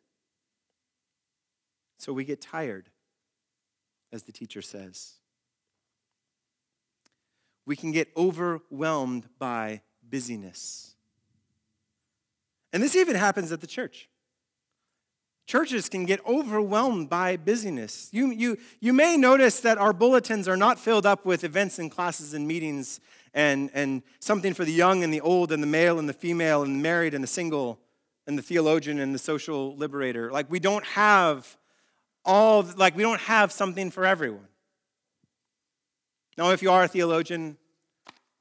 So 1.97 2.13
we 2.13 2.23
get 2.23 2.41
tired, 2.41 2.89
as 4.11 4.23
the 4.23 4.31
teacher 4.31 4.61
says. 4.61 5.15
We 7.65 7.75
can 7.75 7.91
get 7.91 8.09
overwhelmed 8.15 9.27
by 9.39 9.81
busyness. 10.07 10.95
And 12.77 12.83
this 12.83 12.95
even 12.95 13.15
happens 13.15 13.51
at 13.51 13.59
the 13.59 13.65
church. 13.65 14.07
Churches 15.47 15.89
can 15.89 16.05
get 16.05 16.23
overwhelmed 16.27 17.09
by 17.09 17.35
busyness. 17.35 18.07
You, 18.11 18.29
you, 18.29 18.59
you 18.79 18.93
may 18.93 19.17
notice 19.17 19.61
that 19.61 19.79
our 19.79 19.93
bulletins 19.93 20.47
are 20.47 20.55
not 20.55 20.77
filled 20.77 21.03
up 21.03 21.25
with 21.25 21.43
events 21.43 21.79
and 21.79 21.89
classes 21.89 22.35
and 22.35 22.47
meetings 22.47 22.99
and, 23.33 23.71
and 23.73 24.03
something 24.19 24.53
for 24.53 24.63
the 24.63 24.71
young 24.71 25.03
and 25.03 25.11
the 25.11 25.21
old 25.21 25.51
and 25.51 25.63
the 25.63 25.67
male 25.67 25.97
and 25.97 26.07
the 26.07 26.13
female 26.13 26.61
and 26.61 26.75
the 26.75 26.83
married 26.83 27.15
and 27.15 27.23
the 27.23 27.27
single 27.27 27.79
and 28.27 28.37
the 28.37 28.43
theologian 28.43 28.99
and 28.99 29.15
the 29.15 29.17
social 29.17 29.75
liberator. 29.75 30.31
Like 30.31 30.45
we 30.51 30.59
don't 30.59 30.85
have 30.85 31.57
all, 32.23 32.63
like 32.75 32.95
we 32.95 33.01
don't 33.01 33.21
have 33.21 33.51
something 33.51 33.89
for 33.89 34.05
everyone. 34.05 34.49
Now, 36.37 36.51
if 36.51 36.61
you 36.61 36.69
are 36.69 36.83
a 36.83 36.87
theologian, 36.87 37.57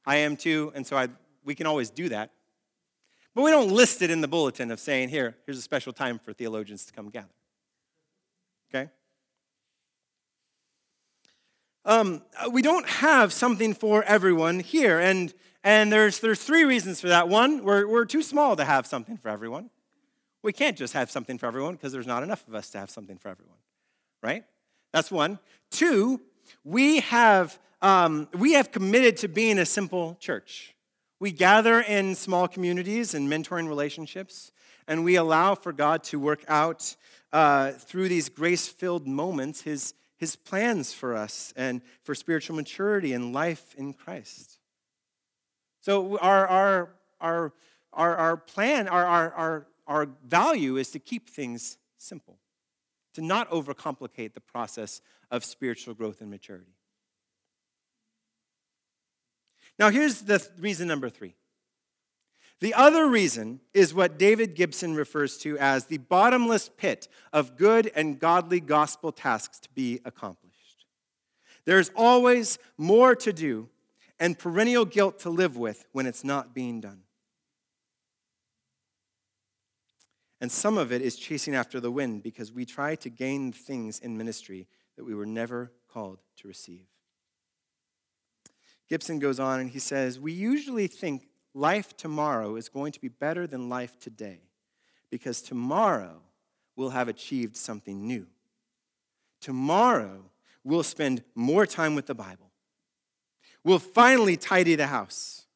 I 0.05 0.16
am 0.16 0.37
too, 0.37 0.72
and 0.74 0.87
so 0.87 0.95
I, 0.95 1.09
we 1.43 1.55
can 1.55 1.66
always 1.66 1.89
do 1.89 2.11
that. 2.11 2.32
But 3.37 3.43
we 3.43 3.51
don't 3.51 3.70
list 3.70 4.01
it 4.01 4.11
in 4.11 4.22
the 4.22 4.28
bulletin 4.28 4.70
of 4.70 4.80
saying, 4.80 5.11
here, 5.11 5.37
here's 5.45 5.59
a 5.59 5.62
special 5.62 5.93
time 5.93 6.18
for 6.18 6.32
theologians 6.32 6.87
to 6.87 6.93
come 6.95 7.11
gather. 7.11 7.28
Okay? 8.70 8.91
Um, 11.84 12.22
we 12.51 12.62
don't 12.62 12.89
have 12.89 13.34
something 13.34 13.74
for 13.74 14.03
everyone 14.05 14.61
here. 14.61 14.99
And, 14.99 15.34
and 15.62 15.93
there's, 15.93 16.20
there's 16.20 16.43
three 16.43 16.64
reasons 16.64 17.03
for 17.03 17.09
that. 17.09 17.28
One, 17.28 17.62
we're, 17.62 17.87
we're 17.87 18.07
too 18.07 18.22
small 18.22 18.57
to 18.57 18.64
have 18.64 18.87
something 18.87 19.18
for 19.18 19.28
everyone. 19.28 19.68
We 20.43 20.55
can't 20.55 20.78
just 20.78 20.95
have 20.95 21.11
something 21.11 21.37
for 21.37 21.45
everyone 21.45 21.74
because 21.74 21.93
there's 21.93 22.07
not 22.07 22.22
enough 22.22 22.49
of 22.49 22.55
us 22.55 22.70
to 22.70 22.78
have 22.78 22.89
something 22.89 23.18
for 23.18 23.28
everyone, 23.28 23.59
right? 24.22 24.45
That's 24.95 25.11
one. 25.11 25.41
Two, 25.70 26.22
we 26.64 27.01
have, 27.01 27.59
um, 27.82 28.28
we 28.32 28.55
have 28.55 28.72
committed 28.72 29.18
to 29.18 29.28
being 29.28 29.59
a 29.59 29.66
simple 29.66 30.16
church. 30.20 30.72
We 31.19 31.33
gather 31.33 31.81
in 31.81 32.14
small 32.14 32.47
communities 32.47 33.14
and 33.14 33.29
mentoring 33.29 33.69
relationships, 33.69 34.53
and 34.87 35.03
we 35.03 35.17
allow 35.17 35.55
for 35.55 35.73
God 35.73 36.03
to 36.05 36.19
work 36.19 36.45
out 36.47 36.95
uh, 37.33 37.73
through 37.73 38.09
these 38.09 38.29
grace 38.29 38.69
filled 38.69 39.07
moments 39.07 39.62
his, 39.62 39.95
his 40.17 40.37
plans 40.37 40.93
for 40.93 41.17
us 41.17 41.55
and 41.57 41.81
for 42.03 42.14
spiritual 42.14 42.57
maturity 42.57 43.14
and 43.14 43.33
life 43.33 43.75
in 43.79 43.95
Christ. 43.95 44.59
So, 45.81 46.19
our, 46.19 46.47
our, 46.47 46.91
our, 47.21 47.53
our, 47.93 48.17
our 48.17 48.37
plan, 48.37 48.87
our, 48.89 49.07
our, 49.07 49.33
our, 49.33 49.67
our 49.87 50.09
value 50.27 50.77
is 50.77 50.91
to 50.91 50.99
keep 50.99 51.31
things 51.31 51.79
simple, 51.97 52.39
to 53.14 53.23
not 53.23 53.51
overcomplicate 53.51 54.35
the 54.35 54.41
process 54.41 55.01
of 55.31 55.45
spiritual 55.45 55.95
growth 55.95 56.21
and 56.21 56.31
maturity. 56.31 56.77
Now, 59.79 59.91
here's 59.91 60.22
the 60.22 60.47
reason 60.59 60.89
number 60.89 61.11
three. 61.11 61.35
The 62.61 62.72
other 62.72 63.07
reason 63.07 63.61
is 63.74 63.93
what 63.93 64.18
David 64.18 64.55
Gibson 64.55 64.95
refers 64.95 65.37
to 65.39 65.59
as 65.59 65.87
the 65.87 65.99
bottomless 65.99 66.70
pit 66.70 67.07
of 67.33 67.57
good 67.57 67.93
and 67.95 68.18
godly 68.18 68.61
gospel 68.61 69.12
tasks 69.12 69.61
to 69.61 69.68
be 69.74 70.01
accomplished. 70.07 70.87
There's 71.66 71.91
always 71.95 72.59
more 72.79 73.14
to 73.16 73.33
do 73.33 73.68
and 74.18 74.39
perennial 74.39 74.87
guilt 74.87 75.18
to 75.20 75.31
live 75.31 75.59
with 75.59 75.85
when 75.93 76.07
it's 76.07 76.24
not 76.24 76.55
being 76.55 76.81
done. 76.81 77.03
And 80.41 80.51
some 80.51 80.79
of 80.79 80.93
it 80.93 81.03
is 81.03 81.16
chasing 81.16 81.55
after 81.55 81.81
the 81.81 81.91
wind 81.91 82.22
because 82.22 82.53
we 82.53 82.64
try 82.64 82.95
to 82.97 83.11
gain 83.11 83.53
things 83.53 83.99
in 83.99 84.16
ministry 84.16 84.66
that 84.97 85.05
we 85.05 85.14
were 85.14 85.27
never 85.27 85.72
called 85.89 86.20
to 86.39 86.49
receive. 86.49 86.87
Gibson 88.89 89.18
goes 89.18 89.41
on 89.41 89.61
and 89.61 89.70
he 89.70 89.78
says, 89.78 90.20
We 90.20 90.32
usually 90.32 90.87
think 90.87 91.28
life 91.55 91.97
tomorrow 91.97 92.57
is 92.57 92.68
going 92.68 92.93
to 92.93 93.01
be 93.01 93.09
better 93.09 93.47
than 93.47 93.68
life 93.68 93.99
today 93.99 94.41
because 95.11 95.43
tomorrow 95.43 96.20
we'll 96.76 96.91
have 96.91 97.09
achieved 97.09 97.57
something 97.57 98.07
new. 98.07 98.26
Tomorrow 99.41 100.30
we'll 100.64 100.82
spend 100.82 101.22
more 101.34 101.66
time 101.66 101.95
with 101.95 102.07
the 102.07 102.14
Bible. 102.14 102.51
We'll 103.64 103.78
finally 103.78 104.37
tidy 104.37 104.76
the 104.76 104.87
house. 104.87 105.47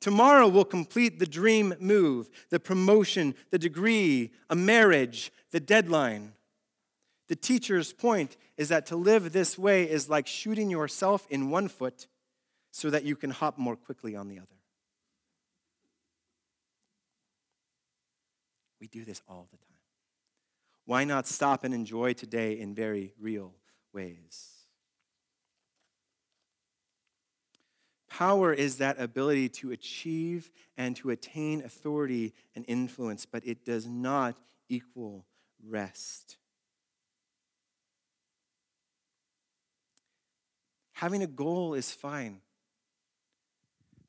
Tomorrow 0.00 0.48
we'll 0.48 0.66
complete 0.66 1.18
the 1.18 1.26
dream 1.26 1.74
move, 1.80 2.28
the 2.50 2.60
promotion, 2.60 3.34
the 3.50 3.58
degree, 3.58 4.32
a 4.50 4.54
marriage, 4.54 5.32
the 5.50 5.60
deadline. 5.60 6.32
The 7.28 7.36
teacher's 7.36 7.94
point 7.94 8.36
is 8.58 8.68
that 8.68 8.84
to 8.86 8.96
live 8.96 9.32
this 9.32 9.58
way 9.58 9.88
is 9.88 10.10
like 10.10 10.26
shooting 10.26 10.68
yourself 10.68 11.26
in 11.30 11.48
one 11.48 11.68
foot 11.68 12.06
so 12.74 12.90
that 12.90 13.04
you 13.04 13.14
can 13.14 13.30
hop 13.30 13.56
more 13.56 13.76
quickly 13.76 14.16
on 14.16 14.26
the 14.26 14.36
other. 14.36 14.48
We 18.80 18.88
do 18.88 19.04
this 19.04 19.22
all 19.28 19.46
the 19.52 19.58
time. 19.58 19.76
Why 20.84 21.04
not 21.04 21.28
stop 21.28 21.62
and 21.62 21.72
enjoy 21.72 22.14
today 22.14 22.58
in 22.58 22.74
very 22.74 23.12
real 23.20 23.54
ways? 23.92 24.48
Power 28.08 28.52
is 28.52 28.78
that 28.78 29.00
ability 29.00 29.50
to 29.50 29.70
achieve 29.70 30.50
and 30.76 30.96
to 30.96 31.10
attain 31.10 31.62
authority 31.62 32.34
and 32.56 32.64
influence, 32.66 33.24
but 33.24 33.46
it 33.46 33.64
does 33.64 33.86
not 33.86 34.36
equal 34.68 35.24
rest. 35.64 36.38
Having 40.94 41.22
a 41.22 41.28
goal 41.28 41.74
is 41.74 41.92
fine. 41.92 42.40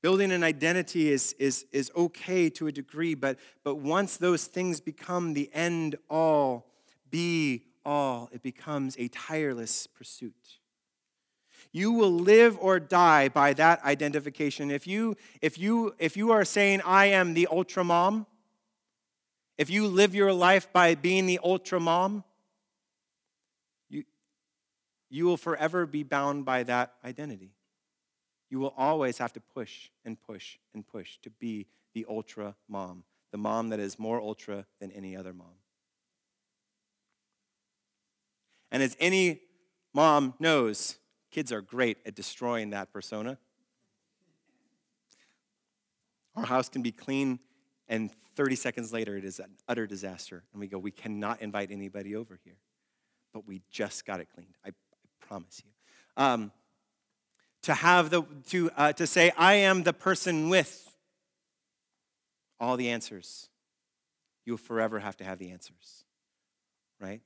Building 0.06 0.32
an 0.32 0.44
identity 0.44 1.12
is, 1.12 1.34
is, 1.40 1.66
is 1.72 1.92
okay 1.96 2.48
to 2.52 2.68
a 2.68 2.72
degree, 2.72 3.16
but, 3.16 3.40
but 3.64 3.78
once 3.78 4.18
those 4.18 4.46
things 4.46 4.80
become 4.80 5.34
the 5.34 5.50
end 5.52 5.96
all, 6.12 6.68
be 7.10 7.64
all, 7.84 8.30
it 8.32 8.44
becomes 8.44 8.96
a 9.00 9.08
tireless 9.08 9.88
pursuit. 9.88 10.60
You 11.72 11.92
will 11.92 12.12
live 12.12 12.56
or 12.62 12.80
die 12.80 13.30
by 13.30 13.54
that 13.54 13.84
identification. 13.84 14.70
If 14.70 14.86
you, 14.86 15.16
if 15.42 15.58
you, 15.58 15.96
if 15.98 16.16
you 16.16 16.30
are 16.30 16.46
saying, 16.46 16.82
I 16.86 17.08
am 17.08 17.34
the 17.34 17.48
ultra 17.50 17.84
mom, 17.84 18.28
if 19.58 19.72
you 19.72 19.88
live 19.88 20.14
your 20.14 20.34
life 20.34 20.72
by 20.72 20.94
being 20.94 21.26
the 21.26 21.40
ultra 21.44 21.80
mom, 21.80 22.24
you, 23.90 24.04
you 25.10 25.26
will 25.26 25.38
forever 25.38 25.88
be 25.88 26.04
bound 26.04 26.46
by 26.46 26.62
that 26.62 26.94
identity. 27.04 27.55
You 28.50 28.60
will 28.60 28.74
always 28.78 29.18
have 29.18 29.34
to 29.34 29.40
push 29.40 29.90
and 30.04 30.22
push 30.22 30.58
and 30.74 30.86
push 30.86 31.18
to 31.24 31.30
be 31.30 31.68
the 31.94 32.06
ultra 32.10 32.56
mom, 32.68 33.04
the 33.32 33.38
mom 33.38 33.70
that 33.70 33.80
is 33.80 33.98
more 33.98 34.20
ultra 34.20 34.66
than 34.80 34.92
any 34.92 35.16
other 35.16 35.34
mom. 35.34 35.56
And 38.72 38.84
as 38.84 38.96
any 39.00 39.42
mom 39.94 40.34
knows, 40.40 40.98
Kids 41.36 41.52
are 41.52 41.60
great 41.60 41.98
at 42.06 42.16
destroying 42.16 42.70
that 42.70 42.94
persona. 42.94 43.38
Our 46.34 46.46
house 46.46 46.70
can 46.70 46.82
be 46.82 46.94
clean, 46.94 47.40
and 47.90 48.10
30 48.38 48.56
seconds 48.56 48.94
later, 48.94 49.18
it 49.18 49.26
is 49.26 49.40
an 49.40 49.58
utter 49.68 49.86
disaster. 49.86 50.46
And 50.54 50.62
we 50.62 50.68
go, 50.68 50.78
we 50.78 50.92
cannot 50.92 51.42
invite 51.42 51.72
anybody 51.72 52.16
over 52.16 52.40
here. 52.46 52.56
But 53.34 53.46
we 53.46 53.64
just 53.70 54.06
got 54.06 54.22
it 54.22 54.30
cleaned. 54.34 54.56
I, 54.64 54.70
I 54.70 55.26
promise 55.28 55.62
you. 55.66 55.72
Um, 56.16 56.54
to 57.66 57.74
have 57.74 58.10
the, 58.10 58.24
to, 58.48 58.72
uh, 58.76 58.94
to 58.94 59.06
say, 59.06 59.32
I 59.38 59.56
am 59.56 59.84
the 59.84 59.94
person 59.94 60.50
with 60.50 60.92
all 62.60 62.78
the 62.78 62.90
answers. 62.90 63.50
You'll 64.46 64.58
forever 64.58 65.00
have 65.00 65.18
to 65.18 65.24
have 65.24 65.40
the 65.40 65.52
answers, 65.52 66.06
right? 67.00 67.22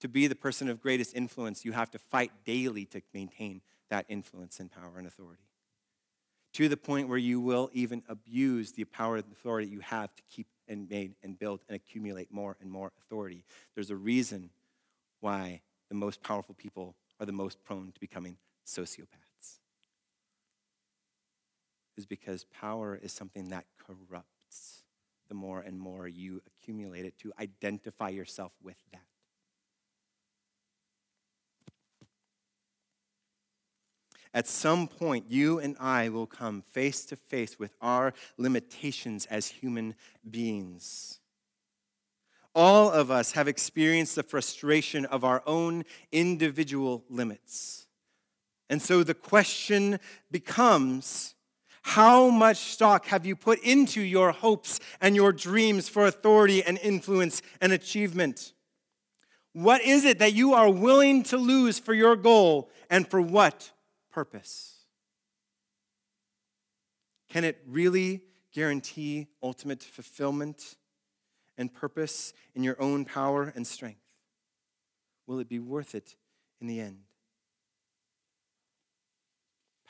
to 0.00 0.08
be 0.08 0.26
the 0.26 0.34
person 0.34 0.68
of 0.68 0.80
greatest 0.80 1.14
influence, 1.14 1.64
you 1.64 1.72
have 1.72 1.90
to 1.90 1.98
fight 1.98 2.30
daily 2.44 2.84
to 2.86 3.02
maintain 3.12 3.60
that 3.90 4.06
influence 4.08 4.60
and 4.60 4.70
power 4.70 4.94
and 4.96 5.06
authority. 5.06 5.42
To 6.54 6.68
the 6.68 6.76
point 6.76 7.08
where 7.08 7.18
you 7.18 7.40
will 7.40 7.70
even 7.72 8.02
abuse 8.08 8.72
the 8.72 8.84
power 8.84 9.16
and 9.16 9.24
authority 9.32 9.68
you 9.68 9.80
have 9.80 10.14
to 10.14 10.22
keep 10.30 10.46
and 10.66 10.88
made 10.88 11.14
and 11.22 11.38
build 11.38 11.60
and 11.68 11.76
accumulate 11.76 12.32
more 12.32 12.56
and 12.60 12.70
more 12.70 12.92
authority. 13.02 13.44
There's 13.74 13.90
a 13.90 13.96
reason 13.96 14.50
why 15.20 15.62
the 15.88 15.94
most 15.94 16.22
powerful 16.22 16.54
people 16.54 16.94
are 17.18 17.26
the 17.26 17.32
most 17.32 17.62
prone 17.64 17.92
to 17.92 18.00
becoming 18.00 18.36
sociopaths. 18.66 19.27
Is 21.98 22.06
because 22.06 22.44
power 22.44 22.94
is 22.94 23.12
something 23.12 23.48
that 23.48 23.64
corrupts 23.76 24.84
the 25.28 25.34
more 25.34 25.60
and 25.60 25.80
more 25.80 26.06
you 26.06 26.40
accumulate 26.46 27.04
it 27.04 27.18
to 27.18 27.32
identify 27.40 28.08
yourself 28.08 28.52
with 28.62 28.76
that. 28.92 29.02
At 34.32 34.46
some 34.46 34.86
point, 34.86 35.28
you 35.28 35.58
and 35.58 35.76
I 35.80 36.08
will 36.08 36.28
come 36.28 36.62
face 36.62 37.04
to 37.06 37.16
face 37.16 37.58
with 37.58 37.74
our 37.80 38.12
limitations 38.36 39.26
as 39.26 39.48
human 39.48 39.96
beings. 40.30 41.18
All 42.54 42.92
of 42.92 43.10
us 43.10 43.32
have 43.32 43.48
experienced 43.48 44.14
the 44.14 44.22
frustration 44.22 45.04
of 45.04 45.24
our 45.24 45.42
own 45.46 45.82
individual 46.12 47.02
limits. 47.10 47.88
And 48.70 48.80
so 48.80 49.02
the 49.02 49.14
question 49.14 49.98
becomes 50.30 51.34
how 51.88 52.28
much 52.28 52.58
stock 52.58 53.06
have 53.06 53.24
you 53.24 53.34
put 53.34 53.58
into 53.60 54.02
your 54.02 54.30
hopes 54.30 54.78
and 55.00 55.16
your 55.16 55.32
dreams 55.32 55.88
for 55.88 56.06
authority 56.06 56.62
and 56.62 56.78
influence 56.82 57.40
and 57.62 57.72
achievement? 57.72 58.52
What 59.54 59.80
is 59.80 60.04
it 60.04 60.18
that 60.18 60.34
you 60.34 60.52
are 60.52 60.70
willing 60.70 61.22
to 61.24 61.38
lose 61.38 61.78
for 61.78 61.94
your 61.94 62.14
goal 62.14 62.70
and 62.90 63.08
for 63.08 63.22
what 63.22 63.72
purpose? 64.12 64.74
Can 67.30 67.42
it 67.44 67.58
really 67.66 68.20
guarantee 68.52 69.28
ultimate 69.42 69.82
fulfillment 69.82 70.76
and 71.56 71.72
purpose 71.72 72.34
in 72.54 72.62
your 72.62 72.80
own 72.82 73.06
power 73.06 73.50
and 73.56 73.66
strength? 73.66 74.04
Will 75.26 75.38
it 75.38 75.48
be 75.48 75.58
worth 75.58 75.94
it 75.94 76.16
in 76.60 76.66
the 76.66 76.80
end? 76.80 76.98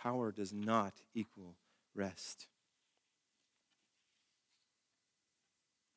Power 0.00 0.30
does 0.30 0.52
not 0.52 0.92
equal 1.12 1.56
rest. 1.98 2.46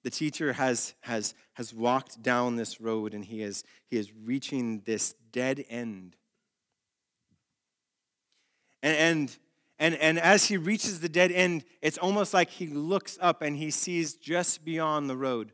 The 0.03 0.09
teacher 0.09 0.53
has, 0.53 0.95
has, 1.01 1.35
has 1.53 1.73
walked 1.73 2.23
down 2.23 2.55
this 2.55 2.81
road 2.81 3.13
and 3.13 3.23
he 3.23 3.43
is, 3.43 3.63
he 3.87 3.97
is 3.97 4.11
reaching 4.11 4.81
this 4.85 5.13
dead 5.31 5.63
end 5.69 6.17
and, 8.83 8.97
and, 8.97 9.37
and, 9.79 9.95
and 9.95 10.19
as 10.19 10.45
he 10.45 10.57
reaches 10.57 10.99
the 10.99 11.09
dead 11.09 11.31
end, 11.31 11.63
it's 11.81 11.97
almost 11.97 12.33
like 12.33 12.49
he 12.49 12.67
looks 12.67 13.17
up 13.21 13.41
and 13.41 13.55
he 13.55 13.71
sees 13.71 14.15
just 14.15 14.65
beyond 14.65 15.09
the 15.09 15.17
road. 15.17 15.51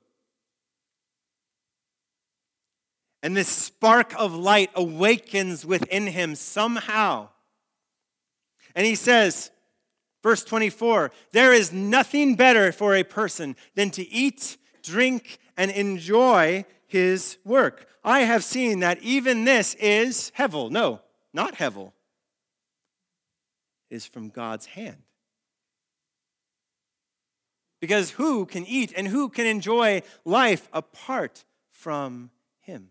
And 3.23 3.35
this 3.35 3.49
spark 3.49 4.13
of 4.17 4.33
light 4.33 4.69
awakens 4.75 5.65
within 5.65 6.07
him 6.07 6.35
somehow. 6.35 7.29
And 8.75 8.85
he 8.85 8.95
says, 8.95 9.49
verse 10.23 10.43
24, 10.43 11.11
there 11.31 11.53
is 11.53 11.71
nothing 11.71 12.35
better 12.35 12.71
for 12.71 12.95
a 12.95 13.03
person 13.03 13.55
than 13.75 13.89
to 13.91 14.07
eat, 14.09 14.57
drink, 14.83 15.39
and 15.55 15.71
enjoy 15.71 16.65
his 16.87 17.37
work. 17.43 17.87
I 18.03 18.21
have 18.21 18.43
seen 18.43 18.79
that 18.79 19.01
even 19.01 19.45
this 19.45 19.73
is 19.75 20.31
hevel. 20.37 20.71
No, 20.71 21.01
not 21.33 21.55
hevel 21.55 21.91
is 23.89 24.05
from 24.05 24.29
God's 24.29 24.65
hand. 24.65 25.03
Because 27.79 28.11
who 28.11 28.45
can 28.45 28.65
eat 28.65 28.93
and 28.95 29.07
who 29.07 29.29
can 29.29 29.45
enjoy 29.45 30.01
life 30.25 30.67
apart 30.73 31.45
from 31.71 32.31
Him? 32.61 32.89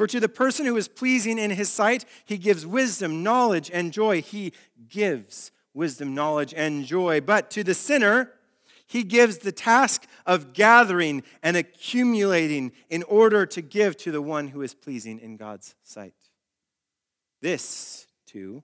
For 0.00 0.06
to 0.06 0.18
the 0.18 0.30
person 0.30 0.64
who 0.64 0.78
is 0.78 0.88
pleasing 0.88 1.38
in 1.38 1.50
his 1.50 1.70
sight, 1.70 2.06
he 2.24 2.38
gives 2.38 2.66
wisdom, 2.66 3.22
knowledge, 3.22 3.70
and 3.70 3.92
joy. 3.92 4.22
He 4.22 4.54
gives 4.88 5.52
wisdom, 5.74 6.14
knowledge, 6.14 6.54
and 6.56 6.86
joy. 6.86 7.20
But 7.20 7.50
to 7.50 7.62
the 7.62 7.74
sinner, 7.74 8.32
he 8.86 9.02
gives 9.02 9.36
the 9.36 9.52
task 9.52 10.06
of 10.24 10.54
gathering 10.54 11.22
and 11.42 11.54
accumulating 11.54 12.72
in 12.88 13.02
order 13.02 13.44
to 13.44 13.60
give 13.60 13.94
to 13.98 14.10
the 14.10 14.22
one 14.22 14.48
who 14.48 14.62
is 14.62 14.72
pleasing 14.72 15.18
in 15.18 15.36
God's 15.36 15.74
sight. 15.82 16.14
This, 17.42 18.06
too, 18.24 18.62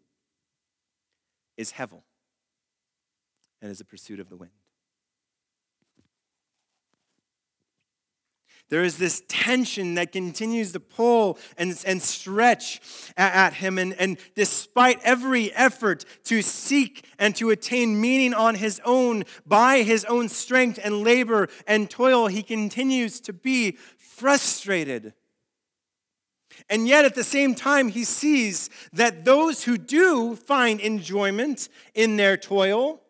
is 1.59 1.73
Hevel 1.73 2.01
and 3.61 3.71
is 3.71 3.83
a 3.83 3.85
pursuit 3.85 4.21
of 4.21 4.31
the 4.31 4.37
wind. 4.37 4.53
There 8.69 8.83
is 8.83 8.99
this 8.99 9.23
tension 9.29 9.95
that 9.95 10.11
continues 10.13 10.73
to 10.73 10.81
pull 10.81 11.39
and, 11.57 11.81
and 11.87 12.03
stretch 12.03 12.81
at, 13.17 13.35
at 13.35 13.53
him. 13.55 13.79
And, 13.79 13.95
and 13.95 14.19
despite 14.35 15.01
every 15.03 15.53
effort 15.55 16.05
to 16.25 16.43
seek 16.43 17.07
and 17.19 17.35
to 17.37 17.51
attain 17.51 18.01
meaning 18.01 18.35
on 18.35 18.57
his 18.57 18.81
own 18.85 19.25
by 19.47 19.83
his 19.83 20.05
own 20.07 20.29
strength 20.29 20.81
and 20.83 21.03
labor 21.03 21.49
and 21.67 21.89
toil, 21.89 22.27
he 22.27 22.43
continues 22.43 23.21
to 23.21 23.33
be 23.33 23.79
frustrated 23.99 25.15
and 26.69 26.89
yet, 26.89 27.05
at 27.05 27.15
the 27.15 27.25
same 27.25 27.55
time, 27.55 27.89
he 27.89 28.05
sees 28.05 28.71
that 28.93 29.25
those 29.25 29.65
who 29.65 29.77
do 29.79 30.35
find 30.37 30.81
enjoyment 30.81 31.69
in 31.95 32.17
their 32.17 32.37
toil 32.37 33.03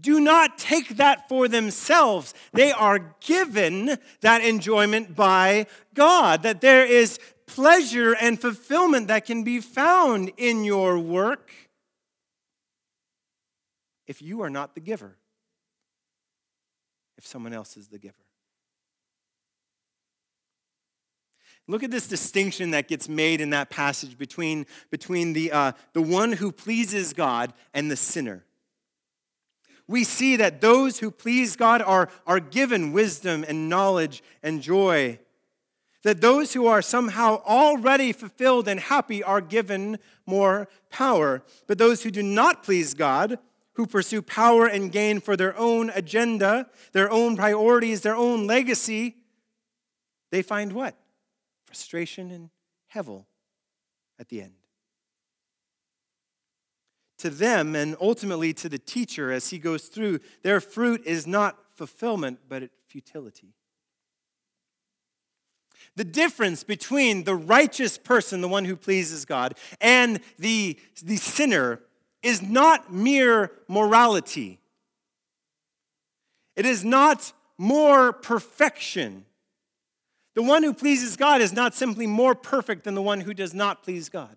do 0.00 0.20
not 0.20 0.58
take 0.58 0.96
that 0.96 1.28
for 1.28 1.48
themselves. 1.48 2.34
They 2.52 2.72
are 2.72 3.14
given 3.20 3.98
that 4.20 4.42
enjoyment 4.42 5.14
by 5.14 5.66
God, 5.94 6.42
that 6.42 6.60
there 6.60 6.84
is 6.84 7.18
pleasure 7.46 8.14
and 8.14 8.40
fulfillment 8.40 9.08
that 9.08 9.24
can 9.24 9.44
be 9.44 9.60
found 9.60 10.32
in 10.36 10.64
your 10.64 10.98
work 10.98 11.50
if 14.06 14.22
you 14.22 14.42
are 14.42 14.50
not 14.50 14.74
the 14.74 14.80
giver, 14.80 15.16
if 17.18 17.26
someone 17.26 17.52
else 17.52 17.76
is 17.76 17.88
the 17.88 17.98
giver. 17.98 18.14
Look 21.68 21.82
at 21.82 21.90
this 21.90 22.06
distinction 22.06 22.70
that 22.70 22.86
gets 22.86 23.08
made 23.08 23.40
in 23.40 23.50
that 23.50 23.70
passage 23.70 24.16
between, 24.16 24.66
between 24.90 25.32
the, 25.32 25.50
uh, 25.50 25.72
the 25.94 26.02
one 26.02 26.32
who 26.32 26.52
pleases 26.52 27.12
God 27.12 27.52
and 27.74 27.90
the 27.90 27.96
sinner. 27.96 28.44
We 29.88 30.04
see 30.04 30.36
that 30.36 30.60
those 30.60 30.98
who 30.98 31.10
please 31.10 31.56
God 31.56 31.80
are, 31.82 32.08
are 32.26 32.40
given 32.40 32.92
wisdom 32.92 33.44
and 33.46 33.68
knowledge 33.68 34.22
and 34.42 34.60
joy. 34.62 35.18
That 36.02 36.20
those 36.20 36.52
who 36.52 36.66
are 36.66 36.82
somehow 36.82 37.42
already 37.44 38.12
fulfilled 38.12 38.68
and 38.68 38.80
happy 38.80 39.22
are 39.22 39.40
given 39.40 39.98
more 40.26 40.68
power. 40.90 41.42
But 41.66 41.78
those 41.78 42.02
who 42.02 42.10
do 42.10 42.22
not 42.22 42.62
please 42.62 42.94
God, 42.94 43.38
who 43.74 43.86
pursue 43.86 44.22
power 44.22 44.66
and 44.66 44.90
gain 44.90 45.20
for 45.20 45.36
their 45.36 45.56
own 45.56 45.90
agenda, 45.90 46.68
their 46.92 47.10
own 47.10 47.36
priorities, 47.36 48.00
their 48.00 48.16
own 48.16 48.46
legacy, 48.46 49.16
they 50.30 50.42
find 50.42 50.72
what? 50.72 50.96
frustration 51.76 52.30
and 52.30 52.48
hevel 52.94 53.26
at 54.18 54.28
the 54.28 54.40
end. 54.40 54.54
To 57.18 57.30
them, 57.30 57.74
and 57.74 57.96
ultimately 58.00 58.52
to 58.54 58.68
the 58.68 58.78
teacher 58.78 59.32
as 59.32 59.48
he 59.48 59.58
goes 59.58 59.84
through, 59.84 60.20
their 60.42 60.60
fruit 60.60 61.02
is 61.06 61.26
not 61.26 61.56
fulfillment, 61.72 62.40
but 62.48 62.70
futility. 62.86 63.54
The 65.96 66.04
difference 66.04 66.62
between 66.62 67.24
the 67.24 67.34
righteous 67.34 67.96
person, 67.96 68.42
the 68.42 68.48
one 68.48 68.66
who 68.66 68.76
pleases 68.76 69.24
God, 69.24 69.54
and 69.80 70.20
the, 70.38 70.78
the 71.02 71.16
sinner 71.16 71.80
is 72.22 72.42
not 72.42 72.92
mere 72.92 73.50
morality. 73.66 74.60
It 76.54 76.66
is 76.66 76.84
not 76.84 77.32
more 77.56 78.12
perfection. 78.12 79.24
The 80.34 80.42
one 80.42 80.62
who 80.62 80.74
pleases 80.74 81.16
God 81.16 81.40
is 81.40 81.54
not 81.54 81.74
simply 81.74 82.06
more 82.06 82.34
perfect 82.34 82.84
than 82.84 82.94
the 82.94 83.02
one 83.02 83.20
who 83.20 83.32
does 83.32 83.54
not 83.54 83.82
please 83.82 84.10
God. 84.10 84.36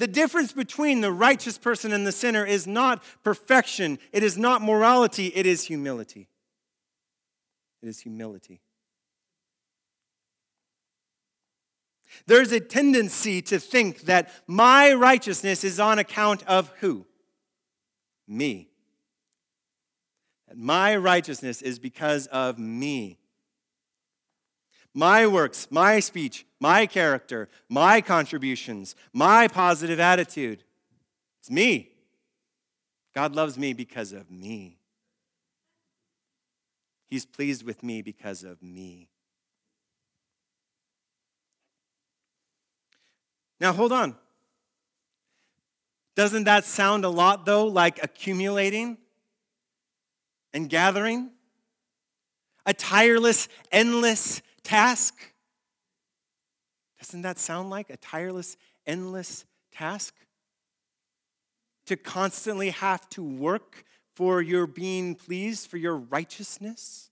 The 0.00 0.08
difference 0.08 0.52
between 0.52 1.02
the 1.02 1.12
righteous 1.12 1.58
person 1.58 1.92
and 1.92 2.06
the 2.06 2.12
sinner 2.12 2.42
is 2.42 2.66
not 2.66 3.04
perfection, 3.22 3.98
it 4.12 4.22
is 4.22 4.38
not 4.38 4.62
morality, 4.62 5.26
it 5.26 5.44
is 5.44 5.64
humility. 5.64 6.26
It 7.82 7.88
is 7.90 8.00
humility. 8.00 8.62
There's 12.26 12.50
a 12.50 12.60
tendency 12.60 13.42
to 13.42 13.58
think 13.58 14.02
that 14.02 14.30
my 14.46 14.94
righteousness 14.94 15.64
is 15.64 15.78
on 15.78 15.98
account 15.98 16.44
of 16.46 16.72
who? 16.80 17.04
Me. 18.26 18.70
That 20.48 20.56
my 20.56 20.96
righteousness 20.96 21.60
is 21.60 21.78
because 21.78 22.26
of 22.28 22.58
me. 22.58 23.19
My 24.94 25.26
works, 25.26 25.68
my 25.70 26.00
speech, 26.00 26.44
my 26.58 26.86
character, 26.86 27.48
my 27.68 28.00
contributions, 28.00 28.96
my 29.12 29.46
positive 29.48 30.00
attitude. 30.00 30.64
It's 31.38 31.50
me. 31.50 31.90
God 33.14 33.34
loves 33.34 33.56
me 33.56 33.72
because 33.72 34.12
of 34.12 34.30
me. 34.30 34.78
He's 37.08 37.24
pleased 37.24 37.64
with 37.64 37.82
me 37.82 38.02
because 38.02 38.44
of 38.44 38.62
me. 38.62 39.08
Now, 43.60 43.72
hold 43.72 43.92
on. 43.92 44.16
Doesn't 46.14 46.44
that 46.44 46.64
sound 46.64 47.04
a 47.04 47.08
lot, 47.08 47.46
though, 47.46 47.66
like 47.66 48.02
accumulating 48.02 48.98
and 50.52 50.68
gathering? 50.68 51.30
A 52.66 52.74
tireless, 52.74 53.48
endless 53.72 54.42
task? 54.62 55.14
Doesn't 56.98 57.22
that 57.22 57.38
sound 57.38 57.70
like 57.70 57.90
a 57.90 57.96
tireless, 57.96 58.56
endless 58.86 59.44
task? 59.72 60.14
To 61.86 61.96
constantly 61.96 62.70
have 62.70 63.08
to 63.10 63.22
work 63.22 63.84
for 64.14 64.42
your 64.42 64.66
being 64.66 65.14
pleased, 65.14 65.68
for 65.68 65.76
your 65.76 65.96
righteousness? 65.96 67.10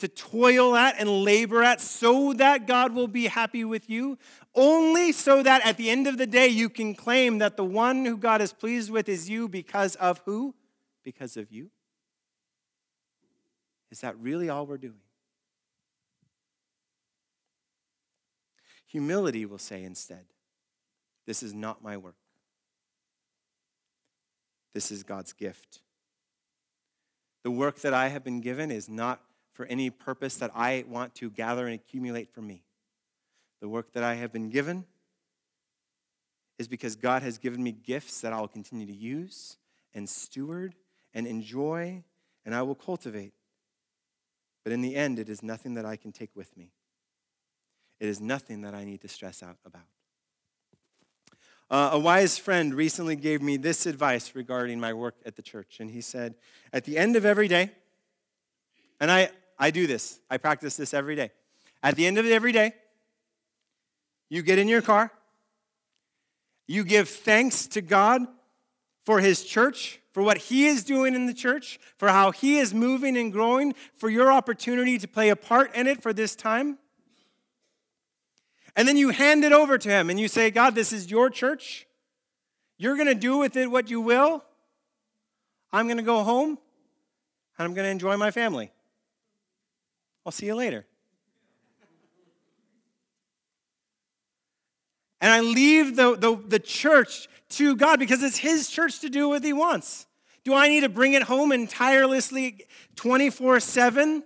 To 0.00 0.08
toil 0.08 0.76
at 0.76 1.00
and 1.00 1.24
labor 1.24 1.62
at 1.62 1.80
so 1.80 2.32
that 2.34 2.66
God 2.66 2.94
will 2.94 3.08
be 3.08 3.26
happy 3.26 3.64
with 3.64 3.90
you, 3.90 4.18
only 4.54 5.10
so 5.10 5.42
that 5.42 5.66
at 5.66 5.78
the 5.78 5.90
end 5.90 6.06
of 6.06 6.18
the 6.18 6.26
day 6.26 6.46
you 6.46 6.68
can 6.68 6.94
claim 6.94 7.38
that 7.38 7.56
the 7.56 7.64
one 7.64 8.04
who 8.04 8.16
God 8.16 8.40
is 8.40 8.52
pleased 8.52 8.90
with 8.90 9.08
is 9.08 9.28
you 9.28 9.48
because 9.48 9.94
of 9.96 10.20
who? 10.26 10.54
Because 11.02 11.36
of 11.36 11.50
you? 11.50 11.70
Is 13.90 14.00
that 14.00 14.18
really 14.18 14.48
all 14.48 14.66
we're 14.66 14.78
doing? 14.78 15.00
Humility 18.86 19.44
will 19.46 19.58
say 19.58 19.84
instead, 19.84 20.24
This 21.26 21.42
is 21.42 21.52
not 21.52 21.82
my 21.82 21.96
work. 21.96 22.16
This 24.74 24.90
is 24.90 25.02
God's 25.02 25.32
gift. 25.32 25.80
The 27.42 27.50
work 27.50 27.80
that 27.80 27.94
I 27.94 28.08
have 28.08 28.24
been 28.24 28.40
given 28.40 28.70
is 28.70 28.88
not 28.88 29.20
for 29.52 29.64
any 29.66 29.88
purpose 29.88 30.36
that 30.36 30.50
I 30.54 30.84
want 30.88 31.14
to 31.16 31.30
gather 31.30 31.66
and 31.66 31.74
accumulate 31.74 32.30
for 32.30 32.42
me. 32.42 32.62
The 33.60 33.68
work 33.68 33.92
that 33.92 34.02
I 34.02 34.14
have 34.14 34.32
been 34.32 34.50
given 34.50 34.84
is 36.58 36.68
because 36.68 36.96
God 36.96 37.22
has 37.22 37.38
given 37.38 37.62
me 37.62 37.72
gifts 37.72 38.20
that 38.20 38.32
I 38.32 38.40
will 38.40 38.48
continue 38.48 38.86
to 38.86 38.92
use 38.92 39.56
and 39.94 40.08
steward 40.08 40.74
and 41.14 41.26
enjoy 41.26 42.02
and 42.44 42.54
I 42.54 42.62
will 42.62 42.74
cultivate. 42.74 43.32
But 44.66 44.72
in 44.72 44.80
the 44.80 44.96
end, 44.96 45.20
it 45.20 45.28
is 45.28 45.44
nothing 45.44 45.74
that 45.74 45.86
I 45.86 45.94
can 45.94 46.10
take 46.10 46.34
with 46.34 46.56
me. 46.56 46.72
It 48.00 48.08
is 48.08 48.20
nothing 48.20 48.62
that 48.62 48.74
I 48.74 48.82
need 48.82 49.00
to 49.02 49.08
stress 49.08 49.40
out 49.40 49.58
about. 49.64 49.86
Uh, 51.70 51.90
a 51.92 51.98
wise 52.00 52.36
friend 52.36 52.74
recently 52.74 53.14
gave 53.14 53.40
me 53.40 53.58
this 53.58 53.86
advice 53.86 54.34
regarding 54.34 54.80
my 54.80 54.92
work 54.92 55.14
at 55.24 55.36
the 55.36 55.42
church. 55.42 55.76
And 55.78 55.88
he 55.88 56.00
said, 56.00 56.34
At 56.72 56.82
the 56.82 56.98
end 56.98 57.14
of 57.14 57.24
every 57.24 57.46
day, 57.46 57.70
and 58.98 59.08
I, 59.08 59.30
I 59.56 59.70
do 59.70 59.86
this, 59.86 60.18
I 60.28 60.36
practice 60.36 60.76
this 60.76 60.92
every 60.92 61.14
day. 61.14 61.30
At 61.80 61.94
the 61.94 62.04
end 62.04 62.18
of 62.18 62.26
every 62.26 62.50
day, 62.50 62.72
you 64.28 64.42
get 64.42 64.58
in 64.58 64.66
your 64.66 64.82
car, 64.82 65.12
you 66.66 66.82
give 66.82 67.08
thanks 67.08 67.68
to 67.68 67.80
God 67.80 68.26
for 69.06 69.20
his 69.20 69.44
church, 69.44 70.00
for 70.12 70.22
what 70.22 70.36
he 70.36 70.66
is 70.66 70.82
doing 70.82 71.14
in 71.14 71.26
the 71.26 71.32
church, 71.32 71.78
for 71.96 72.08
how 72.08 72.32
he 72.32 72.58
is 72.58 72.74
moving 72.74 73.16
and 73.16 73.32
growing, 73.32 73.72
for 73.94 74.10
your 74.10 74.32
opportunity 74.32 74.98
to 74.98 75.06
play 75.06 75.28
a 75.28 75.36
part 75.36 75.72
in 75.76 75.86
it 75.86 76.02
for 76.02 76.12
this 76.12 76.34
time. 76.34 76.76
And 78.74 78.86
then 78.86 78.96
you 78.96 79.10
hand 79.10 79.44
it 79.44 79.52
over 79.52 79.78
to 79.78 79.88
him 79.88 80.10
and 80.10 80.18
you 80.18 80.26
say, 80.26 80.50
God, 80.50 80.74
this 80.74 80.92
is 80.92 81.08
your 81.08 81.30
church. 81.30 81.86
You're 82.78 82.96
going 82.96 83.06
to 83.06 83.14
do 83.14 83.38
with 83.38 83.56
it 83.56 83.70
what 83.70 83.88
you 83.88 84.00
will. 84.00 84.44
I'm 85.72 85.86
going 85.86 85.98
to 85.98 86.02
go 86.02 86.24
home 86.24 86.58
and 87.58 87.64
I'm 87.64 87.74
going 87.74 87.86
to 87.86 87.90
enjoy 87.90 88.16
my 88.16 88.32
family. 88.32 88.72
I'll 90.26 90.32
see 90.32 90.46
you 90.46 90.56
later. 90.56 90.84
And 95.20 95.32
I 95.32 95.40
leave 95.40 95.96
the, 95.96 96.16
the, 96.16 96.36
the 96.46 96.58
church 96.58 97.28
to 97.50 97.76
God 97.76 97.98
because 97.98 98.22
it's 98.22 98.38
His 98.38 98.68
church 98.68 99.00
to 99.00 99.08
do 99.08 99.28
what 99.28 99.44
He 99.44 99.52
wants. 99.52 100.06
Do 100.44 100.54
I 100.54 100.68
need 100.68 100.82
to 100.82 100.88
bring 100.88 101.14
it 101.14 101.24
home 101.24 101.52
and 101.52 101.68
tirelessly 101.68 102.66
24 102.96 103.60
7? 103.60 104.22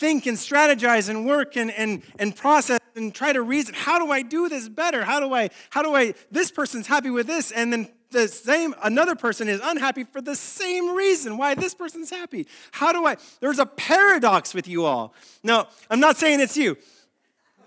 think 0.00 0.24
and 0.26 0.38
strategize 0.38 1.10
and 1.10 1.26
work 1.26 1.56
and, 1.56 1.70
and, 1.72 2.02
and 2.18 2.34
process 2.34 2.80
and 2.96 3.14
try 3.14 3.32
to 3.32 3.42
reason. 3.42 3.74
How 3.74 3.98
do 3.98 4.10
i 4.10 4.22
do 4.22 4.48
this 4.48 4.68
better? 4.68 5.04
How 5.04 5.20
do 5.20 5.34
i 5.34 5.50
how 5.68 5.82
do 5.82 5.94
i 5.94 6.14
this 6.30 6.50
person's 6.50 6.86
happy 6.86 7.10
with 7.10 7.26
this 7.26 7.52
and 7.52 7.72
then 7.72 7.88
the 8.10 8.26
same 8.26 8.74
another 8.82 9.14
person 9.14 9.46
is 9.46 9.60
unhappy 9.62 10.04
for 10.04 10.20
the 10.20 10.34
same 10.34 10.96
reason 10.96 11.36
why 11.36 11.54
this 11.54 11.74
person's 11.74 12.10
happy. 12.10 12.46
How 12.72 12.92
do 12.92 13.06
i 13.06 13.16
there's 13.40 13.58
a 13.58 13.66
paradox 13.66 14.54
with 14.54 14.66
you 14.66 14.84
all. 14.84 15.14
No 15.42 15.66
i'm 15.90 16.00
not 16.00 16.16
saying 16.16 16.40
it's 16.40 16.56
you 16.56 16.76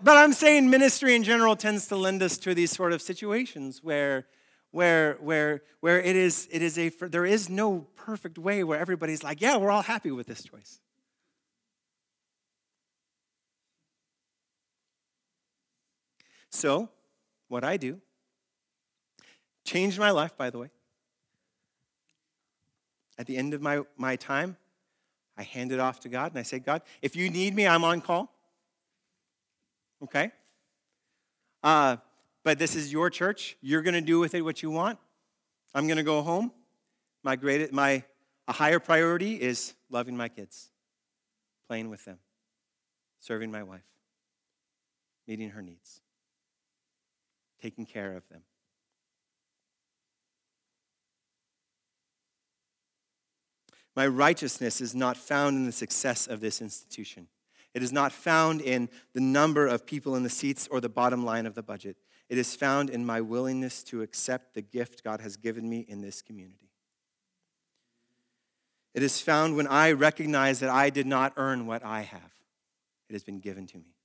but 0.03 0.17
i'm 0.17 0.33
saying 0.33 0.69
ministry 0.69 1.15
in 1.15 1.23
general 1.23 1.55
tends 1.55 1.87
to 1.87 1.95
lend 1.95 2.21
us 2.21 2.37
to 2.37 2.53
these 2.53 2.71
sort 2.71 2.93
of 2.93 3.01
situations 3.01 3.81
where 3.83 4.27
where 4.71 5.17
where 5.21 5.63
where 5.79 5.99
it 6.01 6.15
is 6.15 6.47
it 6.51 6.61
is 6.61 6.77
a 6.77 6.89
there 7.07 7.25
is 7.25 7.49
no 7.49 7.87
perfect 7.95 8.37
way 8.37 8.63
where 8.63 8.79
everybody's 8.79 9.23
like 9.23 9.41
yeah 9.41 9.57
we're 9.57 9.71
all 9.71 9.81
happy 9.81 10.11
with 10.11 10.27
this 10.27 10.43
choice 10.43 10.79
So, 16.53 16.87
what 17.47 17.63
I 17.63 17.77
do, 17.77 17.99
changed 19.65 19.97
my 19.97 20.11
life, 20.11 20.37
by 20.37 20.51
the 20.51 20.59
way. 20.59 20.69
At 23.17 23.25
the 23.25 23.37
end 23.37 23.55
of 23.55 23.61
my, 23.61 23.81
my 23.97 24.15
time, 24.15 24.55
I 25.35 25.41
hand 25.41 25.71
it 25.71 25.79
off 25.79 25.99
to 26.01 26.09
God 26.09 26.31
and 26.31 26.39
I 26.39 26.43
say, 26.43 26.59
God, 26.59 26.83
if 27.01 27.15
you 27.15 27.31
need 27.31 27.55
me, 27.55 27.65
I'm 27.65 27.83
on 27.83 28.01
call. 28.01 28.32
Okay? 30.03 30.31
Uh, 31.63 31.97
but 32.43 32.59
this 32.59 32.75
is 32.75 32.91
your 32.91 33.09
church. 33.09 33.57
You're 33.61 33.81
going 33.81 33.93
to 33.93 34.01
do 34.01 34.19
with 34.19 34.33
it 34.35 34.41
what 34.41 34.61
you 34.61 34.69
want. 34.69 34.99
I'm 35.73 35.87
going 35.87 35.97
to 35.97 36.03
go 36.03 36.21
home. 36.21 36.51
My 37.23 37.35
great, 37.35 37.71
my 37.71 38.03
a 38.47 38.51
higher 38.53 38.79
priority 38.79 39.35
is 39.35 39.73
loving 39.89 40.17
my 40.17 40.27
kids, 40.27 40.69
playing 41.67 41.89
with 41.89 42.03
them, 42.03 42.17
serving 43.21 43.49
my 43.49 43.63
wife, 43.63 43.85
meeting 45.25 45.49
her 45.51 45.61
needs 45.61 46.01
taking 47.63 47.85
care 47.85 48.17
of 48.17 48.27
them. 48.27 48.41
My 53.95 54.05
righteousness 54.05 54.81
is 54.81 54.93
not 54.93 55.15
found 55.15 55.55
in 55.55 55.65
the 55.65 55.71
success 55.71 56.27
of 56.27 56.41
this 56.41 56.61
institution. 56.61 57.27
It 57.73 57.81
is 57.81 57.91
not 57.91 58.11
found 58.11 58.61
in 58.61 58.89
the 59.13 59.21
number 59.21 59.65
of 59.65 59.85
people 59.85 60.15
in 60.15 60.23
the 60.23 60.29
seats 60.29 60.67
or 60.69 60.79
the 60.79 60.89
bottom 60.89 61.25
line 61.25 61.45
of 61.45 61.55
the 61.55 61.63
budget. 61.63 61.97
It 62.29 62.37
is 62.37 62.55
found 62.55 62.89
in 62.89 63.05
my 63.05 63.21
willingness 63.21 63.83
to 63.85 64.01
accept 64.01 64.53
the 64.53 64.61
gift 64.61 65.03
God 65.03 65.21
has 65.21 65.37
given 65.37 65.67
me 65.69 65.85
in 65.87 66.01
this 66.01 66.21
community. 66.21 66.69
It 68.93 69.01
is 69.01 69.19
found 69.19 69.55
when 69.55 69.67
I 69.67 69.91
recognize 69.91 70.59
that 70.59 70.69
I 70.69 70.89
did 70.91 71.07
not 71.07 71.33
earn 71.35 71.65
what 71.65 71.83
I 71.83 72.01
have, 72.01 72.31
it 73.09 73.13
has 73.13 73.23
been 73.23 73.39
given 73.39 73.65
to 73.67 73.77
me. 73.77 73.95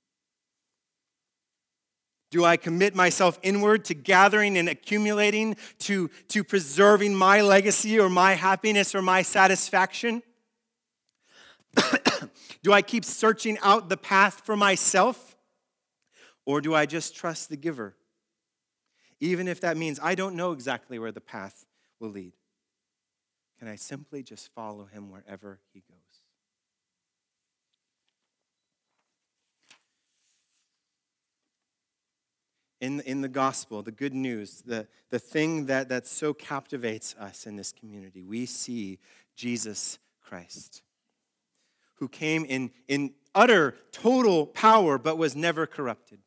Do 2.31 2.45
I 2.45 2.57
commit 2.57 2.93
myself 2.93 3.39
inward 3.41 3.85
to 3.85 3.95
gathering 3.95 4.57
and 4.57 4.69
accumulating, 4.69 5.55
to, 5.79 6.09
to 6.27 6.43
preserving 6.43 7.15
my 7.15 7.41
legacy 7.41 7.99
or 7.99 8.09
my 8.09 8.33
happiness 8.33 8.93
or 8.93 9.01
my 9.01 9.23
satisfaction? 9.23 10.21
do 12.63 12.73
I 12.73 12.81
keep 12.81 13.05
searching 13.05 13.57
out 13.61 13.89
the 13.89 13.97
path 13.97 14.41
for 14.45 14.55
myself? 14.55 15.35
Or 16.45 16.61
do 16.61 16.73
I 16.73 16.85
just 16.85 17.15
trust 17.15 17.49
the 17.49 17.57
giver? 17.57 17.95
Even 19.19 19.47
if 19.47 19.61
that 19.61 19.77
means 19.77 19.99
I 20.01 20.15
don't 20.15 20.35
know 20.35 20.51
exactly 20.51 20.97
where 20.97 21.11
the 21.11 21.21
path 21.21 21.65
will 21.99 22.09
lead. 22.09 22.33
Can 23.59 23.67
I 23.67 23.75
simply 23.75 24.23
just 24.23 24.53
follow 24.53 24.85
him 24.85 25.11
wherever 25.11 25.59
he 25.73 25.81
goes? 25.81 25.99
in, 32.81 33.01
in 33.01 33.21
the 33.21 33.29
gospel, 33.29 33.81
the 33.81 33.91
good 33.91 34.13
news, 34.13 34.61
the, 34.65 34.87
the 35.09 35.19
thing 35.19 35.65
that, 35.65 35.89
that 35.89 36.07
so 36.07 36.33
captivates 36.33 37.15
us 37.19 37.45
in 37.45 37.55
this 37.55 37.71
community, 37.71 38.23
we 38.23 38.45
see 38.45 38.99
Jesus 39.35 39.99
Christ, 40.21 40.81
who 41.99 42.07
came 42.07 42.45
in, 42.45 42.71
in 42.87 43.13
utter, 43.35 43.75
total 43.91 44.45
power, 44.47 44.97
but 44.97 45.17
was 45.17 45.35
never 45.35 45.67
corrupted. 45.67 46.19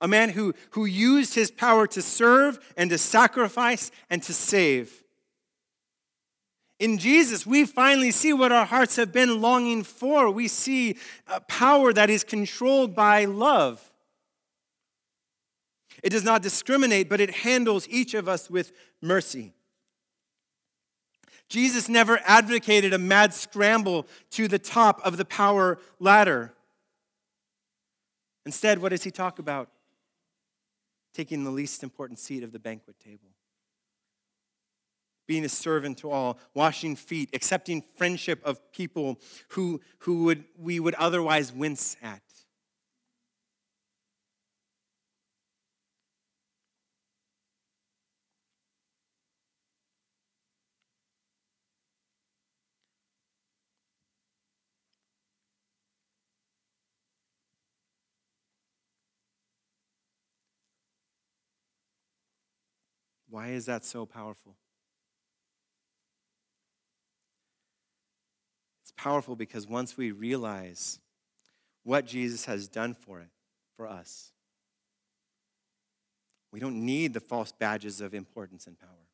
A 0.00 0.08
man 0.08 0.30
who, 0.30 0.54
who 0.70 0.84
used 0.84 1.34
his 1.34 1.50
power 1.50 1.86
to 1.88 2.02
serve 2.02 2.58
and 2.76 2.90
to 2.90 2.98
sacrifice 2.98 3.90
and 4.10 4.22
to 4.24 4.34
save. 4.34 5.02
In 6.78 6.98
Jesus, 6.98 7.46
we 7.46 7.64
finally 7.64 8.10
see 8.10 8.34
what 8.34 8.52
our 8.52 8.66
hearts 8.66 8.96
have 8.96 9.12
been 9.12 9.40
longing 9.40 9.82
for. 9.82 10.30
We 10.30 10.48
see 10.48 10.96
a 11.26 11.40
power 11.40 11.92
that 11.92 12.10
is 12.10 12.22
controlled 12.22 12.94
by 12.94 13.24
love. 13.24 13.90
It 16.02 16.10
does 16.10 16.24
not 16.24 16.42
discriminate, 16.42 17.08
but 17.08 17.20
it 17.20 17.30
handles 17.30 17.88
each 17.88 18.12
of 18.12 18.28
us 18.28 18.50
with 18.50 18.72
mercy. 19.00 19.55
Jesus 21.48 21.88
never 21.88 22.20
advocated 22.24 22.92
a 22.92 22.98
mad 22.98 23.32
scramble 23.32 24.06
to 24.30 24.48
the 24.48 24.58
top 24.58 25.00
of 25.04 25.16
the 25.16 25.24
power 25.24 25.78
ladder. 26.00 26.52
Instead, 28.44 28.80
what 28.80 28.90
does 28.90 29.04
he 29.04 29.10
talk 29.10 29.38
about? 29.38 29.70
Taking 31.14 31.44
the 31.44 31.50
least 31.50 31.82
important 31.82 32.18
seat 32.18 32.42
of 32.42 32.52
the 32.52 32.58
banquet 32.58 32.96
table. 32.98 33.30
Being 35.26 35.44
a 35.44 35.48
servant 35.48 35.98
to 35.98 36.10
all, 36.10 36.38
washing 36.54 36.94
feet, 36.94 37.30
accepting 37.32 37.82
friendship 37.96 38.40
of 38.44 38.72
people 38.72 39.18
who, 39.50 39.80
who 40.00 40.24
would, 40.24 40.44
we 40.56 40.78
would 40.78 40.94
otherwise 40.94 41.52
wince 41.52 41.96
at. 42.02 42.22
Why 63.36 63.48
is 63.48 63.66
that 63.66 63.84
so 63.84 64.06
powerful? 64.06 64.56
It's 68.82 68.92
powerful 68.96 69.36
because 69.36 69.66
once 69.66 69.94
we 69.94 70.10
realize 70.10 71.00
what 71.84 72.06
Jesus 72.06 72.46
has 72.46 72.66
done 72.66 72.94
for 72.94 73.20
it, 73.20 73.28
for 73.76 73.86
us, 73.86 74.32
we 76.50 76.60
don't 76.60 76.76
need 76.76 77.12
the 77.12 77.20
false 77.20 77.52
badges 77.52 78.00
of 78.00 78.14
importance 78.14 78.66
and 78.66 78.80
power. 78.80 79.06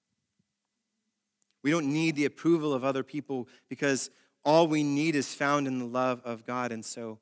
We 1.64 1.72
don't 1.72 1.92
need 1.92 2.14
the 2.14 2.26
approval 2.26 2.72
of 2.72 2.84
other 2.84 3.02
people 3.02 3.48
because 3.68 4.08
all 4.44 4.68
we 4.68 4.84
need 4.84 5.16
is 5.16 5.34
found 5.34 5.66
in 5.66 5.80
the 5.80 5.84
love 5.84 6.22
of 6.24 6.46
God. 6.46 6.70
And 6.70 6.84
so, 6.84 7.18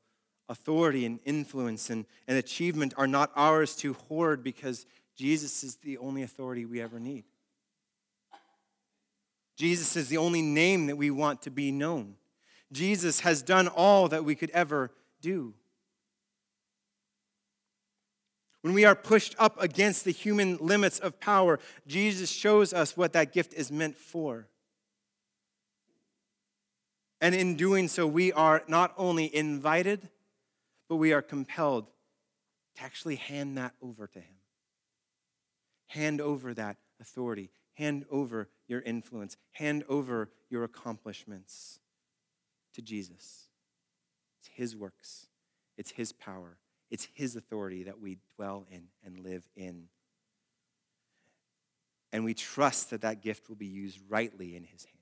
authority 0.51 1.07
and 1.07 1.19
influence 1.25 1.89
and, 1.89 2.05
and 2.29 2.37
achievement 2.37 2.93
are 2.99 3.07
not 3.07 3.31
ours 3.37 3.75
to 3.77 3.95
hoard 3.95 4.45
because 4.45 4.85
Jesus 5.21 5.63
is 5.65 5.77
the 5.77 5.99
only 5.99 6.23
authority 6.23 6.65
we 6.65 6.81
ever 6.81 6.99
need. 6.99 7.25
Jesus 9.55 9.95
is 9.95 10.09
the 10.09 10.17
only 10.17 10.41
name 10.41 10.87
that 10.87 10.97
we 10.97 11.11
want 11.11 11.43
to 11.43 11.51
be 11.51 11.71
known. 11.71 12.15
Jesus 12.73 13.21
has 13.21 13.43
done 13.43 13.69
all 13.69 14.09
that 14.09 14.25
we 14.25 14.35
could 14.35 14.49
ever 14.53 14.91
do. 15.21 15.53
When 18.63 18.73
we 18.73 18.87
are 18.87 18.95
pushed 18.95 19.35
up 19.39 19.61
against 19.61 20.07
the 20.07 20.11
human 20.11 20.57
limits 20.57 20.99
of 20.99 21.21
power, 21.21 21.61
Jesus 21.87 22.31
shows 22.31 22.73
us 22.73 22.97
what 22.97 23.13
that 23.13 23.35
gift 23.35 23.53
is 23.53 23.71
meant 23.71 23.99
for. 23.99 24.49
And 27.21 27.35
in 27.35 27.57
doing 27.57 27.89
so, 27.89 28.07
we 28.07 28.33
are 28.33 28.63
not 28.69 28.95
only 28.97 29.37
invited, 29.37 30.09
but 30.89 30.97
we 30.97 31.13
are 31.13 31.21
compelled 31.21 31.89
to 32.77 32.83
actually 32.83 33.17
hand 33.17 33.59
that 33.59 33.75
over 33.83 34.07
to 34.07 34.19
Him. 34.19 34.40
Hand 35.91 36.21
over 36.21 36.55
that 36.55 36.77
authority. 37.01 37.51
Hand 37.75 38.05
over 38.13 38.49
your 38.69 38.81
influence. 38.81 39.37
Hand 39.53 39.83
over 39.89 40.31
your 40.49 40.63
accomplishments 40.63 41.81
to 42.75 42.81
Jesus. 42.81 43.49
It's 44.39 44.51
His 44.55 44.77
works, 44.77 45.27
it's 45.77 45.91
His 45.91 46.13
power, 46.13 46.59
it's 46.93 47.09
His 47.13 47.35
authority 47.35 47.83
that 47.85 47.99
we 47.99 48.19
dwell 48.37 48.67
in 48.71 48.85
and 49.05 49.19
live 49.19 49.49
in. 49.57 49.89
And 52.13 52.25
we 52.25 52.35
trust 52.35 52.91
that 52.91 53.01
that 53.01 53.21
gift 53.21 53.49
will 53.49 53.57
be 53.57 53.67
used 53.67 53.99
rightly 54.09 54.55
in 54.55 54.63
His 54.63 54.85
hands. 54.85 55.00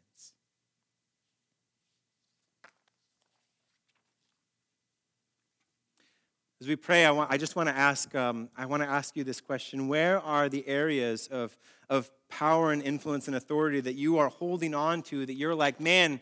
As 6.61 6.67
we 6.67 6.75
pray, 6.75 7.05
I, 7.05 7.13
want, 7.13 7.31
I 7.31 7.37
just 7.37 7.55
want 7.55 7.69
to 7.69 7.77
ask, 7.77 8.13
um, 8.17 8.49
I 8.57 8.67
want 8.67 8.83
to 8.83 8.89
ask 8.89 9.17
you 9.17 9.23
this 9.23 9.41
question. 9.41 9.87
Where 9.87 10.21
are 10.21 10.49
the 10.49 10.67
areas 10.67 11.29
of, 11.29 11.57
of 11.89 12.11
power 12.29 12.73
and 12.73 12.83
influence 12.83 13.29
and 13.29 13.37
authority 13.37 13.81
that 13.81 13.95
you 13.95 14.19
are 14.19 14.29
holding 14.29 14.75
on 14.75 15.03
to 15.03 15.25
that 15.25 15.35
you're 15.35 15.55
like, 15.55 15.81
man, 15.81 16.21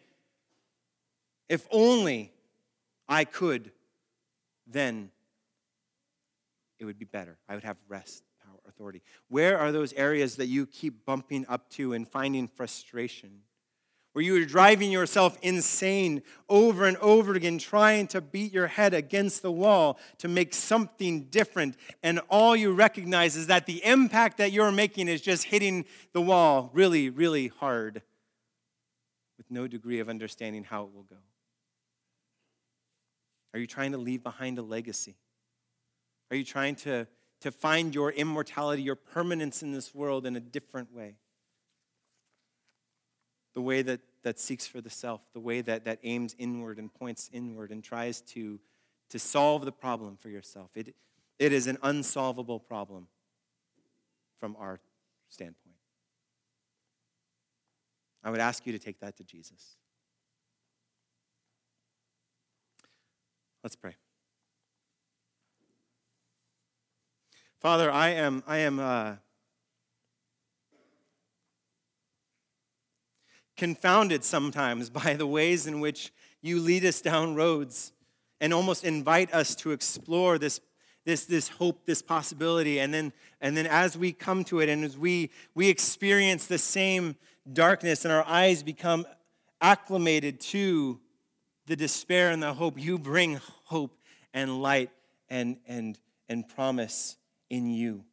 if 1.49 1.66
only 1.70 2.34
I 3.09 3.24
could, 3.24 3.70
then 4.66 5.11
it 6.78 6.84
would 6.84 6.99
be 6.99 7.07
better. 7.07 7.39
I 7.49 7.55
would 7.55 7.64
have 7.64 7.78
rest, 7.89 8.22
power, 8.45 8.59
authority. 8.68 9.01
Where 9.28 9.59
are 9.59 9.72
those 9.72 9.95
areas 9.95 10.37
that 10.37 10.49
you 10.49 10.66
keep 10.66 11.07
bumping 11.07 11.47
up 11.49 11.70
to 11.70 11.95
and 11.95 12.07
finding 12.07 12.47
frustration? 12.47 13.41
Where 14.16 14.24
you 14.24 14.34
are 14.40 14.46
driving 14.46 14.90
yourself 14.90 15.36
insane 15.42 16.22
over 16.48 16.86
and 16.86 16.96
over 17.02 17.34
again, 17.34 17.58
trying 17.58 18.06
to 18.06 18.18
beat 18.22 18.50
your 18.50 18.66
head 18.66 18.94
against 18.94 19.42
the 19.42 19.52
wall 19.52 19.98
to 20.16 20.26
make 20.26 20.54
something 20.54 21.24
different. 21.24 21.76
And 22.02 22.20
all 22.30 22.56
you 22.56 22.72
recognize 22.72 23.36
is 23.36 23.48
that 23.48 23.66
the 23.66 23.84
impact 23.84 24.38
that 24.38 24.52
you're 24.52 24.72
making 24.72 25.08
is 25.08 25.20
just 25.20 25.44
hitting 25.44 25.84
the 26.14 26.22
wall 26.22 26.70
really, 26.72 27.10
really 27.10 27.48
hard 27.48 28.00
with 29.36 29.50
no 29.50 29.66
degree 29.66 30.00
of 30.00 30.08
understanding 30.08 30.64
how 30.64 30.84
it 30.84 30.94
will 30.94 31.02
go. 31.02 31.16
Are 33.52 33.60
you 33.60 33.66
trying 33.66 33.92
to 33.92 33.98
leave 33.98 34.22
behind 34.22 34.58
a 34.58 34.62
legacy? 34.62 35.16
Are 36.30 36.38
you 36.38 36.44
trying 36.44 36.76
to, 36.76 37.06
to 37.42 37.52
find 37.52 37.94
your 37.94 38.12
immortality, 38.12 38.80
your 38.80 38.96
permanence 38.96 39.62
in 39.62 39.72
this 39.72 39.94
world 39.94 40.24
in 40.24 40.36
a 40.36 40.40
different 40.40 40.90
way? 40.90 41.16
The 43.57 43.62
way 43.62 43.80
that, 43.80 44.00
that 44.22 44.38
seeks 44.38 44.66
for 44.66 44.82
the 44.82 44.90
self, 44.90 45.22
the 45.32 45.40
way 45.40 45.62
that, 45.62 45.86
that 45.86 45.98
aims 46.02 46.36
inward 46.38 46.78
and 46.78 46.92
points 46.92 47.30
inward 47.32 47.70
and 47.70 47.82
tries 47.82 48.20
to, 48.20 48.61
to 49.09 49.18
solve 49.18 49.64
the 49.64 49.72
problem 49.72 50.14
for 50.14 50.28
yourself. 50.28 50.76
It, 50.76 50.94
it 51.38 51.54
is 51.54 51.66
an 51.66 51.78
unsolvable 51.82 52.61
problem 52.61 53.09
from 54.38 54.57
our 54.59 54.78
standpoint. 55.30 55.74
I 58.22 58.28
would 58.28 58.40
ask 58.40 58.66
you 58.66 58.72
to 58.74 58.78
take 58.78 59.00
that 59.00 59.16
to 59.16 59.24
Jesus. 59.24 59.76
Let's 63.64 63.74
pray. 63.74 63.96
Father, 67.59 67.90
I 67.90 68.11
am, 68.11 68.44
I 68.46 68.59
am 68.59 68.78
uh, 68.78 69.14
confounded 73.57 74.24
sometimes 74.24 74.90
by 75.02 75.14
the 75.14 75.26
ways 75.26 75.66
in 75.66 75.80
which 75.80 76.12
you 76.42 76.61
lead 76.61 76.84
us 76.84 77.00
down 77.00 77.34
roads 77.34 77.92
and 78.40 78.52
almost 78.52 78.84
invite 78.84 79.32
us 79.32 79.54
to 79.57 79.72
explore 79.72 80.38
this, 80.38 80.61
this, 81.04 81.24
this 81.24 81.48
hope, 81.48 81.86
this 81.86 82.02
possibility. 82.02 82.78
And 82.78 82.92
then, 82.92 83.12
and 83.40 83.57
then 83.57 83.66
as 83.66 83.96
we 83.96 84.12
come 84.12 84.44
to 84.44 84.61
it 84.61 84.68
and 84.68 84.84
as 84.84 84.96
we, 84.98 85.30
we 85.54 85.68
experience 85.68 86.46
the 86.46 86.59
same 86.59 87.16
darkness 87.50 88.04
and 88.04 88.12
our 88.12 88.24
eyes 88.26 88.62
become 88.62 89.07
acclimated 89.61 90.40
to 90.40 91.00
the 91.66 91.76
despair 91.76 92.30
and 92.30 92.42
the 92.42 92.54
hope, 92.54 92.78
you 92.78 92.98
bring 92.98 93.40
hope 93.64 93.98
and 94.34 94.62
light 94.62 94.90
and, 95.28 95.57
and, 95.66 95.98
and 96.28 96.48
promise 96.48 97.16
in 97.48 97.70
you. 97.70 98.04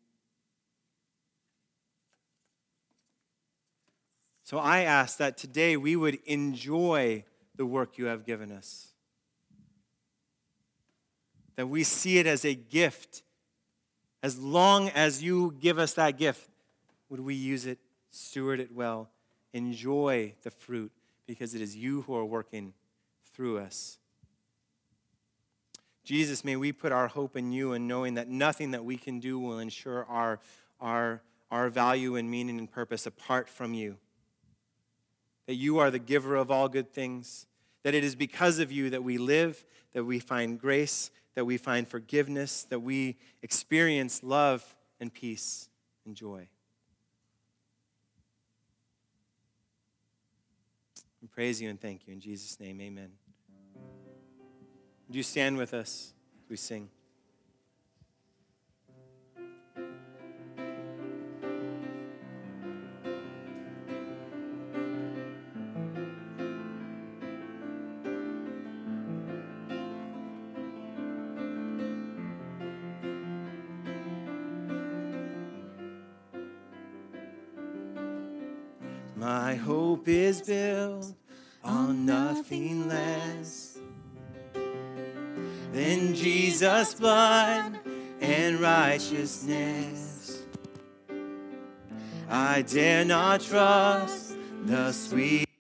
So 4.53 4.59
I 4.59 4.81
ask 4.81 5.17
that 5.17 5.35
today 5.35 5.77
we 5.77 5.95
would 5.95 6.19
enjoy 6.27 7.23
the 7.55 7.65
work 7.65 7.97
you 7.97 8.05
have 8.05 8.23
given 8.23 8.51
us. 8.51 8.89
That 11.55 11.69
we 11.69 11.83
see 11.83 12.19
it 12.19 12.27
as 12.27 12.45
a 12.45 12.53
gift. 12.53 13.23
As 14.21 14.37
long 14.37 14.89
as 14.89 15.23
you 15.23 15.55
give 15.59 15.79
us 15.79 15.95
that 15.95 16.19
gift, 16.19 16.47
would 17.09 17.19
we 17.19 17.33
use 17.33 17.65
it, 17.65 17.79
steward 18.11 18.59
it 18.59 18.71
well, 18.71 19.09
enjoy 19.53 20.35
the 20.43 20.51
fruit, 20.51 20.91
because 21.25 21.55
it 21.55 21.61
is 21.61 21.75
you 21.75 22.03
who 22.03 22.13
are 22.13 22.23
working 22.23 22.75
through 23.33 23.57
us. 23.57 23.97
Jesus, 26.03 26.45
may 26.45 26.57
we 26.57 26.71
put 26.71 26.91
our 26.91 27.07
hope 27.07 27.35
in 27.35 27.51
you 27.51 27.73
and 27.73 27.87
knowing 27.87 28.13
that 28.13 28.27
nothing 28.27 28.69
that 28.69 28.85
we 28.85 28.97
can 28.97 29.19
do 29.19 29.39
will 29.39 29.57
ensure 29.57 30.05
our, 30.05 30.39
our, 30.79 31.23
our 31.49 31.69
value 31.69 32.15
and 32.15 32.29
meaning 32.29 32.59
and 32.59 32.71
purpose 32.71 33.07
apart 33.07 33.49
from 33.49 33.73
you. 33.73 33.97
That 35.47 35.55
you 35.55 35.77
are 35.79 35.91
the 35.91 35.99
giver 35.99 36.35
of 36.35 36.49
all 36.49 36.69
good 36.69 36.91
things, 36.91 37.47
that 37.83 37.93
it 37.93 38.03
is 38.03 38.15
because 38.15 38.59
of 38.59 38.71
you 38.71 38.89
that 38.89 39.03
we 39.03 39.17
live, 39.17 39.63
that 39.93 40.05
we 40.05 40.19
find 40.19 40.59
grace, 40.59 41.11
that 41.35 41.45
we 41.45 41.57
find 41.57 41.87
forgiveness, 41.87 42.63
that 42.69 42.79
we 42.79 43.17
experience 43.41 44.23
love 44.23 44.75
and 44.99 45.13
peace 45.13 45.69
and 46.05 46.15
joy. 46.15 46.47
We 51.21 51.27
praise 51.27 51.61
you 51.61 51.69
and 51.69 51.79
thank 51.79 52.07
you. 52.07 52.13
In 52.13 52.19
Jesus' 52.19 52.59
name, 52.59 52.81
amen. 52.81 53.11
Would 55.07 55.15
you 55.15 55.23
stand 55.23 55.57
with 55.57 55.73
us 55.73 56.13
we 56.49 56.57
sing? 56.57 56.89
My 79.53 79.59
hope 79.59 80.07
is 80.07 80.41
built 80.41 81.13
on 81.63 82.07
nothing 82.07 82.87
less 82.87 83.77
than 85.71 86.15
Jesus' 86.15 86.95
blood 86.95 87.77
and 88.19 88.59
righteousness. 88.59 90.41
I 92.27 92.63
dare 92.63 93.05
not 93.05 93.41
trust 93.41 94.37
the 94.65 94.91
sweet. 94.91 95.45